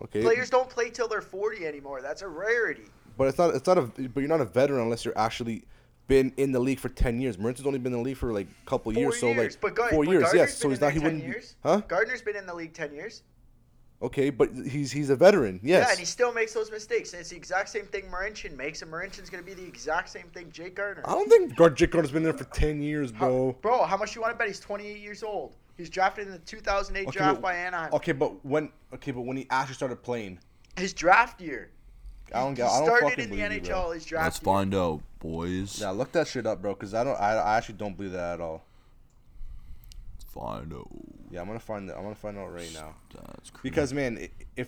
Okay, 0.02 0.22
Players 0.22 0.50
don't 0.50 0.70
play 0.70 0.90
till 0.90 1.08
they're 1.08 1.22
40 1.22 1.66
anymore. 1.66 2.02
That's 2.02 2.22
a 2.22 2.28
rarity. 2.28 2.86
But 3.18 3.28
it's 3.28 3.38
not. 3.38 3.54
It's 3.54 3.68
not 3.68 3.78
a. 3.78 3.82
But 3.82 4.22
you're 4.22 4.30
not 4.30 4.40
a 4.40 4.46
veteran 4.46 4.80
unless 4.80 5.04
you're 5.04 5.18
actually 5.18 5.66
been 6.10 6.34
in 6.36 6.52
the 6.52 6.60
league 6.60 6.80
for 6.80 6.90
ten 6.90 7.22
years. 7.22 7.38
Marinc's 7.38 7.66
only 7.66 7.80
been 7.80 7.94
in 7.94 8.00
the 8.00 8.04
league 8.04 8.18
for 8.18 8.34
like 8.34 8.48
a 8.48 8.70
couple 8.70 8.92
Four 8.92 9.02
years. 9.02 9.20
So 9.22 9.28
years. 9.28 9.54
like 9.54 9.62
but 9.62 9.76
Gar- 9.76 9.90
four 9.92 10.04
but 10.04 10.12
years. 10.12 10.24
Gardiner's 10.24 10.50
Yes. 10.50 10.58
So 10.58 10.70
he's 10.70 10.82
not. 10.82 10.92
He 10.92 11.00
there 11.00 11.10
10 11.10 11.18
wouldn't. 11.20 11.34
Years. 11.34 11.56
Huh? 11.64 11.82
Gardiner's 11.88 12.22
been 12.22 12.36
in 12.36 12.46
the 12.46 12.54
league 12.54 12.74
10 12.74 12.94
years. 12.94 13.22
Okay, 14.02 14.30
but 14.30 14.50
he's 14.66 14.92
he's 14.92 15.10
a 15.10 15.16
veteran. 15.16 15.60
Yes. 15.62 15.86
Yeah, 15.86 15.90
and 15.92 16.00
he 16.00 16.06
still 16.06 16.34
makes 16.34 16.54
those 16.54 16.72
mistakes. 16.72 17.12
And 17.14 17.20
it's 17.20 17.30
the 17.30 17.36
exact 17.38 17.68
same 17.70 17.86
thing 17.86 18.04
Marincin 18.12 18.56
makes, 18.58 18.82
and 18.82 18.90
Marincin's 18.92 19.30
going 19.30 19.44
to 19.44 19.46
be 19.50 19.54
the 19.54 19.68
exact 19.68 20.10
same 20.10 20.28
thing 20.34 20.50
Jake 20.52 20.76
Gardiner. 20.76 21.08
I 21.08 21.12
don't 21.14 21.30
think 21.30 21.56
Gard 21.56 21.76
Jake 21.78 21.92
Gardner's 21.92 22.12
been 22.12 22.24
there 22.24 22.34
for 22.34 22.46
ten 22.46 22.82
years, 22.82 23.12
How- 23.12 23.28
bro. 23.28 23.58
bro, 23.62 23.84
how 23.84 23.98
much 23.98 24.16
you 24.16 24.22
want 24.22 24.34
to 24.34 24.38
bet 24.38 24.48
he's 24.48 24.60
28 24.62 25.00
years 25.00 25.22
old? 25.22 25.58
He's 25.78 25.90
drafted 25.90 26.28
in 26.28 26.34
the 26.34 26.40
2008 26.40 27.08
Okay, 27.10 27.18
draft 27.18 27.36
but- 27.36 27.42
by 27.42 27.56
Anaheim. 27.56 27.94
Okay, 27.94 28.14
but 28.14 28.44
when 28.46 28.72
okay, 28.94 29.12
but 29.12 29.22
when 29.22 29.36
he 29.38 29.46
actually 29.50 29.76
started 29.76 30.02
playing, 30.02 30.40
His 30.78 30.94
draft 30.94 31.42
year. 31.42 31.70
I 32.34 32.40
don't 32.42 32.52
He 32.52 32.56
get. 32.58 32.70
I 32.70 32.78
don't 32.80 32.86
started 32.88 33.10
fucking 33.10 33.24
in 33.26 33.30
the 33.32 33.36
believe 33.38 33.52
you, 33.66 33.70
bro. 33.70 33.78
NHL. 33.80 33.94
His 33.96 34.06
draft 34.06 34.26
Let's 34.26 34.38
year. 34.40 34.46
find 34.46 34.76
out, 34.76 35.02
boys. 35.20 35.80
Yeah, 35.82 35.90
look 35.92 36.12
that 36.14 36.28
shit 36.28 36.46
up, 36.46 36.62
bro. 36.62 36.76
Cause 36.76 36.94
I 36.94 37.04
don't. 37.04 37.20
I, 37.20 37.34
I 37.36 37.58
actually 37.58 37.76
don't 37.76 37.96
believe 37.98 38.12
that 38.14 38.36
at 38.36 38.42
all. 38.42 38.64
Let's 40.14 40.26
find 40.34 40.74
out. 40.74 40.88
Yeah, 41.32 41.42
I'm 41.42 41.48
gonna 41.48 41.60
find. 41.60 41.90
That, 41.90 41.98
I'm 41.98 42.04
gonna 42.04 42.16
find 42.16 42.38
out 42.38 42.54
right 42.54 42.72
now. 42.74 42.96
That's 43.14 43.50
crazy. 43.50 43.62
Because 43.70 43.94
man, 43.94 44.28
if 44.56 44.68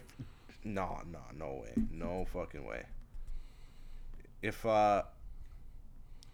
no, 0.63 0.99
no, 1.11 1.19
no 1.37 1.63
way, 1.63 1.73
no 1.91 2.25
fucking 2.33 2.65
way. 2.65 2.83
If 4.41 4.65
uh, 4.65 5.03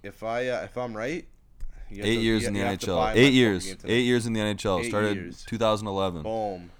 if 0.03 0.23
I 0.23 0.47
uh, 0.47 0.63
if 0.63 0.77
I'm 0.77 0.95
right, 0.95 1.25
eight 1.91 2.01
to- 2.01 2.09
years 2.09 2.41
you- 2.43 2.47
in 2.49 2.53
the 2.53 2.59
you 2.59 2.65
have 2.65 2.79
to 2.79 2.85
NHL. 2.87 2.95
buy 2.95 3.13
my 3.13 3.19
Eight 3.19 3.33
years. 3.33 3.75
Eight 3.85 4.01
years 4.05 4.25
in 4.25 4.33
the 4.33 4.39
NHL. 4.39 4.87
Started 4.87 5.15
years. 5.17 5.43
2011. 5.47 6.23
Boom. 6.23 6.71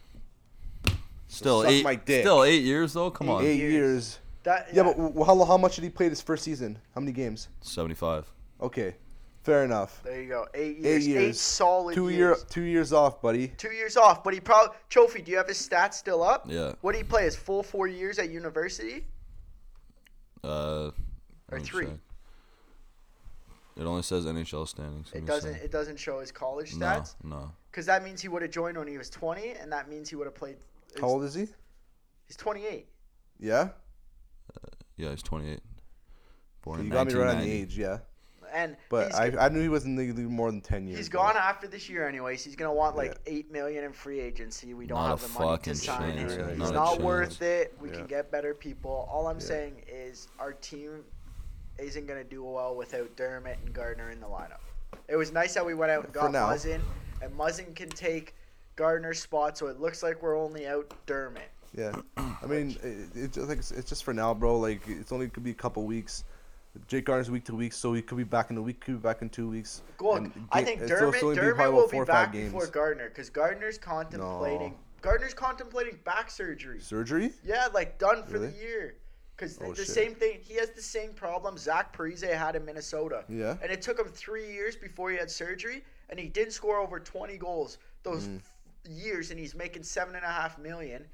Still 1.30 1.62
suck 1.64 1.72
eight. 1.72 1.84
my 1.84 1.96
dick. 1.96 2.22
Still 2.24 2.44
eight 2.46 2.64
years 2.64 2.94
though. 2.94 3.12
Come 3.12 3.28
Eight 3.28 3.32
on. 3.34 3.44
Eight 3.44 3.58
years. 3.58 4.20
Years. 4.48 4.66
That, 4.66 4.74
Yeah, 4.76 4.84
but 4.84 4.98
w- 4.98 5.24
how 5.26 5.44
how 5.46 5.58
much 5.58 5.76
did 5.76 5.84
he 5.84 5.90
play 5.90 6.10
this 6.10 6.22
first 6.22 6.44
season? 6.44 6.80
How 6.96 7.02
many 7.02 7.12
games? 7.12 7.50
75. 7.62 8.32
Okay, 8.62 8.96
fair 9.44 9.64
enough. 9.64 10.02
there 10.04 10.22
you 10.22 10.28
go. 10.30 10.48
Eight 10.54 10.78
Eight 10.78 10.84
years. 10.84 11.08
Eight, 11.08 11.12
years. 11.12 11.42
solid 11.42 11.94
Two 11.96 12.10
years. 12.10 12.18
year 12.18 12.36
two 12.50 12.62
years 12.64 12.92
off, 12.94 13.22
buddy. 13.22 13.50
Two 13.50 13.72
years 13.72 13.96
off, 13.98 14.24
but 14.24 14.34
he 14.34 14.40
probably 14.40 14.76
trophy. 14.90 15.22
Do 15.22 15.32
you 15.32 15.38
have 15.38 15.48
his 15.48 15.58
stats 15.58 15.94
still 15.96 16.24
up? 16.24 16.46
Yeah. 16.48 16.74
What 16.82 16.94
did 16.94 17.00
he 17.00 17.04
play? 17.04 17.24
His 17.26 17.36
full 17.36 17.62
four 17.64 17.88
years 17.88 18.18
at 18.20 18.30
university? 18.30 19.06
Uh, 20.44 20.92
Or 21.52 21.60
three? 21.60 21.86
check. 21.86 21.94
It 23.76 23.84
only 23.86 24.02
says 24.02 24.26
NHL 24.26 24.68
standings. 24.68 25.12
It 25.14 25.26
doesn't. 25.26 25.54
see. 25.54 25.60
It 25.62 25.72
doesn't 25.72 25.98
show 25.98 26.20
his 26.20 26.32
college 26.32 26.74
stats 26.74 27.14
no. 27.24 27.52
because 27.70 27.86
that 27.86 28.04
means 28.04 28.22
he 28.22 28.28
would 28.28 28.42
have 28.42 28.50
joined 28.50 28.76
when 28.76 28.88
he 28.88 28.98
was 28.98 29.10
20, 29.12 29.52
and 29.52 29.72
that 29.72 29.88
means 29.88 30.10
he 30.10 30.16
would 30.16 30.26
have 30.26 30.34
played. 30.34 30.58
How 31.00 31.08
old 31.08 31.24
is 31.24 31.36
he? 31.36 31.48
He's 32.26 32.36
28. 32.38 32.88
Yeah, 33.40 33.70
Uh, 34.56 34.68
yeah, 34.96 35.10
he's 35.12 35.22
28. 35.24 35.60
Born 36.64 36.80
you 36.80 36.84
in 36.86 36.90
got 36.90 37.08
me 37.08 37.14
right 37.14 37.36
on 37.36 37.42
the 37.42 37.52
age. 37.52 37.78
Yeah, 37.78 38.00
And 38.54 38.76
but 38.90 39.08
he's, 39.08 39.16
I, 39.16 39.46
I 39.46 39.50
knew 39.50 39.62
he 39.62 39.70
was 39.70 39.86
in 39.86 39.96
the 39.96 40.12
league 40.12 40.18
more 40.30 40.52
than 40.52 40.60
ten 40.62 40.86
years. 40.88 40.98
he's 40.98 41.10
bro. 41.10 41.22
gone 41.22 41.38
after 41.38 41.68
this 41.68 41.88
year 41.90 42.08
anyways. 42.08 42.44
He's 42.44 42.56
gonna 42.56 42.74
want 42.74 42.96
like 42.98 43.12
Yeah. 43.26 43.34
eight 43.34 43.52
million 43.52 43.84
in 43.86 43.94
free 43.94 44.20
agency. 44.20 44.74
We 44.74 44.86
don't 44.88 44.98
Not 44.98 45.20
have 45.20 45.24
a 45.24 45.28
the 45.34 45.40
money 45.40 45.52
fucking 45.58 45.74
to 45.74 45.80
sign 45.80 46.12
him. 46.18 46.30
yeah, 46.30 46.50
He's 46.50 46.58
not 46.58 46.74
not 46.74 47.02
worth 47.02 47.42
it. 47.42 47.74
We 47.80 47.90
Yeah. 47.90 47.96
can 47.98 48.08
get 48.08 48.32
better 48.32 48.54
people. 48.54 49.08
All 49.12 49.28
I'm 49.28 49.40
Yeah. 49.40 49.46
saying 49.46 49.84
is 49.88 50.28
our 50.40 50.54
team 50.54 51.04
isn't 51.78 52.06
gonna 52.08 52.24
do 52.24 52.44
well 52.44 52.76
without 52.76 53.16
Dermott 53.16 53.60
and 53.64 53.74
Gardiner 53.74 54.10
in 54.10 54.20
the 54.20 54.28
lineup. 54.28 54.60
It 55.08 55.16
was 55.16 55.32
nice 55.32 55.54
that 55.54 55.66
we 55.66 55.74
went 55.74 55.92
out 55.92 56.06
and 56.06 56.14
got 56.14 56.32
now. 56.32 56.48
Muzzin, 56.50 56.82
and 57.22 57.34
Muzzin 57.38 57.76
can 57.76 57.90
take 57.90 58.34
Gardiner's 58.76 59.22
spot, 59.22 59.58
so 59.58 59.68
it 59.68 59.80
looks 59.80 60.04
like 60.04 60.22
we're 60.22 60.38
only 60.38 60.68
out 60.68 60.92
Dermott. 61.06 61.50
Yeah, 61.76 61.94
I 62.18 62.46
mean, 62.48 62.78
it, 62.84 63.08
it's 63.16 63.36
just 63.36 63.48
like 63.50 63.58
it's 63.60 63.84
just 63.90 64.04
for 64.04 64.14
now, 64.14 64.34
bro. 64.34 64.58
Like 64.60 64.82
it's 64.88 65.12
only 65.12 65.30
could 65.30 65.44
be 65.44 65.52
a 65.52 65.56
couple 65.56 65.84
weeks. 65.84 66.24
Jake 66.88 67.06
Gardiner's 67.06 67.32
week 67.32 67.44
to 67.46 67.56
week, 67.56 67.74
so 67.74 67.94
he 67.94 68.04
could 68.04 68.20
be 68.20 68.24
back 68.24 68.52
in 68.52 68.58
a 68.58 68.62
week, 68.62 68.82
could 68.82 68.92
be 68.94 69.00
back 69.00 69.24
in 69.24 69.30
two 69.30 69.50
weeks. 69.50 69.82
Well, 70.00 70.18
And 70.18 70.32
I 70.52 70.64
think 70.64 70.82
it's- 70.82 71.00
Dermott, 71.00 71.20
Dermott 71.22 71.56
probably 71.56 71.74
will 71.74 71.88
be 71.88 71.92
four 71.92 72.04
or 72.04 72.06
five 72.06 72.32
back 72.32 72.32
before 72.34 72.68
Gardiner 72.68 73.10
because 73.10 73.32
Gardiner's 73.32 73.80
contemplating. 73.80 74.70
No. 74.74 74.78
Gardiner's 75.02 75.34
contemplating 75.34 75.98
back 76.06 76.30
surgery. 76.30 76.80
Surgery? 76.80 77.32
Yeah, 77.44 77.68
like 77.74 77.98
done 77.98 78.24
for 78.26 78.34
Really? 78.34 78.48
the 78.52 78.58
year. 78.58 78.96
Because 79.36 79.58
Oh, 79.60 79.70
the 79.72 79.78
shit. 79.86 79.88
same 79.88 80.14
thing, 80.16 80.40
he 80.44 80.54
has 80.56 80.70
the 80.70 80.82
same 80.82 81.14
problem 81.14 81.58
Zach 81.58 81.96
Parise 81.98 82.22
had 82.32 82.56
in 82.56 82.64
Minnesota. 82.64 83.24
Yeah. 83.28 83.56
And 83.64 83.72
it 83.72 83.82
took 83.82 83.98
him 84.00 84.10
three 84.10 84.52
years 84.52 84.76
before 84.76 85.10
he 85.10 85.18
had 85.18 85.32
surgery, 85.32 85.84
and 86.12 86.20
he 86.20 86.28
didn't 86.28 86.54
score 86.54 86.78
over 86.78 87.00
20 87.00 87.38
goals 87.38 87.80
those 88.04 88.28
Mm. 88.28 88.38
f- 88.38 88.54
years, 88.88 89.32
and 89.32 89.40
he's 89.40 89.56
making 89.56 89.82
seven 89.82 90.16
and 90.16 90.24
a 90.24 90.28
half 90.32 90.60
million. 90.60 91.08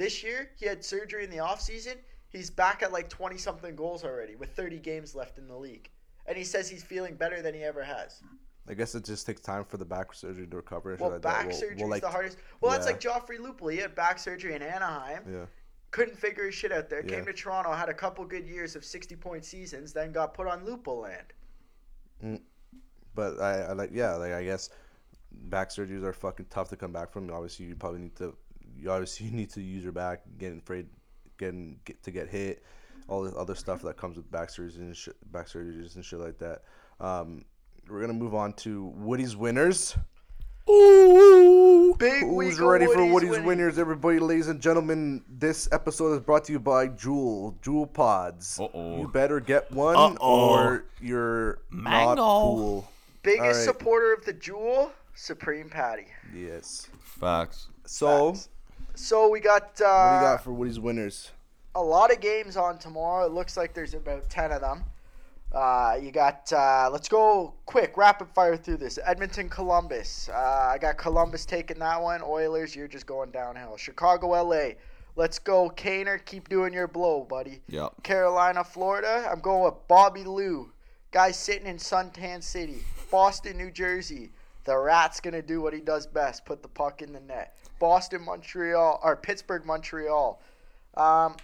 This 0.00 0.24
year, 0.24 0.48
he 0.56 0.64
had 0.64 0.82
surgery 0.82 1.24
in 1.24 1.30
the 1.30 1.36
offseason. 1.36 1.96
He's 2.30 2.48
back 2.48 2.82
at 2.82 2.90
like 2.90 3.10
20 3.10 3.36
something 3.36 3.76
goals 3.76 4.02
already 4.02 4.34
with 4.34 4.48
30 4.56 4.78
games 4.78 5.14
left 5.14 5.36
in 5.36 5.46
the 5.46 5.54
league. 5.54 5.90
And 6.24 6.38
he 6.38 6.44
says 6.44 6.70
he's 6.70 6.82
feeling 6.82 7.16
better 7.16 7.42
than 7.42 7.52
he 7.52 7.62
ever 7.62 7.82
has. 7.82 8.22
I 8.66 8.72
guess 8.72 8.94
it 8.94 9.04
just 9.04 9.26
takes 9.26 9.42
time 9.42 9.62
for 9.62 9.76
the 9.76 9.84
back 9.84 10.14
surgery 10.14 10.46
to 10.46 10.56
recover. 10.56 10.96
Well, 10.98 11.10
like 11.10 11.20
back 11.20 11.48
We'll- 11.48 11.54
surgery 11.54 11.76
we'll, 11.76 11.84
is 11.88 11.90
like- 11.90 12.00
the 12.02 12.08
hardest. 12.08 12.38
Well, 12.62 12.72
that's 12.72 12.86
like 12.86 12.98
Joffrey 12.98 13.38
Lupul. 13.38 13.70
He 13.70 13.76
had 13.78 13.94
back 13.94 14.18
surgery 14.18 14.54
in 14.54 14.62
Anaheim. 14.62 15.22
Yeah. 15.30 15.44
couldn't 15.90 16.16
figure 16.16 16.46
his 16.46 16.54
shit 16.54 16.72
out 16.72 16.88
there. 16.88 17.04
Yeah. 17.04 17.16
Came 17.16 17.26
to 17.26 17.34
Toronto, 17.34 17.70
had 17.72 17.90
a 17.90 17.94
couple 17.94 18.24
good 18.24 18.46
years 18.46 18.76
of 18.76 18.86
60 18.86 19.16
point 19.16 19.44
seasons, 19.44 19.92
then 19.92 20.12
got 20.12 20.32
put 20.32 20.46
on 20.46 20.64
Lupo 20.64 20.94
land. 20.94 21.26
Mm. 22.24 22.40
But 23.14 23.38
I, 23.38 23.64
I 23.64 23.72
like 23.74 23.90
yeah, 23.92 24.14
like 24.14 24.32
I 24.32 24.44
guess 24.44 24.70
back 25.30 25.68
surgeries 25.68 26.04
are 26.04 26.14
fucking 26.14 26.46
tough 26.48 26.70
to 26.70 26.76
come 26.76 26.92
back 26.92 27.12
from. 27.12 27.30
Obviously, 27.30 27.66
you 27.66 27.74
probably 27.74 28.00
need 28.00 28.16
to, 28.16 28.34
you 28.80 28.90
obviously 28.90 29.26
you 29.30 29.32
need 29.32 29.50
to 29.50 29.60
use 29.60 29.82
your 29.82 29.92
back, 29.92 30.22
getting 30.38 30.58
afraid, 30.58 30.86
getting 31.38 31.78
get, 31.84 32.02
to 32.04 32.10
get 32.10 32.28
hit, 32.28 32.62
all 33.08 33.22
the 33.22 33.34
other 33.36 33.54
stuff 33.54 33.82
that 33.82 33.96
comes 33.96 34.16
with 34.16 34.30
back 34.30 34.48
surgeries 34.48 34.76
and 34.76 34.96
shit, 34.96 35.16
back 35.32 35.46
surgeries 35.46 35.96
and 35.96 36.04
shit 36.04 36.18
like 36.20 36.38
that. 36.38 36.62
Um, 37.00 37.44
we're 37.88 38.00
gonna 38.00 38.12
move 38.12 38.34
on 38.34 38.52
to 38.54 38.86
Woody's 38.96 39.36
winners. 39.36 39.96
Ooh, 40.68 41.96
big 41.98 42.22
Who's 42.22 42.32
week 42.58 42.60
ready 42.60 42.84
of 42.84 42.92
for 42.92 43.04
Woody's 43.06 43.30
winning. 43.30 43.46
winners? 43.46 43.78
Everybody, 43.78 44.20
ladies 44.20 44.46
and 44.48 44.60
gentlemen, 44.60 45.24
this 45.28 45.68
episode 45.72 46.12
is 46.12 46.20
brought 46.20 46.44
to 46.44 46.52
you 46.52 46.60
by 46.60 46.88
Juul, 46.88 47.58
Juul 47.60 47.92
Pods. 47.92 48.60
Uh-oh. 48.60 49.00
You 49.00 49.08
better 49.08 49.40
get 49.40 49.70
one 49.72 49.96
Uh-oh. 49.96 50.18
or 50.20 50.84
you're 51.00 51.58
not 51.72 52.16
Mango. 52.16 52.22
cool. 52.22 52.90
Biggest 53.22 53.42
All 53.42 53.48
right. 53.48 53.56
supporter 53.64 54.12
of 54.12 54.24
the 54.24 54.34
Juul, 54.34 54.90
Supreme 55.14 55.68
Patty. 55.68 56.06
Yes. 56.34 56.88
Facts. 57.00 57.68
So, 57.86 58.32
Facts. 58.34 58.48
So 59.00 59.28
we 59.28 59.40
got, 59.40 59.80
uh, 59.80 60.10
what 60.10 60.10
do 60.10 60.26
you 60.26 60.32
got 60.32 60.44
for 60.44 60.52
Woody's 60.52 60.78
winners? 60.78 61.32
a 61.74 61.82
lot 61.82 62.12
of 62.12 62.20
games 62.20 62.56
on 62.56 62.78
tomorrow. 62.78 63.24
It 63.26 63.32
looks 63.32 63.56
like 63.56 63.74
there's 63.74 63.94
about 63.94 64.28
10 64.28 64.52
of 64.52 64.60
them. 64.60 64.84
Uh, 65.52 65.98
you 66.00 66.12
got, 66.12 66.52
uh, 66.52 66.88
let's 66.92 67.08
go 67.08 67.54
quick, 67.66 67.96
rapid 67.96 68.28
fire 68.28 68.56
through 68.56 68.76
this. 68.76 68.98
Edmonton, 69.04 69.48
Columbus. 69.48 70.28
Uh, 70.32 70.70
I 70.72 70.78
got 70.78 70.96
Columbus 70.98 71.44
taking 71.44 71.78
that 71.78 72.00
one. 72.00 72.22
Oilers, 72.22 72.74
you're 72.76 72.88
just 72.88 73.06
going 73.06 73.30
downhill. 73.30 73.76
Chicago, 73.76 74.28
LA. 74.28 74.74
Let's 75.16 75.38
go, 75.38 75.70
Kaner. 75.70 76.24
Keep 76.24 76.48
doing 76.48 76.72
your 76.72 76.86
blow, 76.86 77.24
buddy. 77.24 77.60
Yep. 77.68 78.02
Carolina, 78.02 78.62
Florida. 78.62 79.28
I'm 79.30 79.40
going 79.40 79.64
with 79.64 79.88
Bobby 79.88 80.24
Lou. 80.24 80.72
Guy 81.10 81.32
sitting 81.32 81.66
in 81.66 81.78
Suntan 81.78 82.42
City. 82.42 82.84
Boston, 83.10 83.56
New 83.56 83.72
Jersey. 83.72 84.30
The 84.70 84.78
Rat's 84.78 85.18
to 85.32 85.42
do 85.42 85.60
what 85.60 85.74
he 85.74 85.80
does 85.80 86.06
best 86.06 86.44
put 86.44 86.62
the 86.62 86.68
puck 86.68 87.02
in 87.02 87.12
the 87.12 87.18
net. 87.18 87.56
Boston, 87.80 88.22
Montreal, 88.24 89.00
or 89.02 89.16
Pittsburgh, 89.16 89.66
Montreal. 89.66 90.40
Um, 90.96 91.34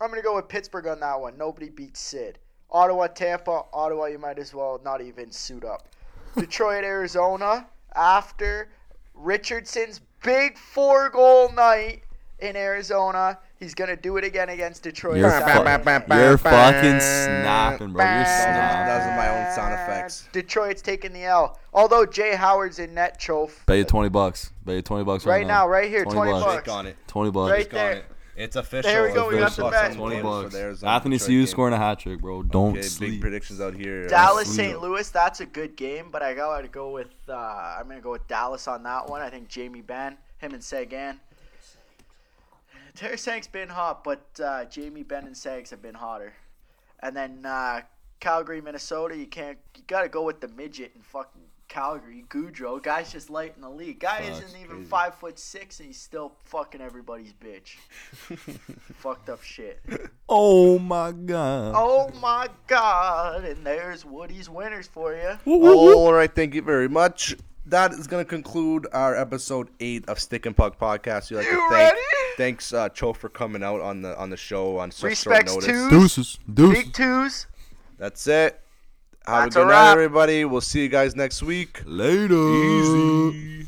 I'm 0.00 0.08
to 0.14 0.22
go 0.22 0.36
with 0.36 0.48
Pittsburgh 0.48 0.86
on 0.86 0.98
that 1.00 1.20
one. 1.20 1.36
Nobody 1.36 1.68
beats 1.68 2.00
Sid. 2.00 2.38
Ottawa, 2.70 3.08
Tampa. 3.08 3.64
Ottawa, 3.70 4.06
you 4.06 4.18
might 4.18 4.38
as 4.38 4.54
well 4.54 4.80
not 4.82 5.02
even 5.02 5.30
suit 5.30 5.62
up. 5.62 5.88
Detroit, 6.38 6.84
Arizona. 6.84 7.66
After 7.94 8.70
Richardson's 9.12 10.00
big 10.22 10.56
four 10.56 11.10
goal 11.10 11.52
night 11.52 12.04
in 12.38 12.56
Arizona, 12.56 13.40
he's 13.58 13.74
going 13.74 13.88
to 13.90 13.96
do 13.96 14.16
it 14.16 14.24
again 14.24 14.48
against 14.48 14.82
Detroit. 14.82 15.18
You're, 15.18 15.30
Saturday. 15.30 16.00
fu- 16.06 16.14
you're 16.14 16.38
fucking 16.38 17.00
snapping, 17.00 17.92
bro. 17.92 18.04
You're 18.04 18.24
snapping. 18.24 18.94
Those 18.94 19.06
are 19.06 19.16
my 19.16 19.28
own 19.48 19.54
sound 19.54 19.74
effects. 19.74 20.28
Detroit's 20.32 20.82
taking 20.82 21.12
the 21.12 21.24
L. 21.24 21.58
Although 21.72 22.06
Jay 22.06 22.34
Howard's 22.34 22.78
in 22.78 22.94
net, 22.94 23.20
Chof. 23.20 23.64
Bet 23.66 23.78
you 23.78 23.84
20 23.84 24.08
bucks. 24.10 24.50
Bet 24.64 24.76
you 24.76 24.82
20 24.82 25.04
bucks 25.04 25.26
right, 25.26 25.38
Right 25.38 25.46
now, 25.46 25.66
right 25.68 25.88
here, 25.88 26.04
20 26.04 26.32
bucks. 26.32 26.52
Click 26.64 26.68
on 26.68 26.86
it. 26.86 26.96
20 27.06 27.30
bucks. 27.30 27.50
Right 27.50 27.70
there. 27.70 28.04
It's 28.36 28.56
official. 28.56 28.90
There 28.90 29.04
we 29.04 29.12
go, 29.12 29.28
we 29.28 29.38
got 29.38 29.52
the 29.54 29.64
Official. 29.64 29.70
bet. 29.70 29.96
20 29.96 30.22
bucks. 30.22 30.82
Anthony 30.82 31.18
Detroit 31.18 31.48
scoring 31.48 31.72
a 31.74 31.78
hat 31.78 32.00
trick, 32.00 32.20
bro. 32.20 32.42
Don't 32.42 32.76
Okay, 32.76 32.88
big 32.98 33.20
predictions 33.20 33.60
out 33.60 33.74
here. 33.74 34.08
Dallas, 34.08 34.52
St. 34.52 34.80
Louis, 34.80 35.08
that's 35.08 35.38
a 35.38 35.46
good 35.46 35.76
game, 35.76 36.08
but 36.10 36.20
I 36.22 36.34
gotta 36.34 36.66
go 36.66 36.90
with 36.90 37.12
uh, 37.28 37.76
I'm 37.78 37.86
gonna 37.86 38.00
go 38.00 38.10
with 38.10 38.26
Dallas 38.26 38.66
on 38.66 38.82
that 38.82 39.08
one. 39.08 39.22
I 39.22 39.30
think 39.30 39.48
Jamie 39.48 39.82
Benn, 39.82 40.16
him 40.38 40.52
and 40.52 40.64
Seguin. 40.64 41.20
Tarasenko's 42.96 43.48
been 43.48 43.68
hot, 43.68 44.04
but 44.04 44.24
uh, 44.42 44.64
Jamie 44.66 45.02
Benn 45.02 45.26
and 45.26 45.36
Sags 45.36 45.70
have 45.70 45.82
been 45.82 45.94
hotter. 45.94 46.32
And 47.00 47.16
then 47.16 47.44
uh, 47.44 47.80
Calgary, 48.20 48.60
Minnesota, 48.60 49.16
you 49.16 49.26
can't 49.26 49.58
you 49.76 49.82
gotta 49.86 50.08
go 50.08 50.22
with 50.22 50.40
the 50.40 50.48
midget 50.48 50.92
in 50.94 51.02
fucking 51.02 51.42
Calgary, 51.68 52.24
Gaudreau. 52.28 52.80
Guy's 52.80 53.10
just 53.10 53.30
light 53.30 53.54
in 53.56 53.62
the 53.62 53.68
league. 53.68 53.98
Guy 53.98 54.22
Facts. 54.22 54.44
isn't 54.44 54.60
even 54.62 54.84
five 54.84 55.14
foot 55.16 55.38
six, 55.38 55.80
and 55.80 55.88
he's 55.88 56.00
still 56.00 56.32
fucking 56.44 56.80
everybody's 56.80 57.32
bitch. 57.32 57.76
Fucked 58.94 59.28
up 59.28 59.42
shit. 59.42 59.80
Oh 60.28 60.78
my 60.78 61.10
god. 61.12 61.74
Oh 61.76 62.10
my 62.20 62.48
god! 62.68 63.44
And 63.44 63.66
there's 63.66 64.04
Woody's 64.04 64.48
winners 64.48 64.86
for 64.86 65.14
you. 65.14 65.36
All 65.46 66.12
right, 66.12 66.32
thank 66.32 66.54
you 66.54 66.62
very 66.62 66.88
much. 66.88 67.34
That 67.66 67.92
is 67.92 68.06
going 68.06 68.24
to 68.24 68.28
conclude 68.28 68.86
our 68.92 69.16
episode 69.16 69.68
eight 69.80 70.06
of 70.08 70.20
Stick 70.20 70.46
and 70.46 70.56
Puck 70.56 70.78
podcast. 70.78 71.30
We 71.30 71.38
like 71.38 71.46
to 71.46 71.52
You 71.52 71.58
thank, 71.70 71.94
ready? 71.94 72.00
Thanks 72.36 72.72
uh, 72.72 72.88
Cho 72.90 73.12
for 73.12 73.28
coming 73.28 73.62
out 73.62 73.80
on 73.80 74.02
the 74.02 74.16
on 74.18 74.30
the 74.30 74.36
show 74.36 74.78
on 74.78 74.90
such 74.90 75.10
Respects 75.10 75.52
short 75.52 75.66
notice. 75.66 75.82
to 75.84 75.90
Deuces. 75.90 76.38
Deuces. 76.52 76.84
Big 76.84 76.92
twos. 76.92 77.46
That's 77.98 78.26
it. 78.26 78.60
Have 79.26 79.44
That's 79.44 79.56
a 79.56 79.62
a 79.62 79.64
night, 79.64 79.70
wrap. 79.70 79.92
everybody. 79.94 80.44
We'll 80.44 80.60
see 80.60 80.82
you 80.82 80.88
guys 80.88 81.16
next 81.16 81.42
week. 81.42 81.80
Later. 81.86 82.34
Easy. 82.34 83.66